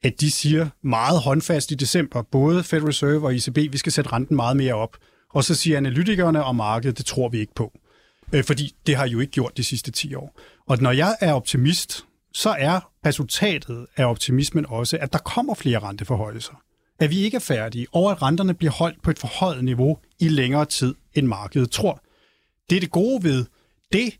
at 0.02 0.20
de 0.20 0.30
siger 0.30 0.68
meget 0.82 1.20
håndfast 1.20 1.70
i 1.70 1.74
december, 1.74 2.22
både 2.22 2.62
Fed 2.62 2.88
Reserve 2.88 3.26
og 3.26 3.34
ECB, 3.34 3.56
vi 3.56 3.78
skal 3.78 3.92
sætte 3.92 4.12
renten 4.12 4.36
meget 4.36 4.56
mere 4.56 4.74
op. 4.74 4.96
Og 5.30 5.44
så 5.44 5.54
siger 5.54 5.76
analytikerne 5.76 6.44
og 6.44 6.56
markedet, 6.56 6.98
det 6.98 7.06
tror 7.06 7.28
vi 7.28 7.38
ikke 7.38 7.54
på. 7.54 7.72
Øh, 8.32 8.44
fordi 8.44 8.74
det 8.86 8.96
har 8.96 9.06
jo 9.06 9.20
ikke 9.20 9.30
gjort 9.30 9.56
de 9.56 9.64
sidste 9.64 9.90
10 9.90 10.14
år. 10.14 10.40
Og 10.66 10.78
når 10.78 10.92
jeg 10.92 11.16
er 11.20 11.32
optimist, 11.32 12.04
så 12.34 12.50
er 12.58 12.92
resultatet 13.06 13.86
af 13.96 14.04
optimismen 14.04 14.66
også, 14.68 14.98
at 15.00 15.12
der 15.12 15.18
kommer 15.18 15.54
flere 15.54 15.78
renteforhøjelser. 15.78 16.62
At 16.98 17.10
vi 17.10 17.18
ikke 17.18 17.34
er 17.34 17.40
færdige, 17.40 17.86
og 17.92 18.10
at 18.10 18.22
renterne 18.22 18.54
bliver 18.54 18.72
holdt 18.72 19.02
på 19.02 19.10
et 19.10 19.18
forhøjet 19.18 19.64
niveau 19.64 19.98
i 20.20 20.28
længere 20.28 20.64
tid, 20.64 20.94
end 21.14 21.26
markedet 21.26 21.70
tror. 21.70 22.02
Det 22.70 22.76
er 22.76 22.80
det 22.80 22.90
gode 22.90 23.24
ved 23.24 23.44
det 23.92 24.18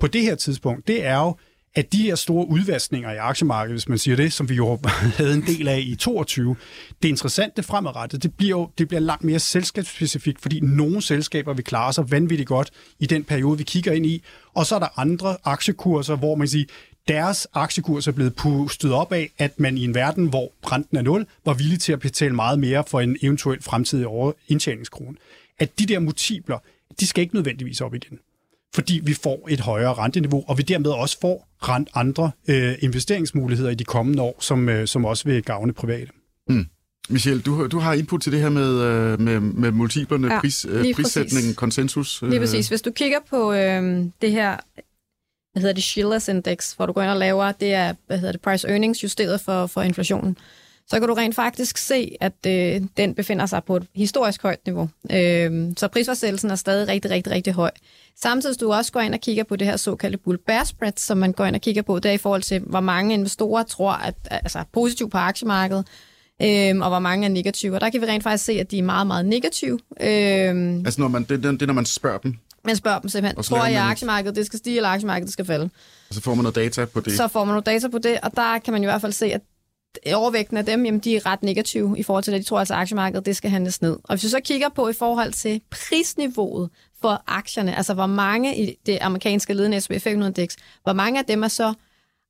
på 0.00 0.06
det 0.06 0.22
her 0.22 0.34
tidspunkt, 0.34 0.86
det 0.86 1.04
er 1.04 1.18
jo, 1.18 1.36
at 1.78 1.92
de 1.92 2.02
her 2.02 2.14
store 2.14 2.48
udvaskninger 2.48 3.12
i 3.12 3.16
aktiemarkedet, 3.16 3.74
hvis 3.74 3.88
man 3.88 3.98
siger 3.98 4.16
det, 4.16 4.32
som 4.32 4.48
vi 4.48 4.54
jo 4.54 4.78
havde 5.18 5.34
en 5.34 5.42
del 5.46 5.68
af 5.68 5.78
i 5.86 5.94
22, 5.94 6.56
det 7.02 7.08
interessante 7.08 7.62
fremadrettet, 7.62 8.22
det 8.22 8.34
bliver 8.34 8.50
jo 8.50 8.70
det 8.78 8.88
bliver 8.88 9.00
langt 9.00 9.24
mere 9.24 9.38
selskabsspecifikt, 9.38 10.40
fordi 10.40 10.60
nogle 10.60 11.02
selskaber 11.02 11.54
vil 11.54 11.64
klare 11.64 11.92
sig 11.92 12.10
vanvittigt 12.10 12.48
godt 12.48 12.70
i 12.98 13.06
den 13.06 13.24
periode, 13.24 13.58
vi 13.58 13.64
kigger 13.64 13.92
ind 13.92 14.06
i, 14.06 14.22
og 14.54 14.66
så 14.66 14.74
er 14.74 14.78
der 14.78 14.98
andre 14.98 15.36
aktiekurser, 15.44 16.16
hvor 16.16 16.34
man 16.34 16.48
siger, 16.48 16.64
deres 17.08 17.46
aktiekurs 17.54 18.06
er 18.06 18.12
blevet 18.12 18.34
pustet 18.34 18.92
op 18.92 19.12
af, 19.12 19.30
at 19.38 19.60
man 19.60 19.78
i 19.78 19.84
en 19.84 19.94
verden, 19.94 20.26
hvor 20.26 20.52
renten 20.72 20.96
er 20.96 21.02
nul, 21.02 21.26
var 21.44 21.54
villig 21.54 21.80
til 21.80 21.92
at 21.92 22.00
betale 22.00 22.34
meget 22.34 22.58
mere 22.58 22.84
for 22.86 23.00
en 23.00 23.16
eventuel 23.22 23.62
fremtidig 23.62 24.06
indtjeningskrone. 24.48 25.16
At 25.58 25.78
de 25.78 25.86
der 25.86 25.98
multipler, 25.98 26.58
de 27.00 27.06
skal 27.06 27.22
ikke 27.22 27.34
nødvendigvis 27.34 27.80
op 27.80 27.94
igen 27.94 28.18
fordi 28.74 29.00
vi 29.04 29.14
får 29.14 29.48
et 29.50 29.60
højere 29.60 29.94
renteniveau, 29.94 30.44
og 30.48 30.58
vi 30.58 30.62
dermed 30.62 30.90
også 30.90 31.20
får 31.20 31.48
rent 31.58 31.88
andre 31.94 32.30
øh, 32.48 32.74
investeringsmuligheder 32.80 33.70
i 33.70 33.74
de 33.74 33.84
kommende 33.84 34.22
år, 34.22 34.36
som, 34.40 34.68
øh, 34.68 34.86
som 34.86 35.04
også 35.04 35.24
vil 35.24 35.42
gavne 35.42 35.72
private. 35.72 36.10
Mm. 36.48 36.66
Michelle, 37.08 37.42
du, 37.42 37.66
du 37.66 37.78
har 37.78 37.94
input 37.94 38.22
til 38.22 38.32
det 38.32 38.40
her 38.40 38.48
med, 38.48 38.80
øh, 38.82 39.20
med, 39.20 39.40
med 39.40 39.70
multiplerne, 39.70 40.34
ja, 40.34 40.40
pris, 40.40 40.66
øh, 40.68 40.94
prissætningen, 40.94 41.54
konsensus. 41.54 42.22
Øh. 42.22 42.28
Lige 42.28 42.40
præcis. 42.40 42.68
Hvis 42.68 42.82
du 42.82 42.90
kigger 42.90 43.18
på 43.30 43.52
øh, 43.52 44.04
det 44.22 44.32
her, 44.32 44.56
hvad 45.52 45.60
hedder 45.62 45.74
det, 45.74 45.84
Shillers 45.84 46.28
Index, 46.28 46.72
hvor 46.72 46.86
du 46.86 46.92
går 46.92 47.02
ind 47.02 47.10
og 47.10 47.16
laver, 47.16 47.52
det 47.52 47.74
er, 47.74 47.94
hvad 48.06 48.18
hedder 48.18 48.32
det, 48.32 48.40
price 48.40 48.68
earnings 48.68 49.02
justeret 49.02 49.40
for, 49.40 49.66
for 49.66 49.82
inflationen, 49.82 50.36
så 50.90 50.98
kan 50.98 51.08
du 51.08 51.14
rent 51.14 51.34
faktisk 51.34 51.76
se, 51.76 52.16
at 52.20 52.46
øh, 52.46 52.82
den 52.96 53.14
befinder 53.14 53.46
sig 53.46 53.64
på 53.64 53.76
et 53.76 53.86
historisk 53.94 54.42
højt 54.42 54.66
niveau. 54.66 54.88
Øh, 55.12 55.72
så 55.76 55.88
prisforsættelsen 55.88 56.50
er 56.50 56.54
stadig 56.54 56.88
rigtig, 56.88 57.10
rigtig, 57.10 57.32
rigtig 57.32 57.52
høj. 57.52 57.70
Samtidig 58.22 58.60
du 58.60 58.72
også 58.72 58.92
går 58.92 59.00
ind 59.00 59.14
og 59.14 59.20
kigger 59.20 59.44
på 59.44 59.56
det 59.56 59.66
her 59.66 59.76
såkaldte 59.76 60.18
bull 60.18 60.38
bear 60.46 60.64
spread, 60.64 60.92
som 60.96 61.18
man 61.18 61.32
går 61.32 61.44
ind 61.44 61.54
og 61.54 61.60
kigger 61.60 61.82
på, 61.82 61.98
det 61.98 62.08
er 62.08 62.12
i 62.12 62.18
forhold 62.18 62.42
til, 62.42 62.60
hvor 62.60 62.80
mange 62.80 63.14
investorer 63.14 63.62
tror, 63.62 63.92
at 63.92 64.14
altså 64.30 64.64
positivt 64.72 65.12
på 65.12 65.18
aktiemarkedet, 65.18 65.86
øhm, 66.42 66.82
og 66.82 66.88
hvor 66.88 66.98
mange 66.98 67.26
er 67.26 67.30
negative. 67.30 67.74
Og 67.74 67.80
der 67.80 67.90
kan 67.90 68.00
vi 68.00 68.06
rent 68.06 68.22
faktisk 68.22 68.44
se, 68.44 68.52
at 68.52 68.70
de 68.70 68.78
er 68.78 68.82
meget, 68.82 69.06
meget 69.06 69.26
negative. 69.26 69.78
Øhm, 70.00 70.86
altså 70.86 71.00
når 71.00 71.08
man, 71.08 71.22
det, 71.22 71.42
det, 71.42 71.60
det 71.60 71.68
når 71.68 71.74
man 71.74 71.86
spørger 71.86 72.18
dem? 72.18 72.34
Man 72.64 72.76
spørger 72.76 72.98
dem 72.98 73.08
simpelthen, 73.08 73.42
tror 73.42 73.66
jeg, 73.66 73.84
at 73.84 73.90
aktiemarkedet 73.90 74.36
det 74.36 74.46
skal 74.46 74.58
stige, 74.58 74.76
eller 74.76 74.88
aktiemarkedet 74.88 75.32
skal 75.32 75.44
falde? 75.44 75.70
Og 76.08 76.14
så 76.14 76.20
får 76.20 76.34
man 76.34 76.42
noget 76.42 76.54
data 76.54 76.84
på 76.84 77.00
det? 77.00 77.16
Så 77.16 77.28
får 77.28 77.44
man 77.44 77.52
noget 77.52 77.66
data 77.66 77.88
på 77.88 77.98
det, 77.98 78.18
og 78.22 78.30
der 78.36 78.58
kan 78.58 78.72
man 78.72 78.82
i 78.82 78.86
hvert 78.86 79.00
fald 79.00 79.12
se, 79.12 79.26
at 79.26 79.40
overvægten 80.14 80.56
af 80.56 80.64
dem, 80.64 80.84
jamen, 80.84 81.00
de 81.00 81.16
er 81.16 81.26
ret 81.26 81.42
negative 81.42 81.98
i 81.98 82.02
forhold 82.02 82.24
til 82.24 82.32
det. 82.32 82.40
De 82.40 82.46
tror 82.46 82.58
altså, 82.58 82.74
at 82.74 82.80
aktiemarkedet 82.80 83.26
det 83.26 83.36
skal 83.36 83.50
handles 83.50 83.82
ned. 83.82 83.92
Og 84.04 84.14
hvis 84.14 84.24
vi 84.24 84.28
så 84.28 84.40
kigger 84.40 84.68
på 84.68 84.88
i 84.88 84.92
forhold 84.92 85.32
til 85.32 85.60
prisniveauet 85.70 86.70
for 87.00 87.22
aktierne, 87.26 87.76
altså 87.76 87.94
hvor 87.94 88.06
mange 88.06 88.56
i 88.56 88.78
det 88.86 88.98
amerikanske 89.00 89.54
ledende 89.54 89.80
S&P 89.80 89.92
500-indeks, 89.92 90.56
hvor 90.82 90.92
mange 90.92 91.18
af 91.18 91.24
dem 91.24 91.42
er 91.42 91.48
så 91.48 91.74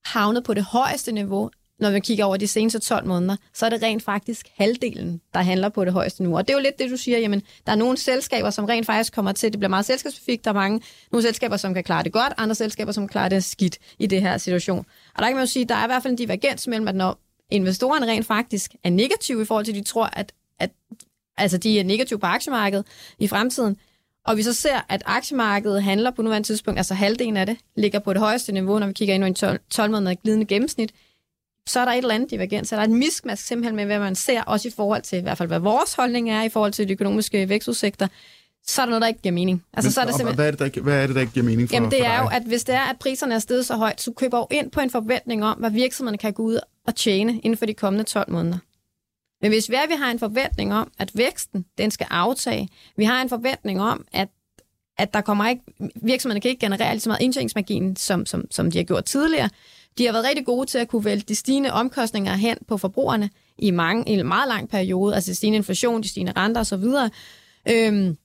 havnet 0.04 0.44
på 0.44 0.54
det 0.54 0.64
højeste 0.64 1.12
niveau, 1.12 1.50
når 1.80 1.90
vi 1.90 2.00
kigger 2.00 2.24
over 2.24 2.36
de 2.36 2.48
seneste 2.48 2.78
12 2.78 3.06
måneder, 3.06 3.36
så 3.54 3.66
er 3.66 3.70
det 3.70 3.82
rent 3.82 4.02
faktisk 4.02 4.48
halvdelen, 4.56 5.20
der 5.34 5.40
handler 5.40 5.68
på 5.68 5.84
det 5.84 5.92
højeste 5.92 6.22
niveau. 6.22 6.36
Og 6.36 6.48
det 6.48 6.54
er 6.54 6.58
jo 6.58 6.62
lidt 6.62 6.78
det, 6.78 6.90
du 6.90 6.96
siger, 6.96 7.18
jamen, 7.18 7.42
der 7.66 7.72
er 7.72 7.76
nogle 7.76 7.96
selskaber, 7.96 8.50
som 8.50 8.64
rent 8.64 8.86
faktisk 8.86 9.12
kommer 9.12 9.32
til, 9.32 9.52
det 9.52 9.60
bliver 9.60 9.70
meget 9.70 9.84
selskabsspecifikt, 9.84 10.44
der 10.44 10.50
er 10.50 10.54
mange, 10.54 10.80
nogle 11.12 11.22
selskaber, 11.22 11.56
som 11.56 11.74
kan 11.74 11.84
klare 11.84 12.02
det 12.02 12.12
godt, 12.12 12.32
andre 12.36 12.54
selskaber, 12.54 12.92
som 12.92 13.02
kan 13.02 13.08
klare 13.08 13.28
det 13.28 13.44
skidt 13.44 13.78
i 13.98 14.06
det 14.06 14.22
her 14.22 14.38
situation. 14.38 14.86
Og 15.14 15.22
der 15.22 15.26
kan 15.26 15.36
man 15.36 15.42
jo 15.42 15.50
sige, 15.50 15.64
der 15.64 15.74
er 15.74 15.84
i 15.84 15.88
hvert 15.88 16.02
fald 16.02 16.12
en 16.12 16.18
divergens 16.18 16.66
mellem, 16.66 16.88
at 16.88 16.94
når 16.94 17.18
investorerne 17.50 18.06
rent 18.06 18.26
faktisk 18.26 18.74
er 18.84 18.90
negative 18.90 19.42
i 19.42 19.44
forhold 19.44 19.64
til, 19.64 19.72
at 19.72 19.78
de 19.78 19.84
tror, 19.84 20.10
at, 20.12 20.32
at 20.58 20.70
altså 21.36 21.58
de 21.58 21.80
er 21.80 21.84
negative 21.84 22.18
på 22.18 22.26
aktiemarkedet 22.26 22.86
i 23.18 23.28
fremtiden, 23.28 23.76
og 24.26 24.36
vi 24.36 24.42
så 24.42 24.52
ser, 24.52 24.86
at 24.88 25.02
aktiemarkedet 25.06 25.82
handler 25.82 26.10
på 26.10 26.22
nuværende 26.22 26.48
tidspunkt, 26.48 26.78
altså 26.78 26.94
halvdelen 26.94 27.36
af 27.36 27.46
det, 27.46 27.56
ligger 27.76 27.98
på 27.98 28.12
det 28.12 28.20
højeste 28.20 28.52
niveau, 28.52 28.78
når 28.78 28.86
vi 28.86 28.92
kigger 28.92 29.14
ind 29.14 29.24
i 29.24 29.26
en 29.26 29.34
12, 29.34 29.60
12 29.70 29.90
måneder 29.90 30.14
glidende 30.14 30.46
gennemsnit, 30.46 30.94
så 31.66 31.80
er 31.80 31.84
der 31.84 31.92
et 31.92 31.98
eller 31.98 32.14
andet 32.14 32.30
divergens. 32.30 32.68
Så 32.68 32.76
der 32.76 32.82
er 32.82 32.86
et 32.86 32.90
miskmask 32.90 33.46
simpelthen 33.46 33.76
med, 33.76 33.84
hvad 33.84 33.98
man 33.98 34.14
ser, 34.14 34.42
også 34.42 34.68
i 34.68 34.70
forhold 34.76 35.02
til, 35.02 35.18
i 35.18 35.22
hvert 35.22 35.38
fald 35.38 35.48
hvad 35.48 35.58
vores 35.58 35.94
holdning 35.94 36.30
er, 36.30 36.42
i 36.42 36.48
forhold 36.48 36.72
til 36.72 36.88
de 36.88 36.92
økonomiske 36.92 37.48
vækstudsigter, 37.48 38.08
så 38.66 38.82
er 38.82 38.86
der 38.86 38.90
noget, 38.90 39.02
der 39.02 39.08
ikke 39.08 39.20
giver 39.22 39.32
mening. 39.32 39.64
Altså, 39.72 39.88
Men, 39.88 39.92
så 39.92 40.00
er 40.00 40.04
det 40.04 40.14
simpelthen... 40.14 40.36
hvad, 40.36 40.46
er 40.46 40.50
det, 40.50 40.58
der 40.58 40.64
ikke, 40.64 40.80
hvad 40.80 41.02
er 41.02 41.06
det, 41.06 41.14
der 41.14 41.20
ikke 41.20 41.32
giver 41.32 41.46
mening 41.46 41.68
for 41.68 41.76
Jamen, 41.76 41.90
det 41.90 41.98
for 41.98 42.06
er 42.06 42.22
jo, 42.22 42.28
at 42.28 42.42
hvis 42.42 42.64
det 42.64 42.74
er, 42.74 42.80
at 42.80 42.98
priserne 42.98 43.34
er 43.34 43.38
steget 43.38 43.66
så 43.66 43.76
højt, 43.76 44.00
så 44.00 44.12
køber 44.12 44.38
du 44.38 44.46
ind 44.50 44.70
på 44.70 44.80
en 44.80 44.90
forventning 44.90 45.44
om, 45.44 45.58
hvad 45.58 45.70
virksomhederne 45.70 46.18
kan 46.18 46.32
gå 46.32 46.42
ud 46.42 46.58
og 46.88 46.94
tjene 46.96 47.40
inden 47.40 47.56
for 47.56 47.66
de 47.66 47.74
kommende 47.74 48.04
12 48.04 48.32
måneder. 48.32 48.58
Men 49.42 49.50
hvis 49.50 49.70
vi, 49.70 49.74
er, 49.74 49.86
vi 49.86 49.94
har 49.98 50.10
en 50.10 50.18
forventning 50.18 50.74
om, 50.74 50.92
at 50.98 51.10
væksten 51.14 51.64
den 51.78 51.90
skal 51.90 52.06
aftage, 52.10 52.68
vi 52.96 53.04
har 53.04 53.22
en 53.22 53.28
forventning 53.28 53.80
om, 53.80 54.06
at 54.12 54.28
at 54.98 55.14
der 55.14 55.20
kommer 55.20 55.48
ikke, 55.48 55.62
virksomhederne 55.94 56.40
kan 56.40 56.48
ikke 56.48 56.60
generere 56.60 56.92
lige 56.92 57.00
så 57.00 57.08
meget 57.08 57.22
indtjeningsmargin, 57.22 57.96
som, 57.96 58.26
som, 58.26 58.44
som 58.50 58.70
de 58.70 58.78
har 58.78 58.84
gjort 58.84 59.04
tidligere. 59.04 59.50
De 59.98 60.06
har 60.06 60.12
været 60.12 60.24
rigtig 60.24 60.46
gode 60.46 60.66
til 60.66 60.78
at 60.78 60.88
kunne 60.88 61.04
vælge 61.04 61.24
de 61.28 61.34
stigende 61.34 61.72
omkostninger 61.72 62.34
hen 62.34 62.58
på 62.68 62.76
forbrugerne 62.76 63.30
i, 63.58 63.70
mange, 63.70 64.12
i 64.12 64.12
en 64.12 64.26
meget 64.26 64.48
lang 64.48 64.68
periode, 64.68 65.14
altså 65.14 65.34
stigende 65.34 65.56
inflation, 65.56 66.02
de 66.02 66.08
stigende 66.08 66.32
renter 66.36 66.60
osv. 66.60 66.84
Øhm, 67.70 68.16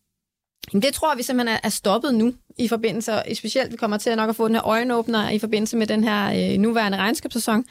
det 0.72 0.94
tror 0.94 1.16
vi 1.16 1.24
simpelthen 1.24 1.60
er 1.64 1.70
stoppet 1.70 2.16
nu 2.16 2.34
i 2.58 2.68
forbindelse, 2.68 3.14
og 3.14 3.24
specielt 3.34 3.72
vi 3.72 3.78
kommer 3.78 3.98
til 3.98 4.10
at 4.10 4.18
nok 4.18 4.30
at 4.30 4.36
få 4.36 4.48
den 4.48 4.56
her 4.56 4.68
øjenåbner 4.68 5.30
i 5.30 5.40
forbindelse 5.40 5.78
med 5.78 5.88
den 5.88 6.04
her 6.04 6.52
øh, 6.54 6.60
nuværende 6.60 6.98
regnskabssæson. 6.98 7.66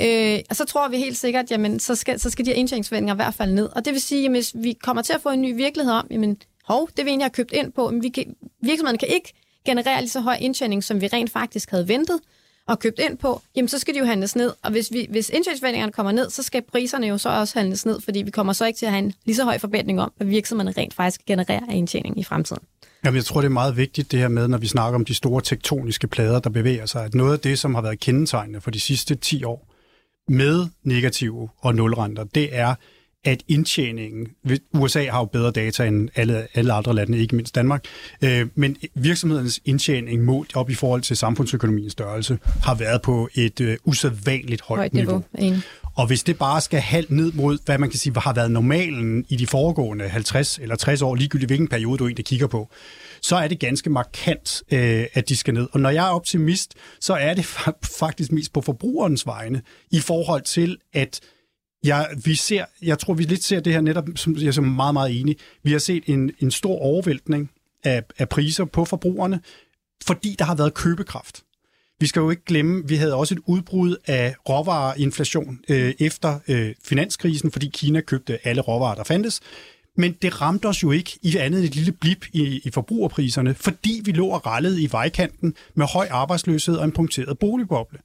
Øh, 0.00 0.38
og 0.50 0.56
så 0.56 0.64
tror 0.64 0.88
vi 0.88 0.96
helt 0.96 1.16
sikkert, 1.16 1.50
jamen 1.50 1.80
så 1.80 1.94
skal, 1.94 2.20
så 2.20 2.30
skal 2.30 2.44
de 2.44 2.50
her 2.50 2.56
indtjeningsforventninger 2.56 3.14
i 3.14 3.16
hvert 3.16 3.34
fald 3.34 3.52
ned. 3.52 3.68
Og 3.76 3.84
det 3.84 3.92
vil 3.92 4.00
sige, 4.00 4.24
at 4.24 4.30
hvis 4.30 4.52
vi 4.54 4.72
kommer 4.82 5.02
til 5.02 5.12
at 5.12 5.20
få 5.20 5.28
en 5.28 5.42
ny 5.42 5.56
virkelighed 5.56 5.92
om, 5.92 6.06
jamen 6.10 6.36
hov, 6.64 6.88
det 6.96 7.04
vi 7.04 7.10
egentlig 7.10 7.24
har 7.24 7.30
købt 7.30 7.52
ind 7.52 7.72
på, 7.72 7.90
men 7.90 8.02
vi 8.02 8.08
kan, 8.08 8.36
virksomhederne 8.62 8.98
kan 8.98 9.08
ikke 9.08 9.32
generere 9.64 10.00
lige 10.00 10.10
så 10.10 10.20
høj 10.20 10.36
indtjening, 10.40 10.84
som 10.84 11.00
vi 11.00 11.06
rent 11.06 11.30
faktisk 11.30 11.70
havde 11.70 11.88
ventet 11.88 12.20
og 12.68 12.78
købt 12.78 12.98
ind 12.98 13.18
på, 13.18 13.42
jamen 13.56 13.68
så 13.68 13.78
skal 13.78 13.94
de 13.94 13.98
jo 13.98 14.04
handles 14.04 14.36
ned. 14.36 14.52
Og 14.62 14.70
hvis, 14.70 14.92
vi, 14.92 15.06
hvis 15.10 15.28
indtjeningsforventningerne 15.28 15.92
kommer 15.92 16.12
ned, 16.12 16.30
så 16.30 16.42
skal 16.42 16.62
priserne 16.62 17.06
jo 17.06 17.18
så 17.18 17.28
også 17.28 17.58
handles 17.58 17.86
ned, 17.86 18.00
fordi 18.00 18.22
vi 18.22 18.30
kommer 18.30 18.52
så 18.52 18.66
ikke 18.66 18.78
til 18.78 18.86
at 18.86 18.92
have 18.92 19.04
en 19.04 19.12
lige 19.24 19.36
så 19.36 19.44
høj 19.44 19.58
forventning 19.58 20.00
om, 20.00 20.12
at 20.20 20.28
virksomhederne 20.28 20.80
rent 20.80 20.94
faktisk 20.94 21.26
genererer 21.26 21.66
af 21.68 21.74
indtjening 21.74 22.20
i 22.20 22.24
fremtiden. 22.24 22.62
Jamen, 23.04 23.16
jeg 23.16 23.24
tror, 23.24 23.40
det 23.40 23.46
er 23.46 23.52
meget 23.52 23.76
vigtigt 23.76 24.12
det 24.12 24.20
her 24.20 24.28
med, 24.28 24.48
når 24.48 24.58
vi 24.58 24.66
snakker 24.66 24.94
om 24.94 25.04
de 25.04 25.14
store 25.14 25.40
tektoniske 25.40 26.06
plader, 26.06 26.40
der 26.40 26.50
bevæger 26.50 26.86
sig, 26.86 27.04
at 27.04 27.14
noget 27.14 27.32
af 27.32 27.40
det, 27.40 27.58
som 27.58 27.74
har 27.74 27.82
været 27.82 28.00
kendetegnende 28.00 28.60
for 28.60 28.70
de 28.70 28.80
sidste 28.80 29.14
10 29.14 29.44
år 29.44 29.68
med 30.28 30.66
negative 30.84 31.48
og 31.58 31.74
nulrenter, 31.74 32.24
det 32.24 32.48
er, 32.56 32.74
at 33.24 33.42
indtjeningen, 33.48 34.28
USA 34.72 35.10
har 35.10 35.18
jo 35.18 35.24
bedre 35.24 35.50
data 35.50 35.84
end 35.84 36.08
alle, 36.14 36.46
alle 36.54 36.72
andre 36.72 36.94
lande, 36.94 37.18
ikke 37.18 37.36
mindst 37.36 37.54
Danmark, 37.54 37.84
øh, 38.22 38.46
men 38.54 38.76
virksomhedernes 38.94 39.60
indtjening 39.64 40.24
målt 40.24 40.56
op 40.56 40.70
i 40.70 40.74
forhold 40.74 41.02
til 41.02 41.16
samfundsøkonomiens 41.16 41.92
størrelse 41.92 42.38
har 42.64 42.74
været 42.74 43.02
på 43.02 43.28
et 43.34 43.60
øh, 43.60 43.76
usædvanligt 43.84 44.62
højt, 44.62 44.78
højt 44.78 44.94
niveau. 44.94 45.22
niveau. 45.38 45.56
Og 45.96 46.06
hvis 46.06 46.22
det 46.22 46.38
bare 46.38 46.60
skal 46.60 46.80
halvt 46.80 47.10
ned 47.10 47.32
mod, 47.32 47.58
hvad 47.64 47.78
man 47.78 47.90
kan 47.90 47.98
sige, 47.98 48.20
har 48.20 48.32
været 48.32 48.50
normalen 48.50 49.24
i 49.28 49.36
de 49.36 49.46
foregående 49.46 50.08
50 50.08 50.58
eller 50.58 50.76
60 50.76 51.02
år, 51.02 51.14
ligegyldigt 51.14 51.48
hvilken 51.48 51.68
periode 51.68 51.98
du 51.98 52.06
egentlig 52.06 52.24
kigger 52.24 52.46
på, 52.46 52.68
så 53.26 53.36
er 53.36 53.48
det 53.48 53.60
ganske 53.60 53.90
markant, 53.90 54.62
øh, 54.72 55.06
at 55.14 55.28
de 55.28 55.36
skal 55.36 55.54
ned. 55.54 55.68
Og 55.72 55.80
når 55.80 55.90
jeg 55.90 56.06
er 56.06 56.10
optimist, 56.10 56.74
så 57.00 57.14
er 57.14 57.34
det 57.34 57.44
faktisk 57.98 58.32
mest 58.32 58.52
på 58.52 58.60
forbrugerens 58.60 59.26
vegne 59.26 59.62
i 59.90 60.00
forhold 60.00 60.42
til, 60.42 60.78
at 60.92 61.20
jeg, 61.84 62.08
vi 62.24 62.34
ser, 62.34 62.64
jeg 62.82 62.98
tror, 62.98 63.14
vi 63.14 63.22
lidt 63.22 63.44
ser 63.44 63.60
det 63.60 63.72
her 63.72 63.80
netop, 63.80 64.04
som 64.16 64.36
jeg 64.36 64.46
er 64.46 64.60
meget, 64.60 64.92
meget 64.92 65.20
enig. 65.20 65.36
Vi 65.62 65.72
har 65.72 65.78
set 65.78 66.04
en, 66.06 66.30
en 66.38 66.50
stor 66.50 66.78
overvæltning 66.78 67.50
af, 67.84 68.02
af 68.18 68.28
priser 68.28 68.64
på 68.64 68.84
forbrugerne, 68.84 69.40
fordi 70.04 70.36
der 70.38 70.44
har 70.44 70.54
været 70.54 70.74
købekraft. 70.74 71.42
Vi 72.00 72.06
skal 72.06 72.20
jo 72.20 72.30
ikke 72.30 72.44
glemme, 72.44 72.88
vi 72.88 72.96
havde 72.96 73.14
også 73.14 73.34
et 73.34 73.40
udbrud 73.46 73.96
af 74.06 74.34
råvareinflation 74.48 75.58
øh, 75.68 75.94
efter 75.98 76.38
øh, 76.48 76.74
finanskrisen, 76.84 77.52
fordi 77.52 77.70
Kina 77.74 78.00
købte 78.00 78.46
alle 78.46 78.62
råvarer, 78.62 78.94
der 78.94 79.04
fandtes. 79.04 79.40
Men 79.96 80.12
det 80.22 80.40
ramte 80.40 80.66
os 80.66 80.82
jo 80.82 80.90
ikke 80.90 81.18
i 81.22 81.36
andet 81.36 81.64
et 81.64 81.74
lille 81.74 81.92
blip 81.92 82.26
i, 82.32 82.60
i 82.64 82.70
forbrugerpriserne, 82.70 83.54
fordi 83.54 84.00
vi 84.04 84.12
lå 84.12 84.26
og 84.26 84.46
rallede 84.46 84.82
i 84.82 84.92
vejkanten 84.92 85.54
med 85.74 85.86
høj 85.86 86.08
arbejdsløshed 86.10 86.76
og 86.76 86.84
en 86.84 86.92
punkteret 86.92 87.38
boligboble. 87.38 87.98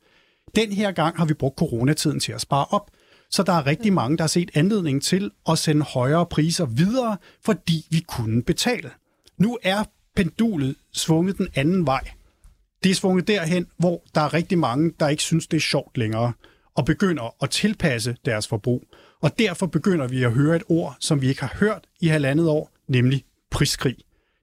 Den 0.56 0.72
her 0.72 0.92
gang 0.92 1.18
har 1.18 1.26
vi 1.26 1.34
brugt 1.34 1.58
coronatiden 1.58 2.20
til 2.20 2.32
at 2.32 2.42
spare 2.42 2.66
op, 2.70 2.92
så 3.32 3.44
der 3.44 3.54
er 3.54 3.68
rigtig 3.68 3.94
mange, 3.94 4.18
der 4.18 4.24
har 4.24 4.28
set 4.28 4.52
anledning 4.54 5.04
til 5.04 5.32
at 5.50 5.60
sende 5.60 5.82
højere 5.82 6.26
priser 6.26 6.66
videre, 6.66 7.18
fordi 7.46 7.86
vi 7.90 8.00
kunne 8.00 8.44
betale. 8.44 8.92
Nu 9.38 9.58
er 9.64 9.84
pendulet 10.16 10.76
svunget 10.94 11.38
den 11.38 11.48
anden 11.56 11.86
vej. 11.86 12.10
Det 12.84 12.92
er 12.92 12.96
svunget 12.96 13.28
derhen, 13.28 13.68
hvor 13.78 14.04
der 14.16 14.22
er 14.22 14.34
rigtig 14.34 14.58
mange, 14.58 14.94
der 15.00 15.08
ikke 15.08 15.24
synes, 15.24 15.48
det 15.48 15.58
er 15.58 15.62
sjovt 15.62 15.98
længere, 15.98 16.34
og 16.76 16.86
begynder 16.86 17.36
at 17.44 17.50
tilpasse 17.50 18.16
deres 18.26 18.48
forbrug. 18.48 18.84
Og 19.22 19.40
derfor 19.40 19.66
begynder 19.66 20.08
vi 20.08 20.24
at 20.24 20.32
høre 20.32 20.56
et 20.56 20.64
ord, 20.70 20.96
som 21.00 21.22
vi 21.22 21.30
ikke 21.30 21.42
har 21.42 21.56
hørt 21.60 21.88
i 22.02 22.08
halvandet 22.08 22.50
år, 22.50 22.72
nemlig 22.88 23.24
priskrig. 23.52 23.96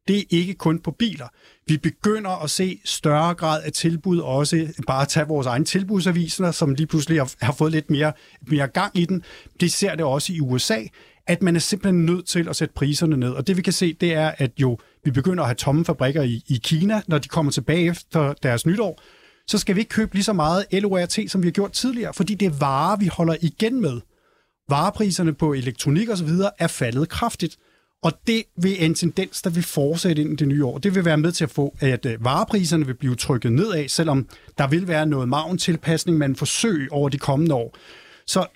Det 0.08 0.18
er 0.18 0.24
ikke 0.30 0.54
kun 0.54 0.78
på 0.78 0.90
biler. 0.90 1.28
Vi 1.66 1.76
begynder 1.76 2.30
at 2.30 2.50
se 2.50 2.80
større 2.84 3.34
grad 3.34 3.62
af 3.62 3.72
tilbud 3.72 4.18
også. 4.18 4.68
Bare 4.86 5.02
at 5.02 5.08
tage 5.08 5.26
vores 5.26 5.46
egne 5.46 5.64
tilbudsaviser, 5.64 6.50
som 6.50 6.74
lige 6.74 6.86
pludselig 6.86 7.20
har 7.40 7.52
fået 7.52 7.72
lidt 7.72 7.90
mere, 7.90 8.12
mere 8.46 8.68
gang 8.68 8.98
i 8.98 9.04
den. 9.04 9.22
Det 9.60 9.72
ser 9.72 9.94
det 9.94 10.04
også 10.04 10.32
i 10.32 10.40
USA, 10.40 10.78
at 11.26 11.42
man 11.42 11.56
er 11.56 11.60
simpelthen 11.60 12.06
nødt 12.06 12.26
til 12.26 12.48
at 12.48 12.56
sætte 12.56 12.74
priserne 12.74 13.16
ned. 13.16 13.30
Og 13.30 13.46
det 13.46 13.56
vi 13.56 13.62
kan 13.62 13.72
se, 13.72 13.92
det 13.92 14.14
er, 14.14 14.32
at 14.38 14.50
jo 14.60 14.78
vi 15.04 15.10
begynder 15.10 15.42
at 15.42 15.48
have 15.48 15.54
tomme 15.54 15.84
fabrikker 15.84 16.22
i, 16.22 16.42
i 16.46 16.60
Kina, 16.64 17.02
når 17.06 17.18
de 17.18 17.28
kommer 17.28 17.52
tilbage 17.52 17.90
efter 17.90 18.32
deres 18.42 18.66
nytår, 18.66 19.00
så 19.48 19.58
skal 19.58 19.74
vi 19.74 19.80
ikke 19.80 19.88
købe 19.88 20.14
lige 20.14 20.24
så 20.24 20.32
meget 20.32 20.66
LORT, 20.72 21.18
som 21.28 21.42
vi 21.42 21.46
har 21.46 21.52
gjort 21.52 21.72
tidligere, 21.72 22.14
fordi 22.14 22.34
det 22.34 22.46
er 22.46 22.58
varer, 22.58 22.96
vi 22.96 23.06
holder 23.06 23.36
igen 23.40 23.80
med. 23.80 24.00
Varepriserne 24.68 25.34
på 25.34 25.52
elektronik 25.52 26.10
osv. 26.10 26.28
er 26.58 26.66
faldet 26.66 27.08
kraftigt. 27.08 27.56
Og 28.02 28.12
det 28.26 28.42
vil 28.56 28.84
en 28.84 28.94
tendens, 28.94 29.42
der 29.42 29.50
vil 29.50 29.62
fortsætte 29.62 30.22
ind 30.22 30.32
i 30.32 30.36
det 30.36 30.48
nye 30.48 30.64
år. 30.64 30.78
Det 30.78 30.94
vil 30.94 31.04
være 31.04 31.18
med 31.18 31.32
til 31.32 31.44
at 31.44 31.50
få, 31.50 31.76
at 31.80 32.06
øh, 32.06 32.24
varepriserne 32.24 32.86
vil 32.86 32.94
blive 32.94 33.14
trykket 33.14 33.52
nedad, 33.52 33.88
selvom 33.88 34.28
der 34.58 34.68
vil 34.68 34.88
være 34.88 35.06
noget 35.06 35.28
maventilpasning, 35.28 36.18
man 36.18 36.36
forsøger 36.36 36.88
over 36.90 37.08
de 37.08 37.18
kommende 37.18 37.54
år. 37.54 37.76
Så 38.26 38.46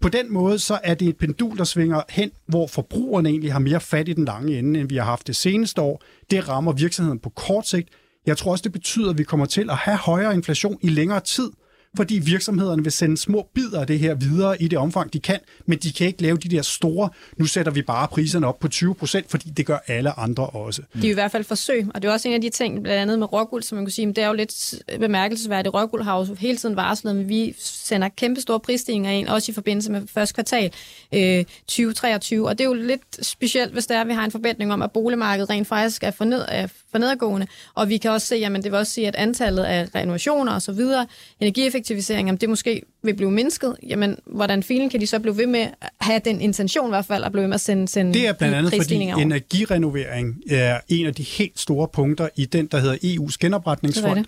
på 0.00 0.08
den 0.08 0.32
måde, 0.32 0.58
så 0.58 0.78
er 0.84 0.94
det 0.94 1.08
et 1.08 1.16
pendul, 1.16 1.58
der 1.58 1.64
svinger 1.64 2.02
hen, 2.08 2.30
hvor 2.46 2.66
forbrugerne 2.66 3.28
egentlig 3.28 3.52
har 3.52 3.58
mere 3.58 3.80
fat 3.80 4.08
i 4.08 4.12
den 4.12 4.24
lange 4.24 4.58
ende, 4.58 4.80
end 4.80 4.88
vi 4.88 4.96
har 4.96 5.04
haft 5.04 5.26
det 5.26 5.36
seneste 5.36 5.80
år. 5.80 6.02
Det 6.30 6.48
rammer 6.48 6.72
virksomheden 6.72 7.18
på 7.18 7.30
kort 7.30 7.68
sigt. 7.68 7.88
Jeg 8.26 8.36
tror 8.36 8.50
også, 8.50 8.62
det 8.62 8.72
betyder, 8.72 9.10
at 9.10 9.18
vi 9.18 9.24
kommer 9.24 9.46
til 9.46 9.70
at 9.70 9.76
have 9.76 9.96
højere 9.96 10.34
inflation 10.34 10.78
i 10.82 10.88
længere 10.88 11.20
tid, 11.20 11.50
fordi 11.96 12.18
virksomhederne 12.18 12.82
vil 12.82 12.92
sende 12.92 13.16
små 13.16 13.48
bidder 13.54 13.80
af 13.80 13.86
det 13.86 13.98
her 13.98 14.14
videre 14.14 14.62
i 14.62 14.68
det 14.68 14.78
omfang, 14.78 15.12
de 15.12 15.20
kan, 15.20 15.38
men 15.66 15.78
de 15.78 15.92
kan 15.92 16.06
ikke 16.06 16.22
lave 16.22 16.36
de 16.36 16.48
der 16.48 16.62
store, 16.62 17.08
nu 17.36 17.46
sætter 17.46 17.72
vi 17.72 17.82
bare 17.82 18.08
priserne 18.08 18.46
op 18.46 18.58
på 18.58 18.68
20 18.68 18.94
procent, 18.94 19.30
fordi 19.30 19.50
det 19.50 19.66
gør 19.66 19.78
alle 19.86 20.18
andre 20.18 20.46
også. 20.46 20.82
Det 20.92 21.04
er 21.04 21.10
i 21.10 21.14
hvert 21.14 21.30
fald 21.30 21.44
forsøg, 21.44 21.86
og 21.94 22.02
det 22.02 22.08
er 22.08 22.12
også 22.12 22.28
en 22.28 22.34
af 22.34 22.40
de 22.40 22.50
ting, 22.50 22.82
blandt 22.82 23.00
andet 23.00 23.18
med 23.18 23.32
råguld, 23.32 23.62
som 23.62 23.76
man 23.76 23.84
kan 23.84 23.92
sige, 23.92 24.08
det 24.08 24.18
er 24.18 24.26
jo 24.26 24.32
lidt 24.32 24.74
bemærkelsesværdigt. 25.00 25.74
Råguld 25.74 26.02
har 26.02 26.18
jo 26.18 26.34
hele 26.34 26.58
tiden 26.58 26.76
varslet, 26.76 27.20
at 27.20 27.28
vi 27.28 27.54
sender 27.58 28.08
kæmpe 28.08 28.40
store 28.40 28.60
prisstigninger 28.60 29.10
ind, 29.10 29.28
også 29.28 29.52
i 29.52 29.54
forbindelse 29.54 29.92
med 29.92 30.02
første 30.06 30.34
kvartal 30.34 30.72
øh, 31.14 31.44
2023, 31.66 32.48
og 32.48 32.58
det 32.58 32.64
er 32.64 32.68
jo 32.68 32.74
lidt 32.74 33.26
specielt, 33.26 33.72
hvis 33.72 33.86
der 33.86 33.96
er, 33.96 34.00
at 34.00 34.08
vi 34.08 34.12
har 34.12 34.24
en 34.24 34.30
forventning 34.30 34.72
om, 34.72 34.82
at 34.82 34.92
boligmarkedet 34.92 35.50
rent 35.50 35.68
faktisk 35.68 36.02
er 36.02 36.10
for, 36.10 36.24
ned, 36.24 36.44
er 36.48 36.66
for 36.94 36.98
nedadgående, 36.98 37.46
og 37.74 37.88
vi 37.88 37.96
kan 37.96 38.10
også 38.10 38.26
se, 38.26 38.36
jamen 38.36 38.62
det 38.62 38.72
vil 38.72 38.78
også 38.78 38.92
sige, 38.92 39.08
at 39.08 39.14
antallet 39.16 39.64
af 39.64 39.88
renovationer 39.94 40.52
og 40.52 40.62
så 40.62 40.72
videre, 40.72 41.06
energieffektivisering, 41.40 42.30
om 42.30 42.38
det 42.38 42.48
måske 42.48 42.82
vil 43.02 43.14
blive 43.14 43.30
mindsket, 43.30 43.76
jamen 43.88 44.18
hvordan 44.26 44.62
filen 44.62 44.90
kan 44.90 45.00
de 45.00 45.06
så 45.06 45.18
blive 45.18 45.38
ved 45.38 45.46
med 45.46 45.60
at 45.60 45.90
have 46.00 46.20
den 46.24 46.40
intention 46.40 46.86
i 46.86 46.90
hvert 46.90 47.04
fald, 47.04 47.24
at 47.24 47.32
blive 47.32 47.42
ved 47.42 47.48
med 47.48 47.54
at 47.54 47.60
sende, 47.60 47.88
sende 47.88 48.14
Det 48.14 48.28
er 48.28 48.32
blandt 48.32 48.56
andet, 48.56 48.74
fordi 48.74 48.94
over. 48.94 49.16
energirenovering 49.16 50.42
er 50.50 50.80
en 50.88 51.06
af 51.06 51.14
de 51.14 51.22
helt 51.22 51.60
store 51.60 51.88
punkter 51.88 52.28
i 52.36 52.44
den, 52.44 52.66
der 52.66 52.78
hedder 52.78 52.96
EU's 52.96 53.36
genopretningsfond. 53.40 54.24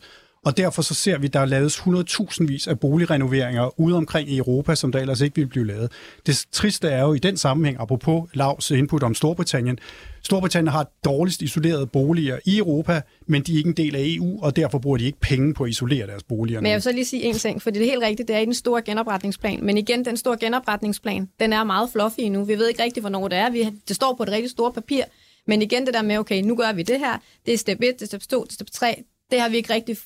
Og 0.47 0.57
derfor 0.57 0.83
så 0.83 0.95
ser 0.95 1.19
vi, 1.19 1.27
der 1.27 1.41
er 1.41 1.45
lavet 1.47 1.73
100.000 1.73 2.47
vis 2.47 2.67
af 2.67 2.81
boligrenoveringer 2.81 3.81
ude 3.81 3.97
omkring 3.97 4.29
i 4.29 4.39
Europa, 4.39 4.75
som 4.75 4.93
der 4.93 4.99
ellers 4.99 5.21
ikke 5.21 5.37
ville 5.37 5.49
blive 5.49 5.67
lavet. 5.67 5.93
Det 6.27 6.47
triste 6.53 6.89
er 6.89 7.03
jo 7.03 7.13
i 7.15 7.19
den 7.19 7.37
sammenhæng, 7.37 7.77
apropos 7.81 8.31
Lavs 8.35 8.71
input 8.71 9.03
om 9.03 9.15
Storbritannien, 9.15 9.79
Storbritannien 10.23 10.73
har 10.73 10.91
dårligst 11.05 11.43
isolerede 11.43 11.87
boliger 11.87 12.39
i 12.45 12.59
Europa, 12.59 13.03
men 13.27 13.43
de 13.43 13.53
er 13.53 13.57
ikke 13.57 13.69
en 13.69 13.77
del 13.77 13.97
af 13.97 14.01
EU, 14.05 14.43
og 14.43 14.57
derfor 14.57 14.79
bruger 14.79 14.97
de 14.97 15.05
ikke 15.05 15.21
penge 15.21 15.55
på 15.55 15.65
at 15.65 15.71
isolere 15.71 16.07
deres 16.07 16.23
boliger. 16.23 16.61
Men 16.61 16.71
jeg 16.71 16.77
vil 16.77 16.83
så 16.83 16.93
lige 16.93 17.05
sige 17.05 17.23
en 17.23 17.35
ting, 17.35 17.63
for 17.63 17.71
det 17.71 17.83
er 17.83 17.87
helt 17.87 18.03
rigtigt, 18.03 18.29
det 18.29 18.37
er 18.37 18.41
i 18.41 18.45
den 18.45 18.55
store 18.55 18.83
genopretningsplan. 18.83 19.59
Men 19.63 19.79
igen, 19.79 20.05
den 20.05 20.17
store 20.17 20.37
genopretningsplan, 20.41 21.29
den 21.41 21.53
er 21.53 21.65
meget 21.65 21.91
fluffy 21.91 22.21
nu. 22.21 22.45
Vi 22.45 22.59
ved 22.59 22.69
ikke 22.69 22.83
rigtigt, 22.83 23.03
hvornår 23.03 23.29
det 23.29 23.39
er. 23.39 23.51
Vi, 23.51 23.69
det 23.89 23.97
står 23.97 24.15
på 24.15 24.23
et 24.23 24.29
rigtig 24.29 24.51
stort 24.51 24.75
papir. 24.75 25.03
Men 25.47 25.63
igen 25.63 25.87
det 25.87 25.95
der 25.95 26.03
med, 26.03 26.19
okay, 26.19 26.43
nu 26.43 26.57
gør 26.57 26.73
vi 26.73 26.83
det 26.83 26.99
her. 26.99 27.19
Det 27.47 27.55
er 27.55 27.59
step 27.59 27.79
1, 27.83 27.95
det 27.95 28.03
er 28.03 28.07
step 28.07 28.21
2, 28.21 28.45
det 28.45 28.51
er 28.51 28.55
step 28.55 28.71
3. 28.71 29.05
Det 29.31 29.41
har 29.41 29.49
vi 29.49 29.57
ikke 29.57 29.75
rigtig 29.75 29.97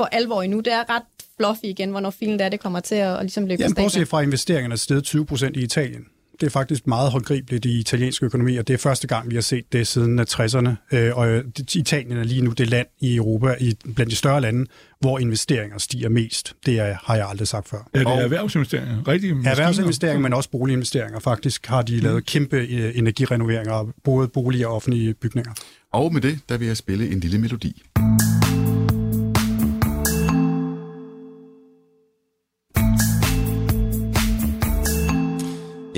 for 0.00 0.08
alvor 0.12 0.42
endnu. 0.42 0.60
Det 0.60 0.72
er 0.72 0.84
ret 0.94 1.02
fluffy 1.36 1.64
igen, 1.64 1.90
hvornår 1.90 2.10
filen 2.10 2.38
der 2.38 2.48
det 2.48 2.60
kommer 2.60 2.80
til 2.80 2.94
at, 2.94 3.16
at 3.16 3.22
ligesom 3.22 3.46
løbe 3.46 3.62
Jamen, 3.62 3.74
bortset 3.74 4.08
fra 4.08 4.20
investeringerne 4.20 4.72
er 4.72 4.76
steget 4.76 5.04
20 5.04 5.26
procent 5.26 5.56
i 5.56 5.62
Italien 5.62 6.06
det 6.40 6.46
er 6.46 6.50
faktisk 6.50 6.86
meget 6.86 7.10
håndgribeligt 7.10 7.64
i 7.64 7.78
italiensk 7.78 8.22
økonomi, 8.22 8.56
og 8.56 8.68
det 8.68 8.74
er 8.74 8.78
første 8.78 9.06
gang, 9.06 9.30
vi 9.30 9.34
har 9.34 9.42
set 9.42 9.72
det 9.72 9.86
siden 9.86 10.20
60'erne. 10.20 10.96
Øh, 10.96 11.16
og 11.16 11.42
Italien 11.74 12.18
er 12.18 12.24
lige 12.24 12.42
nu 12.42 12.50
det 12.50 12.70
land 12.70 12.86
i 13.00 13.16
Europa, 13.16 13.54
i, 13.60 13.74
blandt 13.94 14.10
de 14.10 14.16
større 14.16 14.40
lande, 14.40 14.66
hvor 15.00 15.18
investeringer 15.18 15.78
stiger 15.78 16.08
mest. 16.08 16.54
Det 16.66 16.78
er, 16.78 16.96
har 17.04 17.16
jeg 17.16 17.28
aldrig 17.28 17.48
sagt 17.48 17.68
før. 17.68 17.88
Ja, 17.94 17.98
det 17.98 18.06
er 18.06 18.10
erhvervsinvesteringer. 18.10 19.08
Rigtige 19.08 19.32
erhvervsinvesteringer, 19.44 20.20
men 20.20 20.32
også 20.32 20.50
boliginvesteringer. 20.50 21.18
Faktisk 21.18 21.66
har 21.66 21.82
de 21.82 22.00
lavet 22.00 22.26
kæmpe 22.26 22.56
øh, 22.56 22.98
energirenoveringer 22.98 23.72
af 23.72 23.86
både 24.04 24.28
bolig 24.28 24.66
og 24.66 24.74
offentlige 24.74 25.14
bygninger. 25.14 25.52
Og 25.92 26.12
med 26.12 26.20
det, 26.20 26.38
der 26.48 26.56
vil 26.58 26.66
jeg 26.66 26.76
spille 26.76 27.12
en 27.12 27.20
lille 27.20 27.38
melodi. 27.38 27.82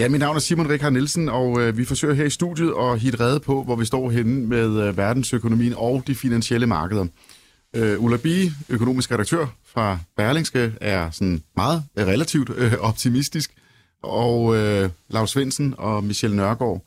Ja, 0.03 0.09
mit 0.09 0.21
navn 0.21 0.37
er 0.37 0.41
Simon 0.41 0.71
Rikard 0.71 0.93
Nielsen, 0.93 1.29
og 1.29 1.61
øh, 1.61 1.79
vi 1.79 1.85
forsøger 1.85 2.15
her 2.15 2.25
i 2.25 2.31
studiet 2.31 2.73
at 2.81 3.01
hit 3.01 3.21
redde 3.21 3.41
på, 3.41 3.63
hvor 3.63 3.77
vi 3.77 3.85
står 3.85 4.11
henne 4.11 4.47
med 4.47 4.89
øh, 4.89 4.97
verdensøkonomien 4.97 5.75
og 5.77 6.03
de 6.07 6.15
finansielle 6.15 6.67
markeder. 6.67 7.07
Øh, 7.77 8.03
Ulla 8.03 8.17
Bie, 8.17 8.53
økonomisk 8.69 9.13
redaktør 9.13 9.47
fra 9.67 9.99
Berlingske, 10.17 10.73
er 10.81 11.11
sådan 11.11 11.43
meget 11.57 11.83
øh, 11.99 12.07
relativt 12.07 12.51
øh, 12.57 12.73
optimistisk, 12.81 13.55
og 14.03 14.57
øh, 14.57 14.91
Lars 15.11 15.31
Svendsen 15.31 15.75
og 15.79 16.05
Michel 16.05 16.35
Nørgaard, 16.35 16.83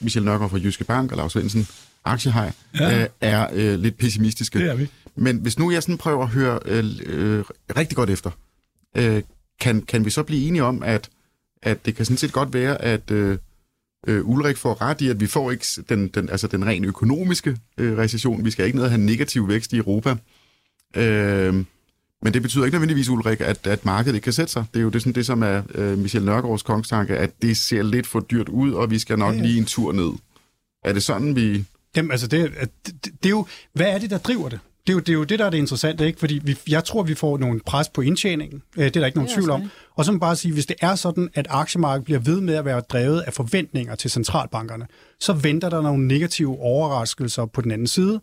Michel 0.00 0.24
Nørgaard 0.24 0.50
fra 0.50 0.58
Jyske 0.58 0.84
Bank 0.84 1.12
og 1.12 1.16
Lars 1.16 1.32
Svendsen, 1.32 1.66
aktiehej, 2.04 2.52
ja. 2.80 3.02
øh, 3.02 3.08
er 3.20 3.48
øh, 3.52 3.78
lidt 3.78 3.98
pessimistiske. 3.98 4.58
Det 4.58 4.70
er 4.70 4.74
vi. 4.74 4.88
Men 5.16 5.36
hvis 5.36 5.58
nu 5.58 5.70
jeg 5.70 5.82
sådan 5.82 5.98
prøver 5.98 6.22
at 6.22 6.28
høre 6.28 6.58
øh, 6.64 6.84
øh, 7.06 7.44
rigtig 7.76 7.96
godt 7.96 8.10
efter, 8.10 8.30
øh, 8.96 9.22
kan, 9.60 9.82
kan 9.82 10.04
vi 10.04 10.10
så 10.10 10.22
blive 10.22 10.48
enige 10.48 10.62
om, 10.62 10.82
at 10.82 11.10
at 11.66 11.86
det 11.86 11.96
kan 11.96 12.04
sådan 12.04 12.16
set 12.16 12.32
godt 12.32 12.54
være, 12.54 12.82
at 12.82 13.10
øh, 13.10 13.38
øh, 14.06 14.28
Ulrik 14.28 14.56
får 14.56 14.82
ret 14.82 15.00
i, 15.00 15.08
at 15.08 15.20
vi 15.20 15.26
får 15.26 15.50
ikke 15.50 15.66
den, 15.88 16.08
den, 16.08 16.28
altså 16.28 16.46
den 16.46 16.66
ren 16.66 16.84
økonomiske 16.84 17.56
øh, 17.78 17.98
recession. 17.98 18.44
Vi 18.44 18.50
skal 18.50 18.66
ikke 18.66 18.76
ned 18.76 18.84
og 18.84 18.90
have 18.90 19.02
negativ 19.02 19.48
vækst 19.48 19.72
i 19.72 19.76
Europa. 19.76 20.16
Øh, 20.96 21.54
men 22.22 22.34
det 22.34 22.42
betyder 22.42 22.64
ikke 22.64 22.74
nødvendigvis, 22.74 23.08
Ulrik, 23.08 23.40
at, 23.40 23.66
at 23.66 23.84
markedet 23.84 24.14
ikke 24.14 24.24
kan 24.24 24.32
sætte 24.32 24.52
sig. 24.52 24.64
Det 24.74 24.80
er 24.80 24.82
jo 24.82 24.88
det, 24.88 25.02
sådan, 25.02 25.14
det 25.14 25.26
som 25.26 25.42
er 25.42 25.62
øh, 25.74 25.98
Michel 25.98 26.24
Nørgaards 26.24 26.62
kongstanke, 26.62 27.16
at 27.16 27.42
det 27.42 27.56
ser 27.56 27.82
lidt 27.82 28.06
for 28.06 28.20
dyrt 28.20 28.48
ud, 28.48 28.72
og 28.72 28.90
vi 28.90 28.98
skal 28.98 29.18
nok 29.18 29.34
ja, 29.34 29.38
ja. 29.38 29.46
lige 29.46 29.58
en 29.58 29.64
tur 29.64 29.92
ned. 29.92 30.12
Er 30.84 30.92
det 30.92 31.02
sådan, 31.02 31.36
vi... 31.36 31.64
Jamen, 31.96 32.10
altså, 32.10 32.26
det, 32.26 32.52
det, 32.86 33.04
det 33.04 33.26
er 33.26 33.30
jo... 33.30 33.46
Hvad 33.72 33.86
er 33.86 33.98
det, 33.98 34.10
der 34.10 34.18
driver 34.18 34.48
det? 34.48 34.60
Det 34.86 34.92
er, 34.92 34.94
jo, 34.94 34.98
det 34.98 35.08
er 35.08 35.12
jo 35.12 35.24
det, 35.24 35.38
der 35.38 35.44
er 35.44 35.50
det 35.50 35.58
interessante, 35.58 36.06
ikke? 36.06 36.18
Fordi 36.18 36.40
vi, 36.44 36.58
jeg 36.68 36.84
tror, 36.84 37.02
vi 37.02 37.14
får 37.14 37.38
nogle 37.38 37.60
pres 37.66 37.88
på 37.88 38.00
indtjeningen. 38.00 38.62
Øh, 38.76 38.84
det 38.84 38.96
er 38.96 39.00
der 39.00 39.06
ikke 39.06 39.18
nogen 39.18 39.34
tvivl 39.34 39.50
om. 39.50 39.70
Og 39.96 40.04
så 40.04 40.12
må 40.12 40.18
bare 40.18 40.36
sige, 40.36 40.52
hvis 40.54 40.66
det 40.66 40.76
er 40.80 40.94
sådan, 40.94 41.28
at 41.34 41.46
aktiemarkedet 41.50 42.04
bliver 42.04 42.20
ved 42.20 42.40
med 42.40 42.54
at 42.54 42.64
være 42.64 42.80
drevet 42.80 43.20
af 43.20 43.32
forventninger 43.32 43.94
til 43.94 44.10
centralbankerne, 44.10 44.86
så 45.20 45.32
venter 45.32 45.68
der 45.68 45.82
nogle 45.82 46.06
negative 46.06 46.58
overraskelser 46.58 47.46
på 47.46 47.60
den 47.60 47.70
anden 47.70 47.86
side. 47.86 48.20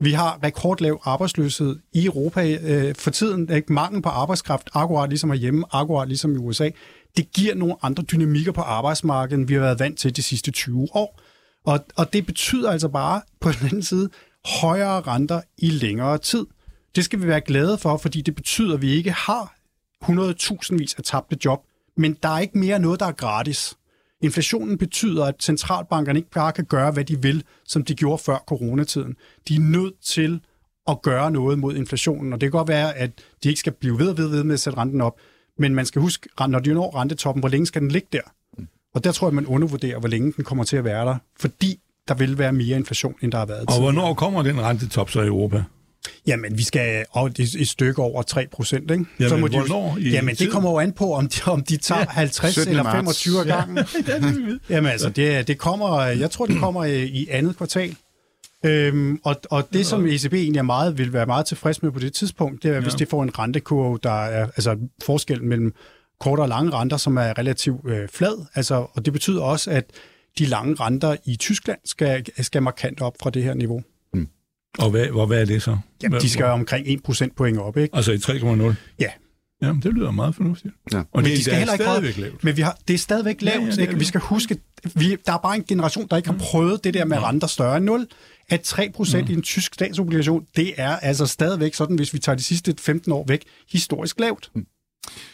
Vi 0.00 0.12
har 0.12 0.38
rekordlav 0.42 1.00
arbejdsløshed 1.04 1.76
i 1.92 2.06
Europa 2.06 2.58
øh, 2.62 2.94
for 2.94 3.10
tiden. 3.10 3.52
Ikke 3.52 3.72
mangel 3.72 4.02
på 4.02 4.08
arbejdskraft, 4.08 4.70
akkurat 4.74 5.08
ligesom 5.08 5.30
herhjemme, 5.30 5.64
akkurat 5.72 6.08
ligesom 6.08 6.34
i 6.34 6.38
USA. 6.38 6.70
Det 7.16 7.32
giver 7.32 7.54
nogle 7.54 7.74
andre 7.82 8.02
dynamikker 8.02 8.52
på 8.52 8.60
arbejdsmarkedet, 8.60 9.38
end 9.38 9.48
vi 9.48 9.54
har 9.54 9.60
været 9.60 9.80
vant 9.80 9.98
til 9.98 10.16
de 10.16 10.22
sidste 10.22 10.50
20 10.50 10.88
år. 10.94 11.20
Og, 11.66 11.84
og 11.96 12.12
det 12.12 12.26
betyder 12.26 12.70
altså 12.70 12.88
bare 12.88 13.20
på 13.40 13.52
den 13.52 13.66
anden 13.66 13.82
side 13.82 14.08
højere 14.60 15.00
renter 15.00 15.40
i 15.58 15.70
længere 15.70 16.18
tid. 16.18 16.46
Det 16.96 17.04
skal 17.04 17.22
vi 17.22 17.26
være 17.26 17.40
glade 17.40 17.78
for, 17.78 17.96
fordi 17.96 18.20
det 18.20 18.34
betyder, 18.34 18.74
at 18.74 18.82
vi 18.82 18.90
ikke 18.90 19.12
har 19.12 19.54
100.000 20.04 20.76
vis 20.78 20.94
af 20.94 21.04
tabte 21.04 21.38
job, 21.44 21.64
men 21.96 22.16
der 22.22 22.28
er 22.28 22.38
ikke 22.38 22.58
mere 22.58 22.78
noget, 22.78 23.00
der 23.00 23.06
er 23.06 23.12
gratis. 23.12 23.76
Inflationen 24.20 24.78
betyder, 24.78 25.24
at 25.24 25.34
centralbankerne 25.42 26.18
ikke 26.18 26.30
bare 26.30 26.52
kan 26.52 26.64
gøre, 26.64 26.90
hvad 26.90 27.04
de 27.04 27.22
vil, 27.22 27.44
som 27.64 27.84
de 27.84 27.94
gjorde 27.94 28.22
før 28.22 28.38
coronatiden. 28.46 29.16
De 29.48 29.56
er 29.56 29.60
nødt 29.60 29.94
til 30.02 30.40
at 30.88 31.02
gøre 31.02 31.30
noget 31.30 31.58
mod 31.58 31.76
inflationen, 31.76 32.32
og 32.32 32.40
det 32.40 32.46
kan 32.46 32.58
godt 32.58 32.68
være, 32.68 32.96
at 32.96 33.10
de 33.42 33.48
ikke 33.48 33.60
skal 33.60 33.72
blive 33.72 33.98
ved 33.98 34.08
og 34.08 34.16
ved, 34.18 34.28
ved 34.28 34.44
med 34.44 34.54
at 34.54 34.60
sætte 34.60 34.78
renten 34.78 35.00
op, 35.00 35.16
men 35.58 35.74
man 35.74 35.86
skal 35.86 36.02
huske, 36.02 36.28
når 36.48 36.58
de 36.58 36.74
når 36.74 36.96
rentetoppen, 36.96 37.40
hvor 37.40 37.48
længe 37.48 37.66
skal 37.66 37.82
den 37.82 37.90
ligge 37.90 38.08
der? 38.12 38.20
Og 38.94 39.04
der 39.04 39.12
tror 39.12 39.28
jeg, 39.28 39.34
man 39.34 39.46
undervurderer, 39.46 39.98
hvor 39.98 40.08
længe 40.08 40.32
den 40.32 40.44
kommer 40.44 40.64
til 40.64 40.76
at 40.76 40.84
være 40.84 41.06
der, 41.06 41.16
fordi 41.40 41.80
der 42.08 42.14
vil 42.14 42.38
være 42.38 42.52
mere 42.52 42.76
inflation, 42.76 43.14
end 43.22 43.32
der 43.32 43.38
har 43.38 43.46
været 43.46 43.64
Og 43.68 43.80
hvornår 43.80 44.14
kommer 44.14 44.42
den 44.42 44.60
rentetop 44.60 45.10
så 45.10 45.20
i 45.20 45.26
Europa? 45.26 45.62
Jamen, 46.26 46.58
vi 46.58 46.62
skal 46.62 47.04
et, 47.38 47.54
et 47.58 47.68
stykke 47.68 48.02
over 48.02 48.22
3 48.22 48.46
procent, 48.52 48.90
ikke? 48.90 49.04
Jamen, 49.18 49.30
så 49.30 49.36
må 49.36 49.46
hvornår 49.46 49.94
de, 49.98 50.10
Jamen, 50.10 50.34
det 50.34 50.50
kommer 50.50 50.70
jo 50.70 50.78
an 50.78 50.92
på, 50.92 51.14
om 51.14 51.28
de, 51.28 51.40
om 51.50 51.62
de 51.62 51.76
tager 51.76 52.00
ja, 52.00 52.06
50 52.10 52.58
eller 52.58 52.92
25 52.92 53.34
marts. 53.34 53.48
gangen. 53.48 53.78
Ja. 54.68 54.74
Jamen, 54.74 54.90
altså, 54.90 55.08
det, 55.08 55.48
det 55.48 55.58
kommer, 55.58 56.02
jeg 56.02 56.30
tror, 56.30 56.46
det 56.46 56.58
kommer 56.58 56.84
i, 56.84 57.04
i 57.04 57.28
andet 57.30 57.56
kvartal. 57.56 57.96
Øhm, 58.64 59.20
og, 59.24 59.36
og 59.50 59.68
det, 59.72 59.86
som 59.86 60.06
ECB 60.06 60.32
egentlig 60.34 60.58
er 60.58 60.62
meget, 60.62 60.98
vil 60.98 61.12
være 61.12 61.26
meget 61.26 61.46
tilfreds 61.46 61.82
med 61.82 61.90
på 61.90 61.98
det 61.98 62.12
tidspunkt, 62.12 62.62
det 62.62 62.70
er, 62.70 62.74
ja. 62.74 62.80
hvis 62.80 62.94
det 62.94 63.08
får 63.08 63.22
en 63.22 63.38
rentekurve, 63.38 63.98
der 64.02 64.24
er 64.24 64.44
altså 64.44 64.76
forskellen 65.04 65.48
mellem 65.48 65.74
korte 66.20 66.40
og 66.40 66.48
lange 66.48 66.72
renter, 66.72 66.96
som 66.96 67.16
er 67.16 67.38
relativt 67.38 67.80
øh, 67.88 68.08
flad. 68.08 68.46
Altså, 68.54 68.86
og 68.94 69.04
det 69.04 69.12
betyder 69.12 69.42
også, 69.42 69.70
at 69.70 69.84
de 70.38 70.46
lange 70.46 70.74
renter 70.74 71.16
i 71.24 71.36
Tyskland 71.36 71.78
skal, 71.84 72.24
skal 72.40 72.62
markant 72.62 73.00
op 73.00 73.14
fra 73.22 73.30
det 73.30 73.42
her 73.44 73.54
niveau. 73.54 73.82
Og 74.78 74.90
hvad, 74.90 75.06
hvor, 75.06 75.26
hvad 75.26 75.40
er 75.40 75.44
det 75.44 75.62
så? 75.62 75.78
Jamen, 76.02 76.20
de 76.20 76.30
skal 76.30 76.44
omkring 76.44 76.86
1% 77.08 77.28
point 77.36 77.58
op, 77.58 77.76
ikke? 77.76 77.96
Altså 77.96 78.12
i 78.12 78.16
3,0? 78.16 78.74
Ja. 79.00 79.10
Jamen, 79.62 79.82
det 79.82 79.92
lyder 79.94 80.10
meget 80.10 80.34
fornuftigt. 80.34 80.74
Ja. 80.92 80.98
Og 80.98 81.06
Men 81.14 81.24
det 81.24 81.32
de 81.32 81.38
er 81.38 81.42
skal 81.42 81.54
heller 81.54 81.72
ikke 81.72 81.84
stadigvæk 81.84 82.14
holde- 82.14 82.28
lavt. 82.30 82.44
Men 82.44 82.56
vi 82.56 82.62
har, 82.62 82.78
det 82.88 82.94
er 82.94 82.98
stadigvæk 82.98 83.42
lavt. 83.42 83.54
Ja, 83.54 83.60
ja, 83.60 83.64
Ja, 83.66 83.70
det 83.70 83.78
ja, 83.78 83.86
er 83.86 83.92
Vi 83.92 83.98
det. 83.98 84.06
skal 84.06 84.20
huske, 84.20 84.58
vi, 84.94 85.16
der 85.26 85.32
er 85.32 85.38
bare 85.38 85.56
en 85.56 85.64
generation, 85.64 86.06
der 86.10 86.16
ikke 86.16 86.28
har 86.30 86.38
prøvet 86.38 86.84
det 86.84 86.94
der 86.94 87.04
med 87.04 87.18
renter 87.22 87.46
større 87.46 87.76
end 87.76 87.84
0. 87.84 88.06
At 88.48 88.60
3 88.60 88.90
procent 88.94 89.28
i 89.28 89.32
en 89.32 89.42
tysk 89.42 89.74
statsobligation, 89.74 90.46
det 90.56 90.72
er 90.76 90.96
altså 90.96 91.26
stadigvæk 91.26 91.74
sådan, 91.74 91.96
hvis 91.96 92.12
vi 92.12 92.18
tager 92.18 92.36
de 92.36 92.42
sidste 92.42 92.74
15 92.80 93.12
år 93.12 93.24
væk, 93.28 93.42
historisk 93.72 94.20
lavt. 94.20 94.50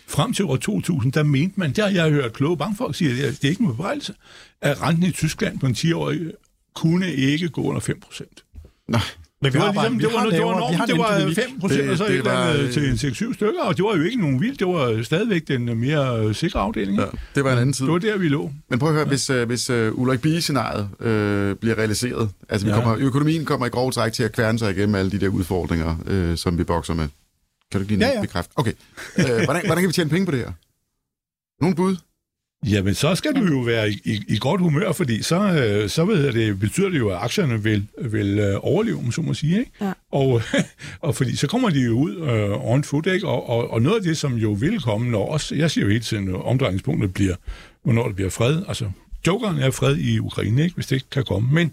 Frem 0.09 0.33
til 0.33 0.45
år 0.45 0.57
2000, 0.57 1.13
der 1.13 1.23
mente 1.23 1.61
man, 1.61 1.73
der 1.73 1.83
har 1.83 1.91
jeg 1.91 2.11
hørt 2.11 2.33
kloge 2.33 2.57
bankfolk 2.57 2.95
sige, 2.97 3.27
at 3.27 3.33
det 3.33 3.45
er 3.45 3.49
ikke 3.49 3.61
en 3.63 3.69
bebrejelse, 3.69 4.15
at 4.61 4.83
renten 4.83 5.05
i 5.05 5.11
Tyskland 5.11 5.59
på 5.59 5.67
en 5.67 5.75
10-årig 5.75 6.21
kunne 6.75 7.13
ikke 7.13 7.49
gå 7.49 7.63
under 7.63 7.81
5 7.81 8.01
procent. 8.01 8.45
Nej. 8.89 9.01
Men 9.43 9.53
vi 9.53 9.59
Det 9.59 9.67
var, 9.67 9.73
har, 9.73 9.89
ligesom, 9.89 9.99
det 9.99 10.13
var, 10.13 10.19
har 10.19 10.27
det 10.31 10.41
var, 10.43 10.53
har 10.53 10.61
normen, 10.61 10.89
det 10.89 10.99
var 10.99 11.17
en 11.17 11.23
empirik. 11.29 11.49
5 11.49 11.61
procent, 11.61 11.91
og 11.91 11.99
så 11.99 12.05
det 12.05 12.13
et 12.13 12.19
eller 12.19 12.33
andet 12.33 12.65
var, 12.67 12.73
til 12.73 12.89
en 12.89 12.95
6-7 13.31 13.35
stykker, 13.35 13.63
og 13.63 13.77
det 13.77 13.85
var 13.85 13.97
jo 13.97 14.03
ikke 14.03 14.21
nogen 14.21 14.41
vildt, 14.41 14.59
det 14.59 14.67
var 14.67 15.03
stadigvæk 15.03 15.49
den 15.49 15.69
øh, 15.69 15.77
mere 15.77 16.27
øh, 16.27 16.35
sikre 16.35 16.61
afdeling. 16.61 16.99
Ja, 16.99 17.05
det 17.35 17.45
var 17.45 17.53
en 17.53 17.59
anden 17.59 17.73
tid. 17.73 17.85
Det 17.85 17.93
var 17.93 17.99
der, 17.99 18.17
vi 18.19 18.29
lå. 18.29 18.51
Men 18.69 18.79
prøv 18.79 18.89
at 18.89 18.95
høre, 18.95 19.05
hvis, 19.05 19.31
uh, 19.31 19.43
hvis 19.43 19.71
uh, 19.71 19.99
Ulrik 20.01 20.21
Bie-scenariet 20.21 20.83
uh, 21.01 21.57
bliver 21.59 21.79
realiseret, 21.79 22.31
altså 22.49 22.67
vi 22.67 22.73
Ja. 22.73 22.81
kommer, 22.81 22.97
økonomien 23.07 23.45
kommer 23.45 23.67
i 23.67 23.69
grov 23.69 23.93
træk 23.93 24.13
til 24.13 24.23
at 24.23 24.33
kværne 24.33 24.59
sig 24.59 24.71
igennem 24.77 24.95
alle 24.95 25.11
de 25.11 25.21
der 25.21 25.29
udfordringer, 25.29 25.97
uh, 26.11 26.37
som 26.37 26.59
vi 26.59 26.65
bokser 26.65 26.95
med. 26.95 27.09
Kan 27.73 27.81
du 27.81 27.87
give 27.87 27.97
en 27.97 28.01
Ja, 28.03 28.09
ja. 28.09 28.21
bekræft? 28.21 28.51
Okay. 28.57 28.73
Uh, 29.19 29.25
hvordan, 29.25 29.47
hvordan 29.47 29.77
kan 29.83 29.89
vi 29.89 29.93
tjene 29.93 30.11
penge 30.11 30.27
på 30.27 30.33
det 30.33 30.41
her? 30.41 30.53
Nogle 31.61 31.77
bud? 31.77 31.97
Jamen, 32.67 32.95
så 32.95 33.15
skal 33.15 33.35
du 33.35 33.45
jo 33.45 33.59
være 33.59 33.91
i, 33.91 34.01
i, 34.05 34.23
i 34.29 34.39
godt 34.39 34.61
humør, 34.61 34.93
fordi 34.93 35.23
så, 35.23 35.41
øh, 35.41 35.89
så 35.89 36.05
ved 36.05 36.33
det, 36.33 36.59
betyder 36.61 36.89
det 36.89 36.99
jo, 36.99 37.09
at 37.09 37.19
aktierne 37.21 37.63
vil, 37.63 37.87
vil 37.99 38.39
øh, 38.39 38.59
overleve, 38.63 38.99
om 38.99 39.13
så 39.13 39.23
må 39.23 39.35
sige. 39.35 39.59
Ikke? 39.59 39.71
Ja. 39.81 39.93
Og, 40.13 40.43
og 41.01 41.15
fordi 41.15 41.37
så 41.37 41.47
kommer 41.47 41.71
de 41.71 41.81
jo 41.81 41.93
ud 41.93 42.17
øh, 42.17 42.71
on 42.73 42.85
foot, 42.85 43.07
ikke? 43.07 43.27
Og, 43.27 43.49
og, 43.49 43.71
og 43.71 43.83
noget 43.83 43.97
af 43.97 44.03
det, 44.03 44.17
som 44.17 44.35
jo 44.35 44.53
vil 44.53 44.81
komme, 44.81 45.11
når 45.11 45.29
også, 45.29 45.55
jeg 45.55 45.71
siger 45.71 45.85
jo 45.85 45.91
hele 45.91 46.05
tiden, 46.05 46.29
at 46.29 46.35
omdrejningspunktet 46.45 47.15
bliver, 47.15 47.35
hvornår 47.83 48.07
det 48.07 48.17
bliver 48.17 48.31
fred. 48.31 48.63
Altså, 48.69 48.91
jokeren 49.27 49.59
er 49.59 49.71
fred 49.71 49.97
i 49.97 50.19
Ukraine, 50.19 50.63
ikke? 50.63 50.75
hvis 50.75 50.87
det 50.87 50.97
ikke 50.97 51.11
kan 51.11 51.25
komme. 51.25 51.49
Men, 51.53 51.73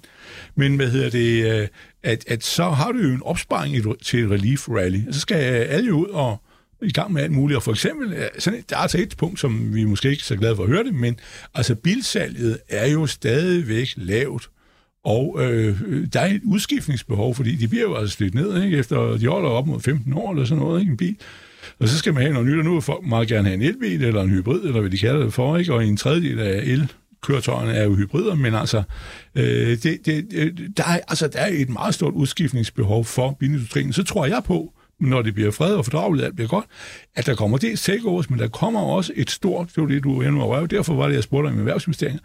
men 0.56 0.76
hvad 0.76 0.90
hedder 0.90 1.10
det, 1.10 1.62
øh, 1.62 1.68
at, 2.04 2.24
at 2.28 2.44
så 2.44 2.70
har 2.70 2.92
du 2.92 2.98
jo 3.00 3.10
en 3.14 3.22
opsparing 3.24 3.76
i- 3.76 3.82
til 4.04 4.24
et 4.24 4.32
relief 4.32 4.70
rally. 4.70 5.00
Så 5.12 5.20
skal 5.20 5.36
alle 5.36 5.88
jo 5.88 5.96
ud 6.06 6.08
og 6.08 6.42
i 6.82 6.92
gang 6.92 7.14
med 7.14 7.22
alt 7.24 7.32
muligt. 7.32 7.56
Og 7.58 7.64
for 7.64 7.72
eksempel, 7.72 8.16
sådan, 8.40 8.64
der 8.70 8.76
er 8.76 8.80
altså 8.82 8.98
et 8.98 9.16
punkt, 9.18 9.40
som 9.40 9.76
vi 9.76 9.84
måske 9.84 10.10
ikke 10.10 10.22
er 10.22 10.24
så 10.24 10.36
glade 10.36 10.56
for 10.56 10.64
at 10.64 10.70
høre 10.70 10.84
det, 10.84 10.94
men 10.96 11.20
altså 11.56 11.76
bilsalget 11.76 12.58
er 12.70 12.88
jo 12.88 13.06
stadigvæk 13.06 13.88
lavt. 13.96 14.50
Og 15.04 15.38
øh, 15.44 15.78
der 16.14 16.20
er 16.20 16.34
et 16.34 16.42
udskiftningsbehov, 16.46 17.36
fordi 17.36 17.56
de 17.56 17.68
bliver 17.68 17.84
jo 17.84 17.96
altså 17.96 18.16
slidt 18.16 18.34
ned, 18.36 18.64
ikke? 18.64 18.78
efter 18.78 19.18
de 19.18 19.28
holder 19.28 19.50
op 19.50 19.68
mod 19.68 19.80
15 19.82 20.14
år 20.14 20.32
eller 20.32 20.46
sådan 20.46 20.64
noget, 20.64 20.80
ikke? 20.80 20.92
en 20.92 20.98
bil. 20.98 21.16
Og 21.80 21.88
så 21.88 21.98
skal 21.98 22.14
man 22.14 22.22
have 22.24 22.34
noget 22.34 22.48
nyt, 22.48 22.58
og 22.60 22.66
nu 22.66 22.74
vil 22.74 22.82
folk 22.82 23.06
meget 23.06 23.28
gerne 23.28 23.48
have 23.48 23.54
en 23.54 23.62
elbil 23.62 24.04
eller 24.04 24.22
en 24.22 24.30
hybrid, 24.30 24.62
eller 24.62 24.80
hvad 24.82 24.90
de 24.90 24.98
kalder 24.98 25.24
det 25.24 25.34
for, 25.34 25.58
ikke? 25.58 25.74
og 25.74 25.86
en 25.86 25.98
tredjedel 25.98 26.40
af 26.40 26.62
elkøretøjerne 27.24 27.74
er 27.74 27.84
jo 27.84 27.96
hybrider, 27.96 28.36
men 28.36 28.56
altså, 28.56 28.84
øh, 29.36 29.78
det, 29.84 30.06
det, 30.06 30.26
øh, 30.34 30.58
der, 30.78 30.84
er, 30.84 31.00
altså, 31.08 31.28
der 31.28 31.40
er 31.40 31.50
et 31.52 31.70
meget 31.70 31.94
stort 31.94 32.14
udskiftningsbehov 32.14 33.06
for 33.06 33.38
bilindustrien. 33.40 33.94
Så 33.94 34.04
tror 34.04 34.26
jeg 34.26 34.42
på, 34.46 34.74
når 35.00 35.22
det 35.22 35.34
bliver 35.34 35.52
fred 35.52 35.74
og 35.74 35.86
fordrageligt, 35.86 36.26
alt 36.26 36.36
bliver 36.36 36.48
godt, 36.48 36.66
at 37.16 37.26
der 37.26 37.36
kommer 37.36 37.58
dels 37.58 37.84
takeovers, 37.84 38.30
men 38.30 38.40
der 38.40 38.48
kommer 38.48 38.80
også 38.80 39.14
et 39.16 39.32
stort, 39.32 39.68
det 39.76 39.82
var 39.82 39.88
det, 39.88 40.04
du 40.04 40.22
var 40.22 40.28
inde 40.28 40.44
over, 40.44 40.66
derfor 40.66 40.94
var 40.94 41.08
det, 41.08 41.16
jeg 41.16 41.24
spurgte 41.24 41.48
om 41.48 41.60
erhvervsinvesteringer. 41.60 42.20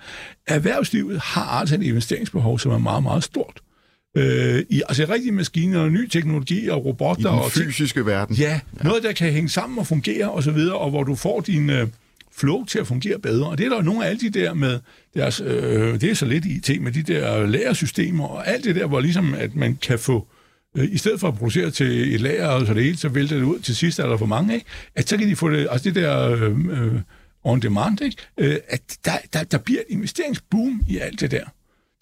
Erhvervslivet 0.47 1.20
har 1.20 1.45
altså 1.45 1.74
et 1.74 1.82
investeringsbehov, 1.82 2.59
som 2.59 2.72
er 2.72 2.78
meget, 2.78 3.03
meget 3.03 3.24
stort. 3.24 3.61
Øh, 4.16 4.62
i, 4.70 4.82
altså 4.88 5.07
rigtige 5.09 5.32
maskiner 5.32 5.80
og 5.80 5.92
ny 5.92 6.09
teknologi 6.09 6.68
og 6.68 6.78
I 6.78 6.80
robotter 6.80 7.30
den 7.30 7.40
og 7.40 7.51
fysiske 7.51 8.07
verden? 8.07 8.36
Ja, 8.36 8.61
noget, 8.82 9.03
der 9.03 9.12
kan 9.12 9.32
hænge 9.32 9.49
sammen 9.49 9.78
og 9.78 9.86
fungere 9.86 10.30
og 10.30 10.42
så 10.42 10.51
videre, 10.51 10.76
og 10.76 10.90
hvor 10.90 11.03
du 11.03 11.14
får 11.14 11.40
din 11.40 11.70
øh, 11.70 11.88
flow 12.37 12.64
til 12.64 12.78
at 12.78 12.87
fungere 12.87 13.18
bedre. 13.18 13.49
Og 13.49 13.59
det 13.59 13.64
er 13.64 13.68
der 13.68 13.76
jo 13.76 13.82
nogle 13.82 14.05
af 14.05 14.11
alle 14.11 14.20
de 14.20 14.30
der 14.30 14.55
med 14.55 14.80
deres, 15.14 15.41
øh, 15.41 16.01
det 16.01 16.11
er 16.11 16.14
så 16.14 16.26
lidt 16.26 16.45
IT, 16.45 16.82
med 16.82 16.93
de 16.93 17.03
der 17.03 17.47
lagersystemer 17.47 18.26
og 18.26 18.49
alt 18.49 18.64
det 18.64 18.74
der, 18.74 18.87
hvor 18.87 19.01
ligesom, 19.01 19.35
at 19.35 19.55
man 19.55 19.76
kan 19.76 19.99
få, 19.99 20.28
øh, 20.76 20.89
i 20.93 20.99
stedet 20.99 21.20
for 21.20 21.28
at 21.28 21.35
producere 21.35 21.70
til 21.70 22.14
et 22.14 22.20
lager, 22.20 22.47
og 22.47 22.66
så 22.66 22.74
det 22.74 22.85
hele, 22.85 22.97
så 22.97 23.09
vælter 23.09 23.37
det 23.37 23.45
ud 23.45 23.59
til 23.59 23.76
sidst, 23.76 23.99
er 23.99 24.07
der 24.07 24.16
for 24.16 24.26
mange, 24.26 24.55
ikke? 24.55 24.66
at 24.95 25.09
så 25.09 25.16
kan 25.16 25.28
de 25.28 25.37
få 25.37 25.51
det, 25.51 25.68
altså 25.70 25.85
det 25.85 25.95
der 25.95 26.30
øh, 26.30 26.59
øh, 26.70 27.01
on 27.45 27.61
demand, 27.61 28.03
ikke? 28.03 28.16
Øh, 28.39 28.57
at 28.68 28.99
der, 29.05 29.12
der, 29.32 29.45
der 29.45 29.59
bliver 29.59 29.80
et 29.80 29.95
investeringsboom 29.95 30.82
i 30.89 30.99
alt 30.99 31.20
det 31.20 31.30
der. 31.30 31.45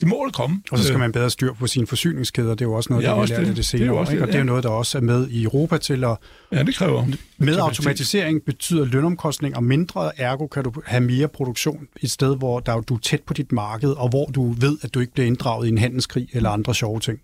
Det 0.02 0.10
må 0.10 0.24
det 0.26 0.34
komme. 0.34 0.62
Og 0.70 0.78
så 0.78 0.84
skal 0.84 0.98
man 0.98 1.12
bedre 1.12 1.30
styr 1.30 1.52
på 1.52 1.66
sine 1.66 1.86
forsyningskæder. 1.86 2.50
Det 2.50 2.60
er 2.60 2.64
jo 2.64 2.72
også 2.72 2.92
noget, 2.92 3.02
Ja, 3.04 3.08
der 3.08 3.14
vi 3.14 3.20
også 3.20 3.34
lærte 3.34 3.46
det. 3.46 3.48
det, 3.48 3.56
Det 3.56 3.74
er 3.74 3.78
senere. 3.78 3.96
også 3.98 4.12
det, 4.12 4.22
Og 4.22 4.26
det 4.28 4.34
er 4.34 4.38
ja. 4.38 4.44
noget, 4.44 4.64
der 4.64 4.70
også 4.70 4.98
er 4.98 5.02
med 5.02 5.28
i 5.28 5.42
Europa 5.44 5.78
til 5.78 6.04
at... 6.04 6.16
Ja, 6.52 6.62
det 6.62 6.74
kræver. 6.74 7.06
Med 7.38 7.58
automatisering 7.58 8.42
betyder 8.46 8.84
lønomkostninger 8.84 9.60
mindre, 9.60 10.20
ergo 10.20 10.46
kan 10.46 10.64
du 10.64 10.72
have 10.86 11.00
mere 11.00 11.28
produktion 11.28 11.88
et 12.02 12.10
sted, 12.10 12.36
hvor 12.36 12.60
der, 12.60 12.80
du 12.80 12.94
er 12.94 12.98
tæt 12.98 13.22
på 13.22 13.34
dit 13.34 13.52
marked, 13.52 13.90
og 13.90 14.08
hvor 14.08 14.26
du 14.26 14.50
ved, 14.52 14.78
at 14.82 14.94
du 14.94 15.00
ikke 15.00 15.12
bliver 15.12 15.26
inddraget 15.26 15.66
i 15.66 15.68
en 15.68 15.78
handelskrig 15.78 16.28
eller 16.32 16.50
andre 16.50 16.74
sjove 16.74 17.00
ting. 17.00 17.20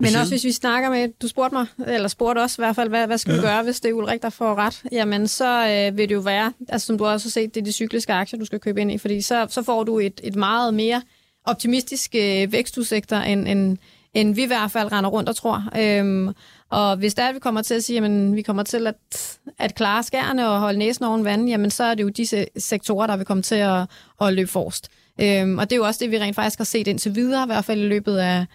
Men 0.00 0.16
også 0.20 0.32
hvis 0.32 0.44
vi 0.44 0.52
snakker 0.52 0.90
med, 0.90 1.08
du 1.22 1.28
spurgte 1.28 1.54
mig, 1.54 1.66
eller 1.86 2.08
spurgte 2.08 2.40
også 2.40 2.62
i 2.62 2.64
hvert 2.64 2.76
fald, 2.76 2.88
hvad, 2.88 3.06
hvad 3.06 3.18
skal 3.18 3.30
ja. 3.34 3.40
vi 3.40 3.46
gøre, 3.46 3.62
hvis 3.62 3.80
det 3.80 3.88
er 3.88 3.92
Ulrik, 3.92 4.22
der 4.22 4.30
får 4.30 4.54
ret? 4.54 4.82
Jamen, 4.92 5.28
så 5.28 5.68
øh, 5.68 5.96
vil 5.96 6.08
det 6.08 6.14
jo 6.14 6.20
være, 6.20 6.52
altså 6.68 6.86
som 6.86 6.98
du 6.98 7.06
også 7.06 7.26
har 7.26 7.30
set, 7.30 7.54
det 7.54 7.60
er 7.60 7.64
de 7.64 7.72
cykliske 7.72 8.12
aktier, 8.12 8.38
du 8.38 8.44
skal 8.44 8.60
købe 8.60 8.80
ind 8.80 8.92
i, 8.92 8.98
fordi 8.98 9.22
så, 9.22 9.46
så 9.50 9.62
får 9.62 9.84
du 9.84 9.98
et, 9.98 10.20
et 10.24 10.36
meget 10.36 10.74
mere 10.74 11.02
optimistiske 11.44 12.42
øh, 12.42 12.52
vækstudsigter, 12.52 13.20
end, 13.20 13.48
end, 13.48 13.78
end 14.14 14.34
vi 14.34 14.42
i 14.42 14.46
hvert 14.46 14.70
fald 14.70 14.92
render 14.92 15.10
rundt 15.10 15.28
og 15.28 15.36
tror. 15.36 15.64
Øhm, 15.78 16.34
og 16.70 16.96
hvis 16.96 17.14
der 17.14 17.22
er, 17.22 17.28
at 17.28 17.34
vi 17.34 17.40
kommer 17.40 17.62
til 17.62 17.74
at 17.74 17.84
sige, 17.84 18.04
at 18.04 18.36
vi 18.36 18.42
kommer 18.42 18.62
til 18.62 18.86
at, 18.86 19.38
at 19.58 19.74
klare 19.74 20.02
skærene 20.02 20.50
og 20.50 20.60
holde 20.60 20.78
næsen 20.78 21.04
oven 21.04 21.24
vand, 21.24 21.48
jamen 21.48 21.70
så 21.70 21.84
er 21.84 21.94
det 21.94 22.02
jo 22.02 22.08
disse 22.08 22.46
sektorer, 22.56 23.06
der 23.06 23.16
vil 23.16 23.26
komme 23.26 23.42
til 23.42 23.54
at, 23.54 23.86
at 24.20 24.32
løbe 24.32 24.50
forrest. 24.50 24.88
Øhm, 25.20 25.58
og 25.58 25.70
det 25.70 25.76
er 25.76 25.76
jo 25.76 25.84
også 25.84 26.04
det, 26.04 26.10
vi 26.10 26.18
rent 26.18 26.36
faktisk 26.36 26.58
har 26.58 26.64
set 26.64 26.86
indtil 26.86 27.14
videre, 27.14 27.42
i 27.42 27.46
hvert 27.46 27.64
fald 27.64 27.80
i 27.80 27.86
løbet 27.86 28.16
af, 28.16 28.46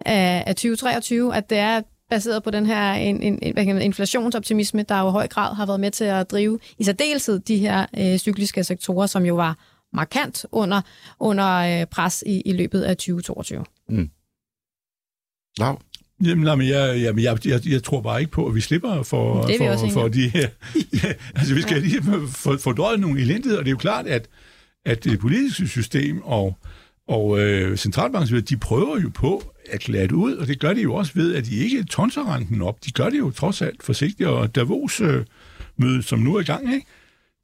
af, 0.00 0.44
af 0.46 0.54
2023, 0.54 1.36
at 1.36 1.50
det 1.50 1.58
er 1.58 1.80
baseret 2.10 2.42
på 2.42 2.50
den 2.50 2.66
her 2.66 2.92
en, 2.92 3.22
en, 3.22 3.58
en, 3.58 3.82
inflationsoptimisme, 3.82 4.82
der 4.82 5.00
jo 5.00 5.08
i 5.08 5.10
høj 5.10 5.28
grad 5.28 5.54
har 5.54 5.66
været 5.66 5.80
med 5.80 5.90
til 5.90 6.04
at 6.04 6.30
drive 6.30 6.58
i 6.78 6.84
særdeleshed 6.84 7.38
de 7.38 7.58
her 7.58 7.86
øh, 7.98 8.18
cykliske 8.18 8.64
sektorer, 8.64 9.06
som 9.06 9.24
jo 9.24 9.34
var 9.34 9.56
markant 9.96 10.46
under, 10.52 10.80
under 11.20 11.80
øh, 11.80 11.86
pres 11.86 12.24
i, 12.26 12.40
i 12.40 12.52
løbet 12.52 12.82
af 12.82 12.96
2022. 12.96 13.64
Lav. 15.58 15.82
Jamen, 16.24 16.44
nej, 16.44 16.54
men 16.54 16.68
jeg, 16.68 16.98
jamen 17.00 17.24
jeg, 17.24 17.46
jeg, 17.46 17.66
jeg 17.66 17.82
tror 17.82 18.00
bare 18.00 18.20
ikke 18.20 18.32
på, 18.32 18.46
at 18.46 18.54
vi 18.54 18.60
slipper 18.60 19.02
for, 19.02 19.42
Det 19.42 19.56
for, 19.58 19.88
for 19.92 20.08
de 20.08 20.28
her... 20.28 20.48
Ja, 20.74 21.12
altså, 21.36 21.54
vi 21.54 21.62
skal 21.62 21.82
lige 21.82 22.02
få 22.28 22.58
fordøjet 22.58 23.00
nogle 23.00 23.20
elendigheder, 23.20 23.58
og 23.58 23.64
det 23.64 23.70
er 23.70 23.72
jo 23.72 23.78
klart, 23.78 24.06
at, 24.06 24.28
at 24.84 25.04
det 25.04 25.20
politiske 25.20 25.68
system 25.68 26.22
og, 26.22 26.58
og 27.08 27.40
øh, 27.40 27.76
centralbanken, 27.76 28.40
de 28.40 28.56
prøver 28.56 29.00
jo 29.00 29.10
på 29.14 29.42
at 29.70 29.80
klare 29.80 30.02
det 30.02 30.12
ud, 30.12 30.36
og 30.36 30.46
det 30.46 30.60
gør 30.60 30.72
de 30.72 30.82
jo 30.82 30.94
også 30.94 31.12
ved, 31.14 31.34
at 31.34 31.44
de 31.44 31.56
ikke 31.56 31.84
tonser 31.84 32.34
renten 32.34 32.62
op. 32.62 32.84
De 32.84 32.92
gør 32.92 33.10
det 33.10 33.18
jo 33.18 33.30
trods 33.30 33.62
alt 33.62 33.82
forsigtigt, 33.82 34.28
og 34.28 34.54
Davos 34.54 35.00
øh, 35.00 35.24
møde, 35.76 36.02
som 36.02 36.18
nu 36.18 36.34
er 36.34 36.40
i 36.40 36.44
gang, 36.44 36.74
ikke? 36.74 36.86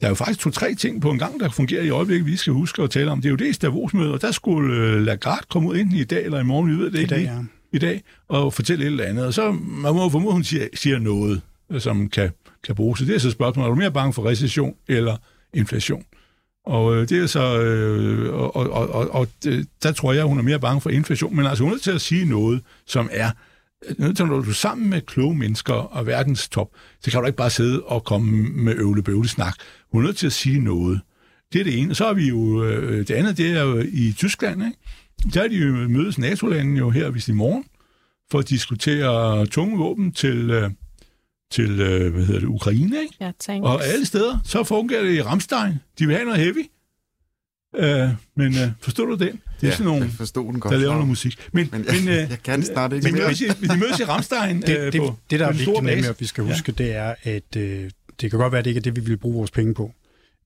Der 0.01 0.07
er 0.07 0.11
jo 0.11 0.15
faktisk 0.15 0.41
to-tre 0.41 0.75
ting 0.75 1.03
på 1.03 1.11
en 1.11 1.19
gang, 1.19 1.41
der 1.41 1.51
fungerer 1.51 1.83
i 1.83 1.91
øjeblikket, 1.91 2.27
vi 2.27 2.37
skal 2.37 2.53
huske 2.53 2.83
at 2.83 2.91
tale 2.91 3.11
om. 3.11 3.21
Det 3.21 3.29
er 3.29 3.31
jo 3.31 3.37
det 3.37 3.63
Davos-møde, 3.63 4.13
og 4.13 4.21
der 4.23 4.31
skulle 4.33 4.77
øh, 4.77 5.03
Lagarde 5.03 5.47
komme 5.51 5.69
ud 5.69 5.77
enten 5.77 5.97
i 5.99 6.05
dag 6.05 6.25
eller 6.25 6.41
i 6.41 6.45
morgen, 6.45 6.71
vi 6.71 6.77
ved 6.77 6.91
det 6.91 6.99
I 6.99 7.03
ikke 7.03 7.15
dag, 7.15 7.23
ja. 7.23 7.39
i 7.73 7.79
dag 7.79 8.03
og 8.29 8.55
fortælle 8.55 8.85
et 8.85 8.87
eller 8.87 9.05
andet. 9.05 9.27
Og 9.27 9.35
så 9.35 9.53
man 9.53 9.95
må 9.95 10.09
formode, 10.09 10.33
hun 10.33 10.45
siger, 10.45 10.67
siger 10.75 10.99
noget, 10.99 11.41
som 11.79 12.09
kan, 12.09 12.31
kan 12.65 12.75
bruges. 12.75 12.99
Så 12.99 13.05
det 13.05 13.15
er 13.15 13.19
så 13.19 13.31
spørgsmålet, 13.31 13.67
er 13.67 13.75
du 13.75 13.81
mere 13.81 13.93
bange 13.93 14.13
for 14.13 14.27
recession 14.29 14.75
eller 14.89 15.17
inflation? 15.55 16.05
Og 16.67 16.97
øh, 16.97 17.09
det 17.09 17.23
er 17.23 17.27
så, 17.27 17.61
øh, 17.63 18.35
og, 18.35 18.57
og, 18.57 18.71
og, 18.71 18.89
og, 18.91 19.11
og 19.15 19.29
det- 19.45 19.67
der 19.83 19.93
tror 19.93 20.13
jeg, 20.13 20.25
hun 20.25 20.39
er 20.39 20.43
mere 20.43 20.61
bange 20.61 20.81
for 20.81 20.91
inflation, 20.91 21.37
men 21.37 21.47
altså 21.47 21.65
hun 21.65 21.71
er 21.71 21.75
nødt 21.75 21.83
til 21.83 21.91
at 21.91 22.01
sige 22.01 22.25
noget, 22.25 22.61
som 22.87 23.09
er, 23.13 23.31
nødt 23.99 24.17
til, 24.17 24.27
når 24.27 24.41
du 24.41 24.51
er 24.51 24.55
sammen 24.55 24.91
med 24.91 25.01
kloge 25.01 25.35
mennesker 25.35 25.75
og 25.75 26.07
verdens 26.07 26.49
top, 26.49 26.69
så 27.01 27.11
kan 27.11 27.21
du 27.21 27.27
ikke 27.27 27.37
bare 27.37 27.51
sidde 27.51 27.83
og 27.83 28.05
komme 28.05 28.33
med 28.43 28.75
øvle 28.75 29.29
snak. 29.29 29.55
Hun 29.93 30.03
er 30.03 30.07
nødt 30.07 30.17
til 30.17 30.27
at 30.27 30.33
sige 30.33 30.61
noget. 30.61 31.01
Det 31.53 31.61
er 31.61 31.65
det 31.65 31.79
ene. 31.79 31.91
Og 31.91 31.97
så 31.97 32.07
har 32.07 32.13
vi 32.13 32.29
jo, 32.29 32.65
øh, 32.65 32.99
det 32.99 33.11
andet, 33.11 33.37
det 33.37 33.51
er 33.51 33.63
jo 33.63 33.85
i 33.93 34.15
Tyskland, 34.17 34.65
ikke? 34.65 34.79
Der 35.35 35.43
er 35.43 35.49
de 35.49 35.57
jo 35.57 35.89
mødes 35.89 36.19
NATO-landene 36.19 36.79
jo 36.79 36.91
her, 36.91 37.11
hvis 37.11 37.29
i 37.29 37.33
morgen, 37.33 37.65
for 38.31 38.39
at 38.39 38.49
diskutere 38.49 39.47
tunge 39.47 39.79
våben 39.79 40.13
til, 40.13 40.51
øh, 40.51 40.71
til 41.51 41.81
øh, 41.81 42.13
hvad 42.13 42.25
hedder 42.25 42.41
det, 42.41 42.47
Ukraine, 42.47 43.01
ikke? 43.03 43.15
Ja, 43.21 43.33
tanks. 43.41 43.65
Og 43.65 43.85
alle 43.87 44.07
steder, 44.07 44.39
så 44.45 44.65
fungerer 44.65 45.03
det 45.03 45.15
i 45.15 45.23
Ramstein. 45.23 45.75
De 45.99 46.07
vil 46.07 46.17
have 46.17 46.25
noget 46.25 46.41
heavy. 46.41 46.67
Øh, 47.77 48.09
men 48.37 48.47
øh, 48.55 48.69
forstår 48.81 49.05
du 49.07 49.13
den? 49.13 49.19
Det 49.21 49.29
er 49.33 49.39
Ja, 49.63 49.71
sådan 49.71 49.85
nogle, 49.87 50.03
jeg 50.05 50.11
forstod 50.13 50.53
den 50.53 50.61
godt. 50.61 50.73
der 50.73 50.79
laver 50.79 50.91
Lav. 50.91 50.95
noget 50.99 51.09
musik. 51.09 51.49
Men, 51.53 51.69
Men 51.73 51.81
men, 51.81 52.09
jeg, 52.09 52.23
øh, 52.25 52.31
jeg 52.31 52.39
kan 52.45 52.63
snart 52.63 52.93
ikke 52.93 53.05
men 53.05 53.13
de 53.15 53.19
mere. 53.19 53.27
mødes, 53.27 53.41
i, 53.41 53.49
de 53.49 53.79
mødes 53.79 54.01
i 54.01 54.05
Ramstein 54.05 54.63
Det, 54.63 54.79
øh, 54.79 54.93
det, 54.93 55.01
på, 55.01 55.15
det, 55.31 55.41
der 55.41 55.47
på 55.47 55.51
er 55.53 55.57
vigtigt 55.57 55.83
nemlig, 55.83 56.09
at 56.09 56.21
vi 56.21 56.27
skal 56.27 56.45
huske, 56.45 56.73
det 56.73 56.95
er, 56.97 57.15
at 57.23 57.57
øh, 57.57 57.91
det 58.21 58.31
kan 58.31 58.39
godt 58.39 58.53
være, 58.53 58.59
at 58.59 58.65
det 58.65 58.71
ikke 58.71 58.79
er 58.79 58.83
det, 58.83 58.97
vi 58.97 59.01
vil 59.01 59.17
bruge 59.17 59.35
vores 59.37 59.51
penge 59.51 59.75
på, 59.75 59.93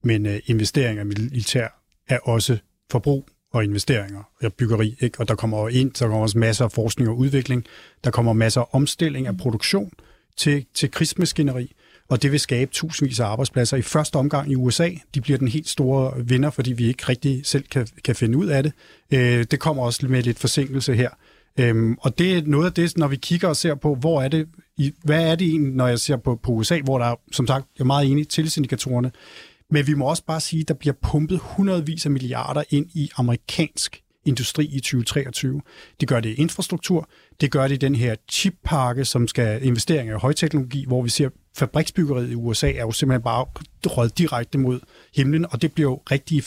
men 0.03 0.25
øh, 0.25 0.39
investeringer 0.45 1.03
i 1.03 1.07
militær 1.07 1.67
er 2.09 2.17
også 2.23 2.57
forbrug 2.91 3.27
og 3.53 3.63
investeringer 3.63 4.23
og 4.43 4.53
byggeri. 4.53 4.95
Ikke? 4.99 5.19
Og 5.19 5.27
der 5.27 5.35
kommer 5.35 5.69
ind, 5.69 5.91
så 5.95 6.05
kommer 6.05 6.21
også 6.21 6.37
masser 6.37 6.65
af 6.65 6.71
forskning 6.71 7.09
og 7.09 7.17
udvikling. 7.17 7.65
Der 8.03 8.11
kommer 8.11 8.33
masser 8.33 8.61
af 8.61 8.65
omstilling 8.71 9.27
af 9.27 9.37
produktion 9.37 9.91
til, 10.37 10.65
til 10.73 10.91
krigsmaskineri 10.91 11.73
og 12.09 12.21
det 12.21 12.31
vil 12.31 12.39
skabe 12.39 12.71
tusindvis 12.71 13.19
af 13.19 13.25
arbejdspladser 13.25 13.77
i 13.77 13.81
første 13.81 14.15
omgang 14.15 14.51
i 14.51 14.55
USA. 14.55 14.89
De 15.15 15.21
bliver 15.21 15.37
den 15.37 15.47
helt 15.47 15.67
store 15.67 16.25
vinder, 16.25 16.49
fordi 16.49 16.73
vi 16.73 16.87
ikke 16.87 17.03
rigtig 17.09 17.45
selv 17.45 17.63
kan, 17.63 17.87
kan 18.03 18.15
finde 18.15 18.37
ud 18.37 18.47
af 18.47 18.63
det. 18.63 18.73
Øh, 19.13 19.45
det 19.51 19.59
kommer 19.59 19.83
også 19.83 20.07
med 20.07 20.23
lidt 20.23 20.39
forsinkelse 20.39 20.95
her. 20.95 21.09
Øhm, 21.59 21.97
og 22.01 22.17
det 22.17 22.37
er 22.37 22.41
noget 22.45 22.65
af 22.65 22.73
det, 22.73 22.97
når 22.97 23.07
vi 23.07 23.15
kigger 23.15 23.47
og 23.47 23.55
ser 23.55 23.75
på, 23.75 23.95
hvor 23.95 24.21
er 24.21 24.27
det, 24.27 24.47
i, 24.77 24.93
hvad 25.03 25.31
er 25.31 25.35
det 25.35 25.47
egentlig, 25.47 25.73
når 25.73 25.87
jeg 25.87 25.99
ser 25.99 26.17
på, 26.17 26.35
på 26.35 26.51
USA, 26.51 26.79
hvor 26.79 26.97
der 26.97 27.05
er, 27.05 27.15
som 27.31 27.47
sagt, 27.47 27.65
jeg 27.77 27.83
er 27.83 27.87
meget 27.87 28.11
enig, 28.11 28.27
tillidsindikatorerne, 28.27 29.11
men 29.71 29.87
vi 29.87 29.93
må 29.93 30.05
også 30.05 30.23
bare 30.23 30.41
sige, 30.41 30.61
at 30.61 30.67
der 30.67 30.73
bliver 30.73 30.93
pumpet 31.01 31.39
hundredvis 31.43 32.05
af 32.05 32.11
milliarder 32.11 32.63
ind 32.69 32.89
i 32.93 33.09
amerikansk 33.17 34.01
industri 34.25 34.65
i 34.65 34.79
2023. 34.79 35.61
Det 35.99 36.07
gør 36.07 36.19
det 36.19 36.29
i 36.29 36.33
infrastruktur, 36.33 37.09
det 37.41 37.51
gør 37.51 37.67
det 37.67 37.75
i 37.75 37.77
den 37.77 37.95
her 37.95 38.15
chippakke, 38.31 39.05
som 39.05 39.27
skal 39.27 39.63
investeringer 39.63 40.15
i 40.15 40.19
højteknologi, 40.19 40.85
hvor 40.87 41.01
vi 41.01 41.09
ser 41.09 41.29
fabriksbyggeriet 41.57 42.31
i 42.31 42.35
USA 42.35 42.71
er 42.71 42.81
jo 42.81 42.91
simpelthen 42.91 43.23
bare 43.23 43.45
røget 43.85 44.17
direkte 44.17 44.57
mod 44.57 44.79
himlen, 45.15 45.45
og 45.51 45.61
det 45.61 45.73
bliver 45.73 45.89
jo 45.89 46.01
rigtig 46.11 46.43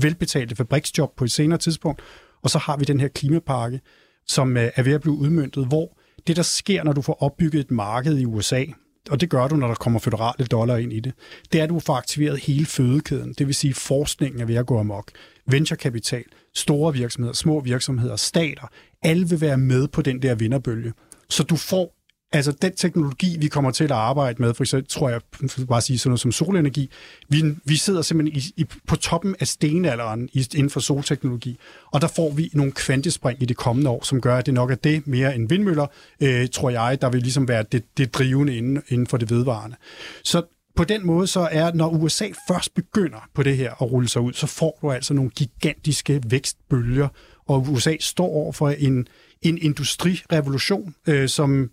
velbetalte 0.00 0.56
fabriksjob 0.56 1.16
på 1.16 1.24
et 1.24 1.30
senere 1.30 1.58
tidspunkt. 1.58 2.02
Og 2.42 2.50
så 2.50 2.58
har 2.58 2.76
vi 2.76 2.84
den 2.84 3.00
her 3.00 3.08
klimapakke, 3.08 3.80
som 4.26 4.56
øh, 4.56 4.70
er 4.76 4.82
ved 4.82 4.92
at 4.92 5.00
blive 5.00 5.14
udmyndtet, 5.14 5.66
hvor 5.66 5.98
det, 6.26 6.36
der 6.36 6.42
sker, 6.42 6.84
når 6.84 6.92
du 6.92 7.02
får 7.02 7.22
opbygget 7.22 7.60
et 7.60 7.70
marked 7.70 8.18
i 8.18 8.24
USA, 8.24 8.64
og 9.10 9.20
det 9.20 9.30
gør 9.30 9.48
du, 9.48 9.56
når 9.56 9.66
der 9.66 9.74
kommer 9.74 9.98
federale 9.98 10.46
dollar 10.46 10.76
ind 10.76 10.92
i 10.92 11.00
det, 11.00 11.12
det 11.52 11.58
er, 11.58 11.64
at 11.64 11.70
du 11.70 11.80
får 11.80 11.94
aktiveret 11.94 12.40
hele 12.40 12.66
fødekæden. 12.66 13.32
Det 13.38 13.46
vil 13.46 13.54
sige, 13.54 13.70
at 13.70 13.76
forskningen 13.76 14.40
er 14.40 14.44
ved 14.44 14.54
at 14.54 14.66
gå 14.66 14.78
amok. 14.78 15.10
Venturekapital, 15.46 16.24
store 16.54 16.92
virksomheder, 16.92 17.34
små 17.34 17.60
virksomheder, 17.60 18.16
stater, 18.16 18.66
alle 19.02 19.28
vil 19.28 19.40
være 19.40 19.56
med 19.56 19.88
på 19.88 20.02
den 20.02 20.22
der 20.22 20.34
vinderbølge. 20.34 20.92
Så 21.28 21.42
du 21.42 21.56
får 21.56 21.95
Altså 22.36 22.52
den 22.52 22.76
teknologi, 22.76 23.36
vi 23.38 23.48
kommer 23.48 23.70
til 23.70 23.84
at 23.84 23.90
arbejde 23.90 24.42
med, 24.42 24.54
for 24.54 24.64
eksempel 24.64 24.88
tror 24.88 25.08
jeg, 25.08 25.20
bare 25.68 25.80
sige 25.80 25.98
sådan 25.98 26.10
noget 26.10 26.20
som 26.20 26.32
solenergi, 26.32 26.90
vi, 27.28 27.42
vi 27.64 27.76
sidder 27.76 28.02
simpelthen 28.02 28.42
i, 28.56 28.62
i, 28.62 28.66
på 28.86 28.96
toppen 28.96 29.36
af 29.40 29.48
stenalderen 29.48 30.28
i, 30.32 30.48
inden 30.54 30.70
for 30.70 30.80
solteknologi, 30.80 31.58
og 31.92 32.00
der 32.00 32.08
får 32.16 32.30
vi 32.30 32.50
nogle 32.52 32.72
kvantespring 32.72 33.42
i 33.42 33.44
det 33.44 33.56
kommende 33.56 33.90
år, 33.90 34.04
som 34.04 34.20
gør, 34.20 34.36
at 34.36 34.46
det 34.46 34.54
nok 34.54 34.70
er 34.70 34.74
det 34.74 35.06
mere 35.06 35.34
end 35.34 35.48
vindmøller, 35.48 35.86
øh, 36.20 36.48
tror 36.48 36.70
jeg, 36.70 36.98
der 37.00 37.10
vil 37.10 37.22
ligesom 37.22 37.48
være 37.48 37.64
det, 37.72 37.84
det 37.98 38.14
drivende 38.14 38.56
inden, 38.56 38.82
inden 38.88 39.06
for 39.06 39.16
det 39.16 39.30
vedvarende. 39.30 39.76
Så 40.24 40.42
på 40.76 40.84
den 40.84 41.06
måde 41.06 41.26
så 41.26 41.48
er, 41.50 41.72
når 41.72 41.88
USA 41.88 42.28
først 42.48 42.74
begynder 42.74 43.28
på 43.34 43.42
det 43.42 43.56
her 43.56 43.70
at 43.70 43.92
rulle 43.92 44.08
sig 44.08 44.22
ud, 44.22 44.32
så 44.32 44.46
får 44.46 44.78
du 44.82 44.90
altså 44.90 45.14
nogle 45.14 45.30
gigantiske 45.30 46.22
vækstbølger, 46.26 47.08
og 47.46 47.66
USA 47.68 47.96
står 48.00 48.28
over 48.28 48.52
for 48.52 48.68
en, 48.68 49.08
en 49.42 49.58
industrirevolution, 49.62 50.94
øh, 51.06 51.28
som 51.28 51.70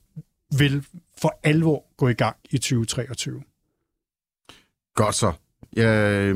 vil 0.60 0.86
for 1.22 1.40
alvor 1.44 1.86
gå 1.98 2.08
i 2.08 2.14
gang 2.14 2.36
i 2.52 2.58
2023. 2.58 3.42
Godt 4.96 5.16
så. 5.16 5.32
Jeg, 5.76 5.86
øh, 6.22 6.36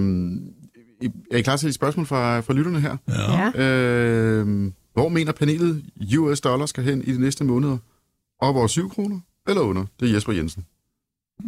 er 1.31 1.37
I 1.37 1.41
klar 1.41 1.57
til 1.57 1.67
et 1.69 1.75
spørgsmål 1.75 2.05
fra, 2.05 2.39
fra 2.39 2.53
lytterne 2.53 2.81
her? 2.81 2.97
Ja. 3.09 3.63
Øh, 3.65 4.71
hvor 4.93 5.09
mener 5.09 5.31
panelet 5.31 5.83
US 6.17 6.41
dollar 6.41 6.65
skal 6.65 6.83
hen 6.83 7.01
i 7.03 7.11
de 7.13 7.21
næste 7.21 7.43
måneder? 7.43 7.77
Op 8.41 8.55
over 8.55 8.67
7 8.67 8.89
kroner 8.89 9.19
eller 9.47 9.61
under? 9.61 9.85
Det 9.99 10.09
er 10.09 10.13
Jesper 10.13 10.33
Jensen. 10.33 10.65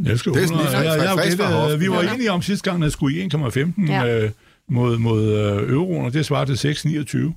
Jeg 0.04 0.20
skal 0.20 0.34
Det 0.34 0.44
er 0.44 0.48
sådan 0.48 0.64
lige 0.64 0.80
jeg, 0.80 1.20
frisk 1.20 1.38
fra 1.38 1.44
gættede, 1.44 1.62
hoften. 1.62 1.80
vi 1.80 1.90
var 1.90 2.04
Ja. 2.04 2.14
enige 2.14 2.32
om 2.32 2.42
sidste 2.42 2.72
gang, 2.72 2.84
at 2.84 2.92
skulle 2.92 3.18
i 3.18 3.28
1,15 3.28 3.86
Ja. 3.88 4.24
øh, 4.24 4.32
mod, 4.70 4.98
mod 4.98 5.34
øh, 5.34 5.70
euroen, 5.70 6.06
og 6.06 6.14
det 6.14 6.26
svarer 6.26 6.46
til 6.46 6.74
6,29. 6.74 7.34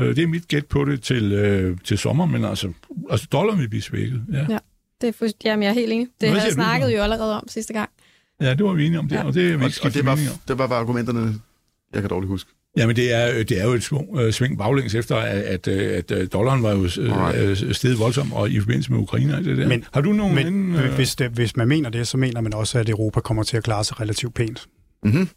Øh, 0.00 0.16
det 0.16 0.22
er 0.22 0.26
mit 0.26 0.48
gæt 0.48 0.66
på 0.66 0.84
det 0.84 1.02
til, 1.02 1.32
øh, 1.32 1.76
til 1.84 1.98
sommer, 1.98 2.26
men 2.26 2.44
altså, 2.44 2.72
altså 3.10 3.26
dollaren 3.32 3.60
vil 3.60 3.68
blive 3.68 3.82
svækket. 3.82 4.22
Ja. 4.32 4.46
Ja. 4.48 4.58
Det 5.00 5.08
er 5.08 5.12
fuldst... 5.12 5.36
Jamen, 5.44 5.62
jeg 5.62 5.68
er 5.70 5.74
helt 5.74 5.92
enig. 5.92 6.06
Det 6.20 6.28
har 6.28 6.42
jeg 6.44 6.52
snakket 6.52 6.90
jo 6.96 7.02
allerede 7.02 7.36
om 7.40 7.48
sidste 7.48 7.72
gang. 7.72 7.90
ja, 8.40 8.50
det 8.54 8.64
var 8.64 8.72
vi 8.72 8.86
enige 8.86 8.98
om 8.98 9.08
det, 9.08 9.16
Ja. 9.16 9.24
og 9.24 9.34
det 9.34 9.42
er 9.52 9.56
vi 9.56 9.64
ikke 9.64 9.80
og 9.82 9.94
det, 9.94 10.06
var, 10.06 10.18
det 10.48 10.58
var 10.58 10.66
bare 10.66 10.78
argumenterne, 10.78 11.34
jeg 11.94 12.02
kan 12.02 12.10
dårligt 12.10 12.28
huske. 12.28 12.50
Jamen, 12.76 12.96
det 12.96 13.12
er, 13.14 13.44
det 13.44 13.60
er 13.60 13.64
jo 13.64 13.72
et 13.72 13.82
svung, 13.82 14.18
øh, 14.20 14.32
sving 14.32 14.58
baglæns 14.58 14.94
efter, 14.94 15.16
at, 15.16 15.68
at, 15.68 16.10
at, 16.12 16.32
dollaren 16.32 16.62
var 16.62 16.72
jo 16.72 16.82
øh, 16.84 17.74
steget 17.74 17.98
voldsomt, 17.98 18.32
og 18.32 18.50
i 18.50 18.60
forbindelse 18.60 18.92
med 18.92 19.00
Ukraine 19.00 19.36
og 19.36 19.44
det 19.44 19.56
der. 19.58 19.68
Men- 19.68 19.84
Har 19.92 20.00
du 20.00 20.12
nogen 20.12 20.34
Men 20.34 20.46
anden... 20.46 20.74
øh, 20.74 20.94
hvis, 20.94 21.14
det, 21.14 21.30
hvis 21.30 21.56
man 21.56 21.68
mener 21.68 21.90
det, 21.90 22.08
så 22.08 22.16
mener 22.16 22.40
man 22.40 22.54
også, 22.54 22.78
at 22.78 22.88
Europa 22.88 23.20
kommer 23.20 23.42
til 23.42 23.56
at 23.56 23.64
klare 23.64 23.84
sig 23.84 24.00
relativt 24.00 24.34
pænt. 24.34 24.66
Mm-hmm. 25.04 25.28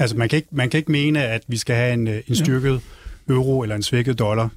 Altså, 0.00 0.16
man 0.16 0.28
kan 0.28 0.36
ikke, 0.36 0.48
man 0.52 0.70
kan 0.70 0.78
ikke 0.78 0.92
mene, 0.92 1.24
at 1.24 1.42
vi 1.48 1.56
skal 1.56 1.76
have 1.76 1.92
en, 1.92 2.08
øh, 2.08 2.22
en 2.28 2.34
styrket 2.36 2.80
euro 3.28 3.62
eller 3.62 3.76
en 3.76 3.82
svækket 3.82 4.18
dollar 4.18 4.48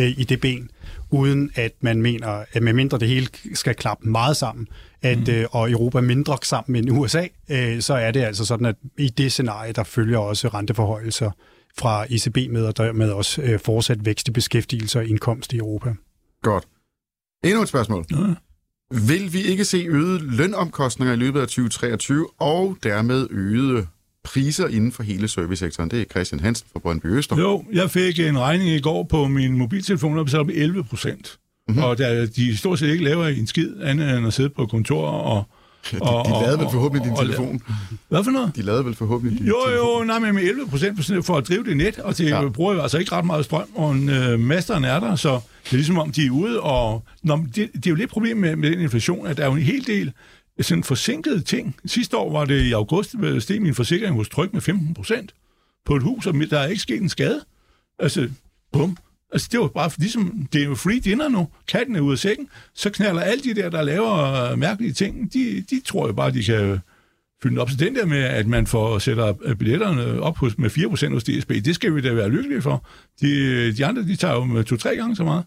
øh, 0.00 0.06
i 0.18 0.24
det 0.24 0.40
ben, 0.40 0.70
uden 1.10 1.50
at 1.54 1.72
man 1.80 2.02
mener, 2.02 2.44
at 2.52 2.62
medmindre 2.62 2.98
det 2.98 3.08
hele 3.08 3.28
skal 3.54 3.74
klappe 3.74 4.08
meget 4.08 4.36
sammen, 4.36 4.68
at, 5.02 5.18
Mm. 5.18 5.34
øh, 5.34 5.46
og 5.50 5.70
Europa 5.70 6.00
mindre 6.00 6.38
sammen 6.42 6.76
end 6.76 6.98
USA, 6.98 7.26
øh, 7.50 7.80
så 7.80 7.94
er 7.94 8.10
det 8.10 8.20
altså 8.20 8.44
sådan, 8.44 8.66
at 8.66 8.76
i 8.98 9.08
det 9.08 9.32
scenarie, 9.32 9.72
der 9.72 9.84
følger 9.84 10.18
også 10.18 10.48
renteforhøjelser 10.48 11.30
fra 11.78 12.06
ECB 12.10 12.52
med, 12.52 12.64
og 12.66 12.76
dermed 12.76 13.10
også 13.10 13.42
øh, 13.42 13.60
fortsat 13.60 14.04
vækst 14.04 14.28
i 14.28 14.30
beskæftigelse 14.30 14.98
og 14.98 15.06
indkomst 15.06 15.52
i 15.52 15.56
Europa. 15.56 15.94
Godt. 16.42 16.64
Endnu 17.44 17.62
et 17.62 17.68
spørgsmål. 17.68 18.04
Ja. 18.10 18.16
Vil 19.06 19.32
vi 19.32 19.42
ikke 19.42 19.64
se 19.64 19.84
øgede 19.88 20.36
lønomkostninger 20.36 21.14
i 21.14 21.16
løbet 21.16 21.40
af 21.40 21.46
2023, 21.46 22.26
og 22.38 22.76
dermed 22.82 23.26
øgede 23.30 23.86
priser 24.24 24.68
inden 24.68 24.92
for 24.92 25.02
hele 25.02 25.28
servicesektoren? 25.28 25.90
Det 25.90 26.00
er 26.00 26.04
Christian 26.04 26.40
Hansen 26.40 26.66
fra 26.72 26.80
Brøndby 26.80 27.06
Øster. 27.06 27.36
Jo, 27.36 27.64
jeg 27.72 27.90
fik 27.90 28.18
en 28.18 28.38
regning 28.38 28.70
i 28.70 28.80
går 28.80 29.02
på 29.10 29.26
min 29.28 29.58
mobiltelefon, 29.58 30.16
der 30.16 30.24
betalte 30.24 30.40
op 30.40 30.48
11 30.54 30.84
procent. 30.84 31.18
Mhm. 31.68 31.76
Mm-hmm. 31.76 31.82
Og 31.90 31.98
da 31.98 32.26
de 32.26 32.56
stort 32.56 32.78
set 32.78 32.88
ikke 32.88 33.04
laver 33.04 33.26
en 33.26 33.46
skid 33.46 33.70
andet 33.82 34.16
end 34.18 34.26
at 34.26 34.32
sidde 34.32 34.48
på 34.48 34.66
kontor 34.66 35.06
og... 35.08 35.44
De, 35.92 35.98
og- 36.00 36.26
de 36.26 36.30
lavede 36.44 36.58
vel 36.58 36.66
forhåbentlig 36.72 37.04
din 37.04 37.12
og- 37.12 37.24
telefon. 37.24 37.60
Hvad 38.08 38.24
for 38.24 38.30
noget? 38.30 38.56
De 38.56 38.62
lavede 38.62 38.84
vel 38.84 38.94
forhåbentlig 38.94 39.38
din 39.38 39.46
Jo, 39.48 39.54
telefon. 39.66 39.98
jo, 40.00 40.04
nej, 40.04 40.18
men 40.18 40.34
med 40.34 40.42
11 40.42 40.66
procent 40.68 41.26
for 41.26 41.36
at 41.36 41.48
drive 41.48 41.64
det 41.64 41.76
net, 41.76 41.98
og 41.98 42.18
det 42.18 42.28
Ja. 42.30 42.42
ja. 42.42 42.48
bruger 42.48 42.74
jo 42.74 42.80
altså 42.80 42.98
ikke 42.98 43.12
ret 43.12 43.24
meget 43.24 43.44
strøm, 43.44 43.68
og 43.74 43.92
en, 43.92 44.08
øh, 44.08 44.40
masteren 44.40 44.84
er 44.84 45.00
der, 45.00 45.16
så 45.16 45.40
det 45.64 45.72
er 45.72 45.76
ligesom 45.76 45.98
om, 45.98 46.12
de 46.12 46.26
er 46.26 46.30
ude, 46.30 46.60
og 46.60 47.04
nå, 47.22 47.36
det, 47.54 47.70
det 47.74 47.86
er 47.86 47.90
jo 47.90 47.96
lidt 47.96 48.10
problem 48.10 48.36
med, 48.36 48.56
med 48.56 48.70
den 48.70 48.80
inflation, 48.80 49.26
at 49.26 49.36
der 49.36 49.42
er 49.42 49.46
jo 49.46 49.52
en 49.54 49.62
hel 49.62 49.86
del 49.86 50.12
sådan 50.60 50.84
forsinkede 50.84 51.40
ting. 51.40 51.76
Sidste 51.84 52.16
år 52.16 52.32
var 52.32 52.44
det 52.44 52.62
i 52.62 52.72
august, 52.72 53.14
øh, 53.22 53.40
steg 53.40 53.62
min 53.62 53.74
forsikring 53.74 54.14
hos 54.14 54.28
Tryk 54.28 54.52
med 54.52 54.60
15 54.60 54.94
procent 54.94 55.34
på 55.84 55.96
et 55.96 56.02
hus, 56.02 56.26
og 56.26 56.34
der 56.34 56.58
er 56.58 56.66
ikke 56.66 56.82
sket 56.82 57.02
en 57.02 57.08
skade. 57.08 57.44
Altså, 57.98 58.28
bum. 58.72 58.96
Altså, 59.32 59.48
det 59.52 59.60
var 59.60 59.68
bare 59.68 59.90
ligesom, 59.98 60.48
det 60.52 60.62
er 60.62 60.64
jo 60.64 60.74
free 60.74 61.00
dinner 61.00 61.28
nu. 61.28 61.48
Katten 61.68 61.96
er 61.96 62.00
ude 62.00 62.12
af 62.12 62.18
sækken. 62.18 62.48
Så 62.74 62.90
knaller 62.90 63.22
alle 63.22 63.44
de 63.44 63.54
der, 63.54 63.70
der 63.70 63.82
laver 63.82 64.34
øh, 64.50 64.58
mærkelige 64.58 64.92
ting, 64.92 65.32
de, 65.32 65.64
de 65.70 65.80
tror 65.80 66.06
jo 66.06 66.12
bare, 66.12 66.30
de 66.30 66.44
kan 66.44 66.78
fylde 67.42 67.60
op. 67.60 67.70
Så 67.70 67.76
den 67.76 67.94
der 67.94 68.06
med, 68.06 68.18
at 68.18 68.46
man 68.46 68.66
får 68.66 68.98
sætter 68.98 69.34
øh, 69.42 69.56
billetterne 69.56 70.22
op 70.22 70.38
hos, 70.38 70.58
med 70.58 70.70
4% 70.70 71.12
hos 71.12 71.24
DSB, 71.24 71.50
det 71.50 71.74
skal 71.74 71.94
vi 71.94 72.00
da 72.00 72.12
være 72.12 72.28
lykkelige 72.28 72.62
for. 72.62 72.86
De, 73.20 73.30
øh, 73.30 73.76
de 73.76 73.86
andre, 73.86 74.02
de 74.02 74.16
tager 74.16 74.34
jo 74.34 74.44
med 74.44 74.64
to-tre 74.64 74.96
gange 74.96 75.16
så 75.16 75.24
meget. 75.24 75.44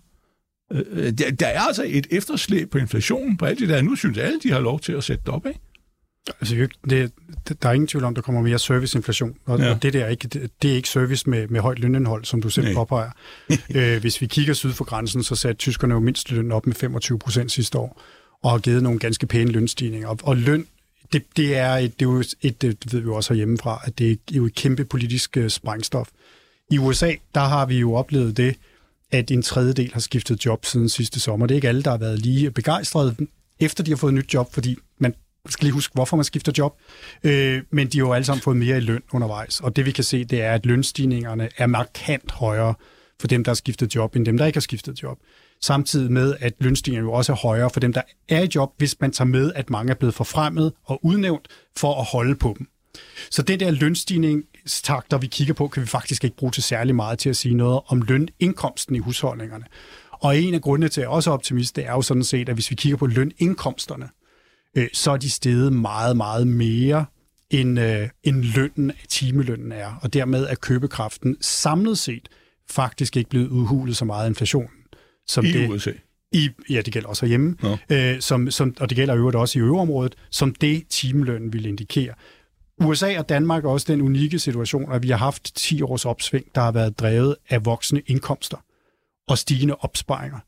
Øh, 0.72 1.11
Der, 1.11 1.32
der 1.32 1.47
er 1.47 1.59
altså 1.59 1.84
et 1.88 2.07
efterslæb 2.11 2.72
på 2.72 2.78
inflationen 2.78 3.38
på 3.38 3.45
alt 3.45 3.59
det 3.59 3.70
der. 3.70 3.82
Nu 3.82 3.95
synes 3.95 4.18
alle, 4.18 4.39
de 4.43 4.51
har 4.51 4.59
lov 4.59 4.80
til 4.80 4.93
at 4.93 5.03
sætte 5.03 5.24
det 5.26 5.34
op, 5.34 5.45
ikke? 5.45 5.59
Altså, 6.41 6.68
det, 6.89 7.11
der 7.63 7.70
er 7.70 7.74
ingen 7.74 7.88
tvivl 7.88 8.03
om, 8.03 8.16
der 8.16 8.22
kommer 8.22 8.41
mere 8.41 8.59
serviceinflation, 8.59 9.36
og, 9.45 9.59
ja. 9.59 9.72
Og 9.72 9.84
det 9.84 9.93
der 9.93 10.05
er 10.05 10.09
ikke, 10.09 10.28
det, 10.28 10.51
det 10.61 10.72
er 10.72 10.76
ikke 10.76 10.89
service 10.89 11.30
med, 11.30 11.47
med 11.47 11.61
højt 11.61 11.80
lønindhold, 11.80 12.26
som 12.26 12.41
du 12.41 12.49
selv 12.49 12.66
Nej. 12.66 12.74
påpeger. 12.74 13.11
øh, 13.76 14.01
hvis 14.01 14.22
vi 14.22 14.26
kigger 14.28 14.53
syd 14.53 14.72
for 14.72 14.86
grænsen, 14.86 15.24
så 15.24 15.36
satte 15.36 15.57
tyskerne 15.57 15.93
jo 15.93 15.99
mindst 15.99 16.32
løn 16.32 16.51
op 16.51 16.68
med 16.68 16.76
25 16.76 17.20
procent 17.20 17.51
sidste 17.51 17.78
år, 17.78 18.01
og 18.43 18.51
har 18.51 18.57
givet 18.57 18.84
nogle 18.84 18.99
ganske 18.99 19.28
pæne 19.28 19.51
lønstigninger. 19.51 20.07
Og, 20.07 20.20
og 20.24 20.38
løn, 20.38 20.68
det, 21.13 21.24
det, 21.38 21.57
er 21.57 21.72
et, 21.74 21.99
det 21.99 22.05
er 22.05 22.09
jo 22.09 22.24
et, 22.41 22.61
det 22.61 22.93
ved 22.93 22.99
vi 22.99 23.05
jo 23.05 23.16
også 23.16 23.34
herhjemmefra, 23.34 23.82
at 23.84 23.99
det 23.99 24.11
er 24.11 24.16
jo 24.32 24.45
et 24.45 24.55
kæmpe 24.55 24.86
politisk 24.86 25.38
uh, 25.39 25.47
sprængstof. 25.47 26.07
I 26.72 26.78
USA, 26.78 27.11
der 27.36 27.41
har 27.41 27.66
vi 27.66 27.80
jo 27.80 27.93
oplevet 27.93 28.38
det, 28.38 28.55
at 29.16 29.32
en 29.32 29.41
tredjedel 29.41 29.93
har 29.93 29.99
skiftet 29.99 30.45
job 30.45 30.66
siden 30.66 30.89
sidste 30.89 31.20
sommer. 31.20 31.47
Det 31.47 31.53
er 31.53 31.55
ikke 31.55 31.68
alle, 31.68 31.84
der 31.84 31.91
har 31.91 31.97
været 31.97 32.20
lige 32.20 32.51
begejstrede, 32.51 33.16
efter 33.59 33.84
de 33.84 33.91
har 33.91 33.95
fået 33.95 34.11
et 34.11 34.16
nyt 34.16 34.34
job, 34.34 34.53
fordi 34.53 34.76
man 34.99 35.13
skal 35.49 35.66
lige 35.66 35.74
huske, 35.74 35.93
hvorfor 35.93 36.18
man 36.18 36.24
skifter 36.24 36.51
job. 36.57 36.80
Øh, 37.24 37.61
men 37.72 37.88
de 37.88 37.97
har 37.97 38.05
jo 38.05 38.13
alle 38.13 38.26
sammen 38.26 38.41
fået 38.41 38.57
mere 38.57 38.78
i 38.78 38.80
løn 38.80 39.01
undervejs. 39.13 39.59
Og 39.59 39.76
det 39.76 39.86
vi 39.86 39.91
kan 39.91 40.03
se, 40.03 40.24
det 40.24 40.41
er, 40.41 40.51
at 40.51 40.66
lønstigningerne 40.66 41.49
er 41.57 41.68
markant 41.68 42.32
højere 42.32 42.74
for 43.20 43.28
dem, 43.28 43.43
der 43.43 43.51
har 43.51 43.55
skiftet 43.55 43.95
job, 43.95 44.16
end 44.16 44.26
dem, 44.26 44.38
der 44.38 44.45
ikke 44.45 44.57
har 44.57 44.61
skiftet 44.61 45.03
job. 45.03 45.18
Samtidig 45.61 46.11
med, 46.11 46.36
at 46.39 46.53
lønstigningerne 46.59 47.09
jo 47.09 47.13
også 47.13 47.32
er 47.32 47.36
højere 47.36 47.70
for 47.70 47.80
dem, 47.80 47.93
der 47.93 48.01
er 48.30 48.41
i 48.41 48.47
job, 48.55 48.74
hvis 48.78 49.01
man 49.01 49.11
tager 49.11 49.28
med, 49.28 49.53
at 49.55 49.70
mange 49.70 49.91
er 49.91 49.95
blevet 49.95 50.16
forfremmet 50.16 50.74
og 50.86 51.05
udnævnt 51.05 51.47
for 51.78 51.99
at 51.99 52.05
holde 52.05 52.36
på 52.36 52.55
dem. 52.57 52.68
Så 53.32 53.41
det 53.41 53.59
der 53.59 53.72
lønstigning 53.72 54.43
lønstigningstakter, 54.66 55.18
vi 55.18 55.28
kigger 55.28 55.53
på, 55.53 55.68
kan 55.68 55.82
vi 55.82 55.88
faktisk 55.88 56.24
ikke 56.24 56.36
bruge 56.36 56.51
til 56.51 56.63
særlig 56.63 56.95
meget 56.95 57.20
til 57.20 57.30
at 57.30 57.36
sige 57.36 57.55
noget 57.55 57.80
om 57.88 58.01
lønindkomsten 58.01 58.95
i 58.95 58.99
husholdningerne. 58.99 59.66
Og 60.11 60.38
en 60.38 60.53
af 60.53 60.61
grundene 60.61 60.89
til, 60.89 61.01
at 61.01 61.03
jeg 61.03 61.09
også 61.09 61.30
er 61.30 61.34
optimist, 61.34 61.76
det 61.76 61.86
er 61.86 61.91
jo 61.91 62.01
sådan 62.01 62.24
set, 62.24 62.49
at 62.49 62.55
hvis 62.55 62.72
vi 62.72 62.76
kigger 62.76 62.97
på 62.97 63.07
lønindkomsterne, 63.07 64.09
øh, 64.78 64.88
så 64.93 65.11
er 65.11 65.18
de 65.18 65.30
steget 65.30 65.74
meget, 65.74 66.18
meget 66.18 66.47
mere, 66.47 67.05
end, 67.49 67.80
øh, 67.80 68.09
end 68.24 68.43
lønnen, 68.43 68.91
timelønnen 69.09 69.72
er. 69.72 69.99
Og 70.01 70.13
dermed 70.13 70.47
er 70.49 70.55
købekraften 70.55 71.38
samlet 71.41 71.97
set 71.97 72.30
faktisk 72.70 73.18
ikke 73.18 73.30
blevet 73.30 73.47
udhulet 73.47 73.97
så 73.97 74.05
meget 74.05 74.24
af 74.24 74.30
inflationen. 74.30 74.70
Som 75.28 75.45
I 75.45 75.51
det, 75.51 75.70
USA. 75.70 75.91
i, 76.32 76.49
ja, 76.70 76.82
det 76.82 76.93
gælder 76.93 77.09
også 77.09 77.26
hjemme, 77.26 77.57
øh, 77.89 78.20
som, 78.20 78.51
som, 78.51 78.76
og 78.80 78.89
det 78.89 78.95
gælder 78.95 79.16
øvrigt 79.16 79.36
også 79.36 79.59
i 79.59 79.61
øveområdet, 79.61 80.16
som 80.30 80.55
det 80.55 80.88
timelønnen 80.89 81.53
vil 81.53 81.66
indikere. 81.66 82.13
USA 82.82 83.20
og 83.20 83.30
Danmark 83.30 83.66
er 83.66 83.70
også 83.70 83.94
den 83.94 84.02
unikke 84.02 84.40
situation, 84.40 84.92
at 84.92 85.04
vi 85.04 85.10
har 85.10 85.18
haft 85.18 85.56
10 85.56 85.82
års 85.82 86.06
opsving, 86.06 86.46
der 86.56 86.62
har 86.62 86.72
været 86.72 87.00
drevet 87.00 87.36
af 87.50 87.66
voksne 87.66 88.02
indkomster 88.08 88.58
og 89.28 89.38
stigende 89.38 89.76
opsparinger. 89.76 90.40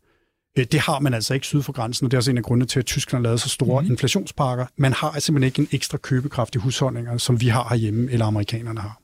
Øh, 0.58 0.66
det 0.72 0.80
har 0.80 1.00
man 1.00 1.14
altså 1.14 1.34
ikke 1.34 1.46
syd 1.46 1.62
for 1.62 1.74
grænsen, 1.74 2.06
og 2.06 2.12
det 2.12 2.18
er 2.18 2.20
også 2.20 2.32
en 2.32 2.38
af 2.38 2.44
grundene 2.44 2.66
til, 2.66 2.80
at 2.80 2.86
Tyskland 2.86 3.26
har 3.26 3.30
lavet 3.30 3.42
så 3.42 3.50
store 3.50 3.82
mm. 3.82 3.92
inflationspakker. 3.92 4.66
Man 4.78 4.94
har 4.94 5.20
simpelthen 5.20 5.48
ikke 5.48 5.62
en 5.62 5.68
ekstra 5.72 5.98
købekraft 5.98 6.56
i 6.56 6.58
husholdninger, 6.58 7.18
som 7.18 7.42
vi 7.42 7.48
har 7.48 7.68
herhjemme, 7.70 8.12
eller 8.12 8.26
amerikanerne 8.26 8.80
har. 8.80 9.02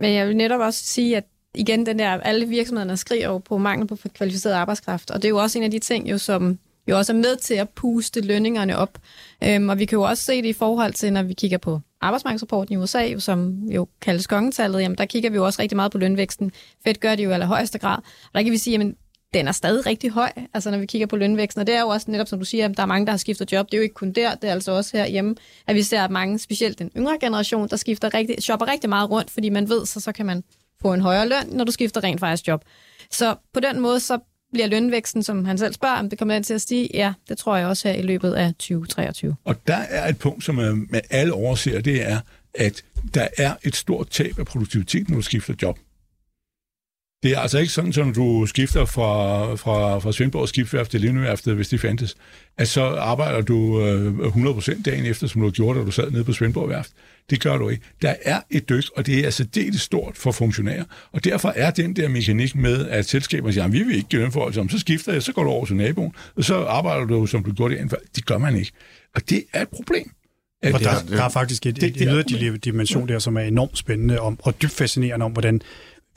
Men 0.00 0.14
jeg 0.14 0.28
vil 0.28 0.36
netop 0.36 0.60
også 0.60 0.84
sige, 0.84 1.16
at 1.16 1.24
igen, 1.54 1.86
den 1.86 1.98
der, 1.98 2.10
alle 2.10 2.46
virksomhederne 2.48 2.96
skriger 2.96 3.28
jo 3.28 3.38
på 3.38 3.58
mangel 3.58 3.88
på 3.88 3.98
kvalificeret 4.14 4.54
arbejdskraft, 4.54 5.10
og 5.10 5.22
det 5.22 5.24
er 5.24 5.30
jo 5.30 5.36
også 5.36 5.58
en 5.58 5.64
af 5.64 5.70
de 5.70 5.78
ting, 5.78 6.10
jo, 6.10 6.18
som 6.18 6.58
jo 6.88 6.98
også 6.98 7.12
er 7.12 7.16
med 7.16 7.36
til 7.36 7.54
at 7.54 7.68
puste 7.68 8.20
lønningerne 8.20 8.76
op. 8.76 8.98
Øhm, 9.44 9.68
og 9.68 9.78
vi 9.78 9.84
kan 9.84 9.96
jo 9.96 10.02
også 10.02 10.24
se 10.24 10.42
det 10.42 10.48
i 10.48 10.52
forhold 10.52 10.92
til, 10.92 11.12
når 11.12 11.22
vi 11.22 11.34
kigger 11.34 11.58
på 11.58 11.80
arbejdsmarkedsrapporten 12.00 12.74
i 12.74 12.76
USA, 12.76 13.02
jo, 13.02 13.20
som 13.20 13.68
jo 13.68 13.88
kaldes 14.00 14.26
kongetallet, 14.26 14.80
jamen 14.80 14.98
der 14.98 15.04
kigger 15.04 15.30
vi 15.30 15.36
jo 15.36 15.44
også 15.44 15.62
rigtig 15.62 15.76
meget 15.76 15.92
på 15.92 15.98
lønvæksten. 15.98 16.52
Fed 16.84 16.94
gør 16.94 17.14
det 17.14 17.24
jo 17.24 17.30
i 17.30 17.32
allerhøjeste 17.32 17.78
grad. 17.78 17.98
Og 17.98 18.34
der 18.34 18.42
kan 18.42 18.52
vi 18.52 18.58
sige, 18.58 18.72
jamen 18.72 18.96
den 19.34 19.48
er 19.48 19.52
stadig 19.52 19.86
rigtig 19.86 20.10
høj, 20.10 20.30
altså 20.54 20.70
når 20.70 20.78
vi 20.78 20.86
kigger 20.86 21.06
på 21.06 21.16
lønvæksten. 21.16 21.60
Og 21.60 21.66
det 21.66 21.74
er 21.74 21.80
jo 21.80 21.88
også 21.88 22.10
netop, 22.10 22.28
som 22.28 22.38
du 22.38 22.44
siger, 22.44 22.68
at 22.68 22.76
der 22.76 22.82
er 22.82 22.86
mange, 22.86 23.06
der 23.06 23.12
har 23.12 23.16
skiftet 23.18 23.52
job. 23.52 23.66
Det 23.66 23.74
er 23.74 23.78
jo 23.78 23.82
ikke 23.82 23.94
kun 23.94 24.12
der, 24.12 24.34
det 24.34 24.48
er 24.48 24.52
altså 24.52 24.72
også 24.72 24.96
herhjemme, 24.96 25.34
at 25.66 25.74
vi 25.74 25.82
ser 25.82 26.02
at 26.02 26.10
mange, 26.10 26.38
specielt 26.38 26.78
den 26.78 26.90
yngre 26.96 27.18
generation, 27.20 27.68
der 27.68 27.76
skifter 27.76 28.14
rigtig, 28.14 28.42
shopper 28.42 28.68
rigtig 28.68 28.88
meget 28.88 29.10
rundt, 29.10 29.30
fordi 29.30 29.48
man 29.48 29.68
ved, 29.68 29.86
så, 29.86 30.00
så 30.00 30.12
kan 30.12 30.26
man 30.26 30.44
få 30.82 30.92
en 30.92 31.00
højere 31.00 31.28
løn, 31.28 31.46
når 31.52 31.64
du 31.64 31.72
skifter 31.72 32.04
rent 32.04 32.20
faktisk 32.20 32.48
job. 32.48 32.64
Så 33.10 33.34
på 33.52 33.60
den 33.60 33.80
måde, 33.80 34.00
så 34.00 34.18
bliver 34.56 34.68
lønvæksten, 34.68 35.22
som 35.22 35.44
han 35.44 35.58
selv 35.58 35.72
spørger, 35.72 35.96
om 35.96 36.10
det 36.10 36.18
kommer 36.18 36.40
til 36.40 36.54
at 36.54 36.60
stige? 36.60 36.88
Ja, 36.94 37.12
det 37.28 37.38
tror 37.38 37.56
jeg 37.56 37.66
også 37.66 37.88
her 37.88 37.94
i 37.94 38.02
løbet 38.02 38.32
af 38.32 38.54
2023. 38.54 39.36
Og 39.44 39.66
der 39.66 39.76
er 39.76 40.08
et 40.08 40.18
punkt, 40.18 40.44
som 40.44 40.54
man 40.54 41.00
alle 41.10 41.32
overser, 41.32 41.80
det 41.80 42.10
er, 42.10 42.20
at 42.54 42.84
der 43.14 43.28
er 43.38 43.54
et 43.62 43.76
stort 43.76 44.08
tab 44.10 44.38
af 44.38 44.46
produktivitet, 44.46 45.08
når 45.08 45.16
du 45.16 45.22
skifter 45.22 45.54
job. 45.62 45.78
Det 47.26 47.34
er 47.34 47.38
altså 47.38 47.58
ikke 47.58 47.72
sådan, 47.72 47.92
som 47.92 48.14
du 48.14 48.46
skifter 48.46 48.84
fra, 48.84 49.54
fra, 49.54 49.98
fra 49.98 50.12
Svendborg 50.12 50.48
skibsværft 50.48 50.90
til 50.90 51.00
Lindeværftet, 51.00 51.54
hvis 51.54 51.68
det 51.68 51.80
fandtes, 51.80 52.16
at 52.58 52.68
så 52.68 52.82
arbejder 52.82 53.40
du 53.40 53.80
øh, 53.80 54.14
100% 54.18 54.82
dagen 54.82 55.06
efter, 55.06 55.26
som 55.26 55.40
du 55.40 55.50
gjorde, 55.50 55.78
da 55.78 55.84
du 55.84 55.90
sad 55.90 56.10
nede 56.10 56.24
på 56.24 56.32
Svendborg 56.32 56.68
Værft. 56.68 56.90
Det 57.30 57.40
gør 57.40 57.56
du 57.56 57.68
ikke. 57.68 57.84
Der 58.02 58.14
er 58.22 58.40
et 58.50 58.68
dyk, 58.68 58.84
og 58.96 59.06
det 59.06 59.18
er 59.18 59.24
altså 59.24 59.44
det 59.44 59.80
stort 59.80 60.16
for 60.16 60.32
funktionærer. 60.32 60.84
Og 61.12 61.24
derfor 61.24 61.52
er 61.56 61.70
den 61.70 61.96
der 61.96 62.08
mekanik 62.08 62.54
med, 62.54 62.88
at 62.88 63.06
selskaber 63.06 63.50
siger, 63.50 63.64
at 63.64 63.72
vi 63.72 63.82
vil 63.82 63.96
ikke 63.96 64.08
gøre 64.08 64.30
for 64.30 64.68
så 64.68 64.78
skifter 64.78 65.12
jeg, 65.12 65.22
så 65.22 65.32
går 65.32 65.44
du 65.44 65.50
over 65.50 65.66
til 65.66 65.76
naboen, 65.76 66.12
og 66.36 66.44
så 66.44 66.56
arbejder 66.64 67.04
du, 67.04 67.26
som 67.26 67.44
du 67.44 67.52
gjorde 67.52 67.74
det 67.74 67.78
indenfor. 67.78 67.98
Det 68.16 68.26
gør 68.26 68.38
man 68.38 68.56
ikke. 68.56 68.72
Og 69.14 69.30
det 69.30 69.44
er 69.52 69.62
et 69.62 69.68
problem. 69.68 70.10
Og 70.62 70.80
der, 70.80 70.90
der 71.08 71.24
er 71.24 71.28
faktisk 71.28 71.66
et, 71.66 71.76
det, 71.76 71.84
et, 71.84 72.02
et 72.02 72.08
yderligere 72.08 72.56
dimension 72.56 73.08
der, 73.08 73.18
som 73.18 73.36
er 73.36 73.40
enormt 73.40 73.78
spændende 73.78 74.20
om, 74.20 74.38
og 74.42 74.62
dybt 74.62 74.72
fascinerende 74.72 75.24
om, 75.24 75.32
hvordan 75.32 75.60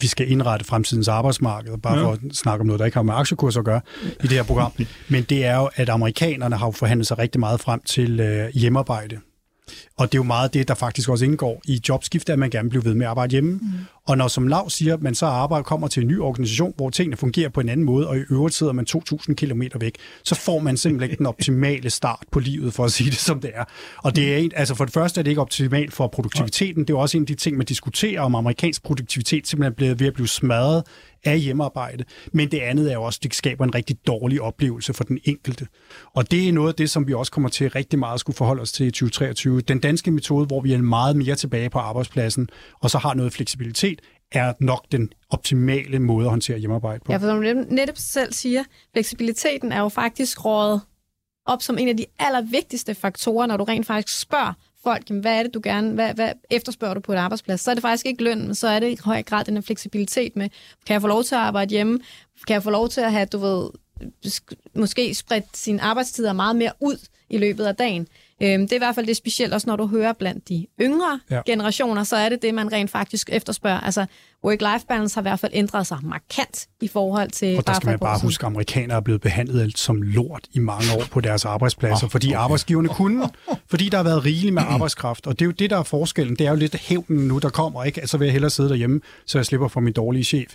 vi 0.01 0.07
skal 0.07 0.31
indrette 0.31 0.65
fremtidens 0.65 1.07
arbejdsmarked, 1.07 1.77
bare 1.77 1.97
ja. 1.97 2.05
for 2.05 2.11
at 2.11 2.19
snakke 2.33 2.61
om 2.61 2.67
noget, 2.67 2.79
der 2.79 2.85
ikke 2.85 2.97
har 2.97 3.03
med 3.03 3.13
aktiekurser 3.13 3.59
at 3.59 3.65
gøre 3.65 3.81
i 4.23 4.27
det 4.27 4.31
her 4.31 4.43
program. 4.43 4.71
Men 5.09 5.23
det 5.23 5.45
er 5.45 5.57
jo, 5.57 5.69
at 5.75 5.89
amerikanerne 5.89 6.55
har 6.55 6.71
forhandlet 6.71 7.07
sig 7.07 7.17
rigtig 7.17 7.39
meget 7.39 7.59
frem 7.59 7.81
til 7.85 8.19
øh, 8.19 8.49
hjemmearbejde. 8.53 9.19
Og 9.97 10.11
det 10.11 10.17
er 10.17 10.19
jo 10.19 10.23
meget 10.23 10.53
det, 10.53 10.67
der 10.67 10.73
faktisk 10.73 11.09
også 11.09 11.25
indgår 11.25 11.61
i 11.65 11.81
jobskifte, 11.89 12.33
at 12.33 12.39
man 12.39 12.49
gerne 12.49 12.63
vil 12.63 12.69
blive 12.69 12.85
ved 12.85 12.93
med 12.93 13.05
at 13.05 13.09
arbejde 13.09 13.31
hjemme. 13.31 13.51
Mm. 13.51 13.59
Og 14.07 14.17
når 14.17 14.27
som 14.27 14.47
Lav 14.47 14.69
siger, 14.69 14.93
at 14.93 15.01
man 15.01 15.15
så 15.15 15.25
arbejder, 15.25 15.63
kommer 15.63 15.87
til 15.87 16.01
en 16.01 16.07
ny 16.07 16.19
organisation, 16.19 16.73
hvor 16.77 16.89
tingene 16.89 17.17
fungerer 17.17 17.49
på 17.49 17.61
en 17.61 17.69
anden 17.69 17.85
måde, 17.85 18.07
og 18.07 18.17
i 18.17 18.21
øvrigt 18.31 18.55
sidder 18.55 18.73
man 18.73 18.85
2.000 18.89 19.33
km 19.33 19.61
væk, 19.79 19.95
så 20.23 20.35
får 20.35 20.59
man 20.59 20.77
simpelthen 20.77 21.17
den 21.17 21.25
optimale 21.25 21.89
start 21.89 22.23
på 22.31 22.39
livet, 22.39 22.73
for 22.73 22.85
at 22.85 22.91
sige 22.91 23.09
det 23.09 23.19
som 23.19 23.39
det 23.41 23.51
er. 23.53 23.63
Og 23.97 24.15
det 24.15 24.33
er 24.33 24.37
en, 24.37 24.51
altså 24.55 24.75
for 24.75 24.85
det 24.85 24.93
første 24.93 25.21
er 25.21 25.23
det 25.23 25.31
ikke 25.31 25.41
optimalt 25.41 25.93
for 25.93 26.07
produktiviteten. 26.07 26.83
Det 26.83 26.93
er 26.93 26.97
også 26.97 27.17
en 27.17 27.23
af 27.23 27.27
de 27.27 27.35
ting, 27.35 27.57
man 27.57 27.65
diskuterer 27.65 28.21
om 28.21 28.35
amerikansk 28.35 28.83
produktivitet 28.83 29.47
simpelthen 29.47 29.71
er 29.71 29.75
blevet 29.75 29.99
ved 29.99 30.07
at 30.07 30.13
blive 30.13 30.27
smadret 30.27 30.83
af 31.23 31.39
hjemmearbejde. 31.39 32.03
Men 32.33 32.51
det 32.51 32.59
andet 32.59 32.89
er 32.89 32.93
jo 32.93 33.03
også, 33.03 33.19
at 33.19 33.23
det 33.23 33.35
skaber 33.35 33.65
en 33.65 33.75
rigtig 33.75 34.07
dårlig 34.07 34.41
oplevelse 34.41 34.93
for 34.93 35.03
den 35.03 35.19
enkelte. 35.23 35.67
Og 36.13 36.31
det 36.31 36.47
er 36.47 36.53
noget 36.53 36.69
af 36.69 36.75
det, 36.75 36.89
som 36.89 37.07
vi 37.07 37.13
også 37.13 37.31
kommer 37.31 37.49
til 37.49 37.69
rigtig 37.69 37.99
meget 37.99 38.13
at 38.13 38.19
skulle 38.19 38.37
forholde 38.37 38.61
os 38.61 38.71
til 38.71 38.85
i 38.85 38.91
2023. 38.91 39.61
Den 39.61 39.79
danske 39.79 40.11
metode, 40.11 40.45
hvor 40.45 40.61
vi 40.61 40.73
er 40.73 40.77
meget 40.77 41.15
mere 41.15 41.35
tilbage 41.35 41.69
på 41.69 41.79
arbejdspladsen, 41.79 42.49
og 42.79 42.89
så 42.89 42.97
har 42.97 43.13
noget 43.13 43.33
fleksibilitet, 43.33 44.01
er 44.31 44.53
nok 44.59 44.85
den 44.91 45.11
optimale 45.29 45.99
måde 45.99 46.25
at 46.25 46.29
håndtere 46.29 46.57
hjemmearbejde 46.57 47.03
på. 47.05 47.11
Ja, 47.11 47.17
for 47.17 47.27
som 47.27 47.41
du 47.41 47.75
netop 47.75 47.97
selv 47.97 48.33
siger, 48.33 48.63
fleksibiliteten 48.93 49.71
er 49.71 49.79
jo 49.79 49.89
faktisk 49.89 50.45
rådet 50.45 50.81
op 51.45 51.61
som 51.61 51.77
en 51.77 51.87
af 51.87 51.97
de 51.97 52.05
allervigtigste 52.19 52.95
faktorer, 52.95 53.47
når 53.47 53.57
du 53.57 53.63
rent 53.63 53.85
faktisk 53.85 54.19
spørger 54.19 54.53
folk, 54.83 55.09
jamen, 55.09 55.21
hvad 55.21 55.39
er 55.39 55.43
det, 55.43 55.53
du 55.53 55.59
gerne, 55.63 55.91
hvad, 55.91 56.13
hvad 56.13 56.31
efterspørger 56.49 56.93
du 56.93 56.99
på 56.99 57.13
et 57.13 57.17
arbejdsplads? 57.17 57.61
Så 57.61 57.71
er 57.71 57.75
det 57.75 57.81
faktisk 57.81 58.05
ikke 58.05 58.23
løn, 58.23 58.45
men 58.45 58.55
så 58.55 58.67
er 58.67 58.79
det 58.79 58.91
i 58.91 58.97
høj 59.03 59.23
grad 59.23 59.45
den 59.45 59.53
her 59.53 59.61
fleksibilitet 59.61 60.35
med, 60.35 60.49
kan 60.85 60.93
jeg 60.93 61.01
få 61.01 61.07
lov 61.07 61.23
til 61.23 61.35
at 61.35 61.41
arbejde 61.41 61.69
hjemme? 61.69 61.99
Kan 62.47 62.53
jeg 62.53 62.63
få 62.63 62.69
lov 62.69 62.89
til 62.89 63.01
at 63.01 63.11
have, 63.11 63.25
du 63.25 63.37
ved, 63.37 63.69
måske 64.75 65.15
spredt 65.15 65.57
sine 65.57 65.81
arbejdstider 65.81 66.33
meget 66.33 66.55
mere 66.55 66.71
ud 66.79 67.07
i 67.29 67.37
løbet 67.37 67.65
af 67.65 67.75
dagen? 67.75 68.07
Øhm, 68.41 68.61
det 68.61 68.71
er 68.71 68.75
i 68.75 68.79
hvert 68.79 68.95
fald 68.95 69.07
det 69.07 69.17
specielt, 69.17 69.53
også 69.53 69.67
når 69.67 69.75
du 69.75 69.87
hører 69.87 70.13
blandt 70.13 70.49
de 70.49 70.67
yngre 70.81 71.19
ja. 71.31 71.41
generationer, 71.45 72.03
så 72.03 72.15
er 72.15 72.29
det 72.29 72.41
det, 72.41 72.53
man 72.53 72.71
rent 72.71 72.91
faktisk 72.91 73.29
efterspørger. 73.31 73.79
Altså, 73.79 74.05
work-life 74.45 74.85
balance 74.87 75.15
har 75.15 75.21
i 75.21 75.23
hvert 75.23 75.39
fald 75.39 75.51
ændret 75.55 75.87
sig 75.87 75.97
markant 76.03 76.67
i 76.81 76.87
forhold 76.87 77.31
til... 77.31 77.57
Og 77.57 77.67
der 77.67 77.73
skal 77.73 77.89
man 77.89 77.99
bare 77.99 78.19
huske, 78.19 78.43
at 78.43 78.47
amerikanere 78.47 78.97
er 78.97 79.01
blevet 79.01 79.21
behandlet 79.21 79.77
som 79.77 80.01
lort 80.01 80.47
i 80.51 80.59
mange 80.59 80.85
år 80.97 81.03
på 81.11 81.21
deres 81.21 81.45
arbejdspladser, 81.45 82.07
oh, 82.07 82.11
fordi 82.11 82.27
okay. 82.27 82.37
arbejdsgiverne 82.37 82.89
kunne, 82.89 83.29
fordi 83.71 83.89
der 83.89 83.97
har 83.97 84.03
været 84.03 84.25
rigeligt 84.25 84.53
med 84.53 84.63
arbejdskraft. 84.65 85.27
Og 85.27 85.39
det 85.39 85.41
er 85.41 85.45
jo 85.45 85.51
det, 85.51 85.69
der 85.69 85.77
er 85.77 85.83
forskellen. 85.83 86.35
Det 86.35 86.47
er 86.47 86.51
jo 86.51 86.55
lidt 86.55 86.75
hævnen 86.75 87.27
nu, 87.27 87.37
der 87.37 87.49
kommer. 87.49 87.83
Ikke? 87.83 88.01
Altså 88.01 88.17
vil 88.17 88.25
jeg 88.25 88.33
hellere 88.33 88.49
sidde 88.49 88.69
derhjemme, 88.69 89.01
så 89.25 89.37
jeg 89.37 89.45
slipper 89.45 89.67
for 89.67 89.79
min 89.79 89.93
dårlige 89.93 90.23
chef. 90.23 90.53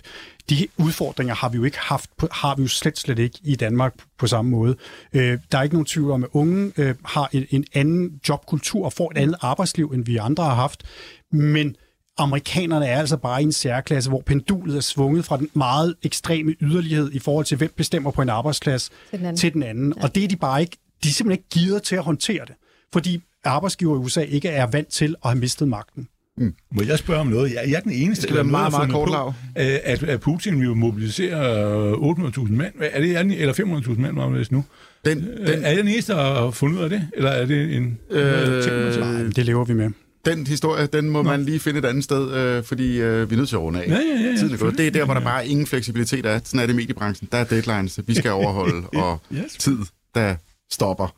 De 0.49 0.67
udfordringer 0.77 1.35
har 1.35 1.49
vi 1.49 1.57
jo 1.57 1.63
ikke 1.63 1.79
haft, 1.79 2.09
har 2.31 2.55
vi 2.55 2.61
jo 2.61 2.67
slet, 2.67 2.99
slet 2.99 3.19
ikke 3.19 3.39
i 3.43 3.55
Danmark 3.55 3.93
på 4.17 4.27
samme 4.27 4.51
måde. 4.51 4.75
Øh, 5.13 5.39
der 5.51 5.57
er 5.57 5.63
ikke 5.63 5.75
nogen 5.75 5.85
tvivl 5.85 6.11
om, 6.11 6.23
at 6.23 6.29
unge 6.33 6.71
øh, 6.77 6.95
har 7.05 7.29
en, 7.31 7.45
en 7.49 7.65
anden 7.73 8.21
jobkultur 8.29 8.85
og 8.85 8.93
får 8.93 9.11
et 9.11 9.17
andet 9.17 9.35
arbejdsliv, 9.41 9.91
end 9.93 10.05
vi 10.05 10.17
andre 10.17 10.43
har 10.43 10.55
haft. 10.55 10.83
Men 11.31 11.75
amerikanerne 12.17 12.87
er 12.87 12.99
altså 12.99 13.17
bare 13.17 13.41
i 13.41 13.45
en 13.45 13.51
særklasse, 13.51 14.09
hvor 14.09 14.23
pendulet 14.25 14.77
er 14.77 14.81
svunget 14.81 15.25
fra 15.25 15.37
den 15.37 15.49
meget 15.53 15.95
ekstreme 16.03 16.55
yderlighed 16.61 17.11
i 17.11 17.19
forhold 17.19 17.45
til, 17.45 17.57
hvem 17.57 17.73
bestemmer 17.77 18.11
på 18.11 18.21
en 18.21 18.29
arbejdsplads 18.29 18.89
til 19.09 19.19
den 19.19 19.25
anden. 19.25 19.37
Til 19.37 19.53
den 19.53 19.63
anden. 19.63 19.93
Ja. 19.97 20.03
Og 20.03 20.15
det 20.15 20.23
er 20.23 20.27
de 20.27 20.35
bare 20.35 20.61
ikke, 20.61 20.77
de 21.03 21.09
er 21.09 21.13
simpelthen 21.13 21.39
ikke 21.39 21.67
givet 21.67 21.83
til 21.83 21.95
at 21.95 22.03
håndtere 22.03 22.45
det. 22.45 22.55
Fordi 22.93 23.21
arbejdsgiver 23.43 23.95
i 23.95 23.97
USA 23.97 24.21
ikke 24.21 24.49
er 24.49 24.67
vant 24.67 24.87
til 24.87 25.15
at 25.23 25.29
have 25.29 25.39
mistet 25.39 25.67
magten. 25.67 26.07
Mm. 26.37 26.53
Må 26.71 26.83
jeg 26.83 26.99
spørge 26.99 27.19
om 27.19 27.27
noget? 27.27 27.53
Jeg, 27.53 27.71
er 27.71 27.79
den 27.79 27.91
eneste, 27.91 28.21
det 28.21 28.29
skal 28.29 28.35
være 28.35 28.43
meget, 28.43 28.71
meget 28.71 28.91
kort 28.91 29.07
på, 29.07 29.33
at, 29.55 30.03
at 30.03 30.19
Putin 30.19 30.59
vil 30.59 30.75
mobilisere 30.75 31.91
800.000 31.93 32.51
mand. 32.51 32.73
Er 32.79 33.01
det, 33.01 33.41
eller 33.41 33.53
500.000 33.53 34.01
mand, 34.01 34.15
var 34.15 34.29
det 34.29 34.51
nu? 34.51 34.65
Den, 35.05 35.17
den, 35.21 35.63
er 35.63 35.69
jeg 35.69 35.77
den 35.77 35.87
eneste, 35.87 36.13
der 36.13 36.41
har 36.41 36.51
fundet 36.51 36.77
ud 36.77 36.83
af 36.83 36.89
det? 36.89 37.07
Eller 37.13 37.29
er 37.29 37.45
det 37.45 37.75
en... 37.75 37.97
Øh, 38.11 39.31
det 39.35 39.45
lever 39.45 39.65
vi 39.65 39.73
med 39.73 39.89
den 40.25 40.47
historie, 40.47 40.87
den 40.87 41.09
må 41.09 41.21
Nå. 41.21 41.29
man 41.29 41.45
lige 41.45 41.59
finde 41.59 41.79
et 41.79 41.85
andet 41.85 42.03
sted, 42.03 42.31
øh, 42.31 42.63
fordi 42.63 43.01
øh, 43.01 43.29
vi 43.29 43.35
er 43.35 43.37
nødt 43.37 43.49
til 43.49 43.55
at 43.55 43.61
runde 43.61 43.83
af. 43.83 43.87
Ja, 43.87 43.93
ja, 43.93 43.99
ja, 43.99 44.29
ja, 44.29 44.37
Tiden 44.37 44.53
er 44.53 44.57
gået. 44.57 44.77
Det 44.77 44.87
er 44.87 44.91
der, 44.91 45.05
hvor 45.05 45.13
der 45.13 45.21
bare 45.21 45.47
ingen 45.47 45.67
fleksibilitet 45.67 46.25
er. 46.25 46.39
Sådan 46.43 46.59
er 46.59 46.65
det 46.65 46.73
i 46.73 46.75
mediebranchen. 46.75 47.29
Der 47.31 47.37
er 47.37 47.43
deadlines, 47.43 47.99
vi 48.07 48.15
skal 48.15 48.31
overholde, 48.41 48.87
og 48.87 49.21
yes. 49.33 49.53
tid, 49.59 49.77
der 50.15 50.35
stopper. 50.71 51.15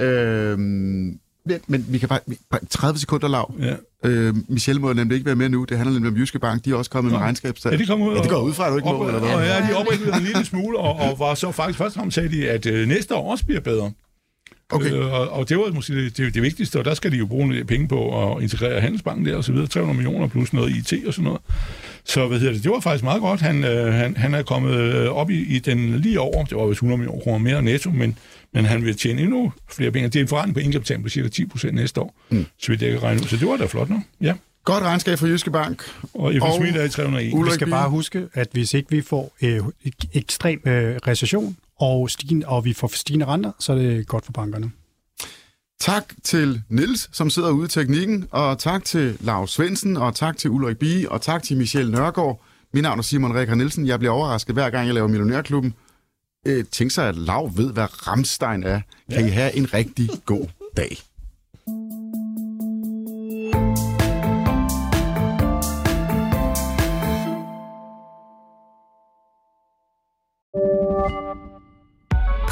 Øh, 0.00 0.58
men, 0.58 1.60
men 1.66 1.86
vi 1.88 1.98
kan 1.98 2.08
bare... 2.08 2.20
30 2.70 2.98
sekunder 2.98 3.28
lav. 3.28 3.54
Ja. 3.60 3.74
Øh, 4.04 4.34
Michelle 4.48 4.80
må 4.80 4.92
nemlig 4.92 5.14
ikke 5.14 5.26
være 5.26 5.36
med 5.36 5.48
nu. 5.48 5.64
Det 5.64 5.76
handler 5.76 5.94
nemlig 5.94 6.12
om 6.12 6.16
Jyske 6.16 6.38
Bank. 6.38 6.64
De 6.64 6.70
er 6.70 6.74
også 6.74 6.90
kommet 6.90 7.10
ja. 7.10 7.16
med 7.16 7.24
regnskabstal. 7.24 7.72
Ja, 7.72 7.78
de 7.78 7.86
kommer 7.86 8.06
ud. 8.06 8.14
Ja, 8.14 8.22
det 8.22 8.30
går 8.30 8.40
ud 8.40 8.52
fra, 8.52 8.66
at 8.66 8.70
du 8.70 8.76
ikke 8.76 8.88
må, 8.88 9.06
eller 9.06 9.20
hvad? 9.20 9.30
Ja, 9.30 9.68
de 9.68 9.76
oprigtede 9.76 10.16
en 10.16 10.22
lille 10.22 10.44
smule, 10.44 10.78
og, 10.78 10.96
og 10.96 11.18
var 11.18 11.34
så 11.34 11.52
faktisk 11.52 11.78
først 11.78 11.96
og 11.96 12.12
sagde 12.12 12.28
de, 12.28 12.50
at 12.50 12.66
øh, 12.66 12.88
næste 12.88 13.14
år 13.14 13.30
også 13.30 13.44
bliver 13.44 13.60
bedre. 13.60 13.92
Okay. 14.70 14.92
Øh, 14.92 15.12
og, 15.12 15.28
og 15.28 15.48
det 15.48 15.58
var 15.58 15.72
måske 15.72 15.94
det, 16.04 16.16
det, 16.16 16.34
det 16.34 16.42
vigtigste, 16.42 16.78
og 16.78 16.84
der 16.84 16.94
skal 16.94 17.12
de 17.12 17.16
jo 17.16 17.26
bruge 17.26 17.48
nogle 17.48 17.64
penge 17.64 17.88
på 17.88 18.32
at 18.36 18.42
integrere 18.42 18.80
Handelsbanken 18.80 19.26
der 19.26 19.36
og 19.36 19.44
så 19.44 19.52
videre, 19.52 19.66
300 19.66 19.96
millioner 19.96 20.28
plus 20.28 20.52
noget 20.52 20.76
IT 20.76 21.06
og 21.06 21.14
sådan 21.14 21.24
noget. 21.24 21.40
Så 22.04 22.26
hvad 22.26 22.38
hedder 22.38 22.52
det, 22.52 22.62
det 22.62 22.70
var 22.70 22.80
faktisk 22.80 23.04
meget 23.04 23.20
godt. 23.20 23.40
Han, 23.40 23.64
øh, 23.64 23.92
han, 23.94 24.16
han 24.16 24.34
er 24.34 24.42
kommet 24.42 24.74
øh, 24.74 25.08
op 25.08 25.30
i, 25.30 25.56
i 25.56 25.58
den 25.58 25.98
lige 25.98 26.20
over, 26.20 26.44
det 26.44 26.56
var 26.56 26.66
vist 26.66 26.78
100 26.78 26.98
millioner 26.98 27.22
kroner 27.22 27.38
mere 27.38 27.62
netto, 27.62 27.90
men, 27.90 28.18
men 28.54 28.64
han 28.64 28.84
vil 28.84 28.96
tjene 28.96 29.22
endnu 29.22 29.52
flere 29.70 29.90
penge. 29.90 30.08
Det 30.08 30.16
er 30.16 30.20
en 30.20 30.28
forretning 30.28 30.54
på 30.54 30.60
indkapitalen 30.60 31.02
på 31.02 31.08
cirka 31.08 31.28
10 31.28 31.46
procent 31.46 31.74
næste 31.74 32.00
år, 32.00 32.14
mm. 32.30 32.46
så 32.58 32.72
vi 32.72 32.76
kan 32.76 33.02
regne 33.02 33.20
ud. 33.20 33.26
Så 33.26 33.36
det 33.36 33.48
var 33.48 33.56
da 33.56 33.64
flot 33.64 33.90
nu. 33.90 34.02
Ja. 34.20 34.34
Godt 34.64 34.84
regnskab 34.84 35.18
for 35.18 35.26
Jyske 35.26 35.50
Bank. 35.50 35.82
Og 36.14 36.32
FS 36.32 36.76
er 36.76 36.84
i 36.84 36.88
301. 36.88 37.44
Vi 37.46 37.50
skal 37.50 37.70
bare 37.70 37.90
huske, 37.90 38.26
at 38.34 38.48
hvis 38.52 38.74
ikke 38.74 38.90
vi 38.90 39.00
får 39.00 39.36
øh, 39.42 39.60
ekstrem 40.14 40.60
øh, 40.66 40.96
recession, 41.06 41.56
og, 41.80 42.10
stigende, 42.10 42.46
og 42.46 42.64
vi 42.64 42.72
får 42.72 42.90
stigende 42.94 43.26
renter, 43.26 43.52
så 43.58 43.72
er 43.72 43.76
det 43.76 44.06
godt 44.06 44.24
for 44.24 44.32
bankerne. 44.32 44.70
Tak 45.80 46.14
til 46.22 46.62
Nils, 46.68 47.08
som 47.12 47.30
sidder 47.30 47.50
ude 47.50 47.64
i 47.66 47.68
teknikken, 47.68 48.26
og 48.30 48.58
tak 48.58 48.84
til 48.84 49.16
Lars 49.20 49.50
Svendsen, 49.50 49.96
og 49.96 50.14
tak 50.14 50.36
til 50.36 50.50
Ulrik 50.50 50.78
Bie, 50.78 51.12
og 51.12 51.22
tak 51.22 51.42
til 51.42 51.56
Michelle 51.56 51.92
Nørgaard. 51.92 52.42
Mit 52.74 52.82
navn 52.82 52.98
er 52.98 53.02
Simon 53.02 53.34
Rekar 53.34 53.54
Nielsen. 53.54 53.86
Jeg 53.86 53.98
bliver 53.98 54.12
overrasket 54.12 54.54
hver 54.54 54.70
gang, 54.70 54.86
jeg 54.86 54.94
laver 54.94 55.08
Millionærklubben. 55.08 55.74
øh, 56.46 56.64
tænke 56.64 56.94
sig, 56.94 57.08
at 57.08 57.16
Lav 57.16 57.50
ved, 57.56 57.72
hvad 57.72 58.06
Ramstein 58.06 58.62
er. 58.62 58.80
Kan 59.12 59.26
I 59.26 59.30
have 59.30 59.56
en 59.56 59.74
rigtig 59.74 60.10
god 60.24 60.46
dag. 60.76 60.98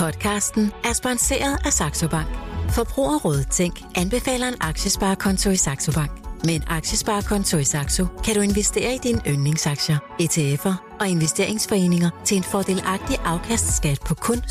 Podcasten 0.08 0.72
er 0.84 0.92
sponsoreret 0.92 1.66
af 1.66 1.72
Saxo 1.72 2.08
Bank. 2.08 2.28
Forbrugerrådet 2.70 3.46
Tænk 3.50 3.82
anbefaler 3.94 4.48
en 4.48 4.54
aktiesparekonto 4.60 5.50
i 5.50 5.56
Saxo 5.56 5.92
Bank. 5.92 6.10
Med 6.44 6.54
en 6.54 6.64
aktiesparekonto 6.66 7.56
i 7.56 7.64
Saxo 7.64 8.06
kan 8.24 8.34
du 8.34 8.40
investere 8.40 8.94
i 8.94 8.98
dine 8.98 9.20
yndlingsaktier, 9.26 9.98
ETF'er 10.22 10.74
og 11.00 11.08
investeringsforeninger 11.08 12.10
til 12.24 12.36
en 12.36 12.42
fordelagtig 12.42 13.18
afkastskat 13.24 14.00
på 14.06 14.14
kun 14.14 14.36
17% 14.36 14.42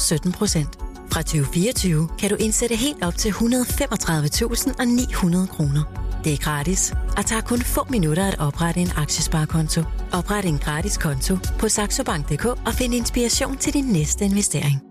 Fra 1.12 1.22
2024 1.22 2.10
kan 2.20 2.30
du 2.30 2.36
indsætte 2.36 2.76
helt 2.76 3.04
op 3.04 3.16
til 3.16 3.30
135.900 3.30 5.48
kroner. 5.48 5.84
Det 6.24 6.34
er 6.34 6.38
gratis 6.38 6.94
og 7.18 7.26
tager 7.26 7.42
kun 7.42 7.62
få 7.62 7.86
minutter 7.90 8.28
at 8.28 8.40
oprette 8.40 8.80
en 8.80 8.92
aktiesparekonto. 8.96 9.82
Opret 10.14 10.46
en 10.46 10.58
gratis 10.58 10.98
konto 10.98 11.38
på 11.60 11.70
saxobank.dk 11.70 12.46
og 12.46 12.74
find 12.74 12.94
inspiration 12.94 13.58
til 13.58 13.74
din 13.74 13.86
næste 13.86 14.26
investering. 14.26 14.87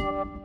thank 0.00 0.30
you 0.32 0.39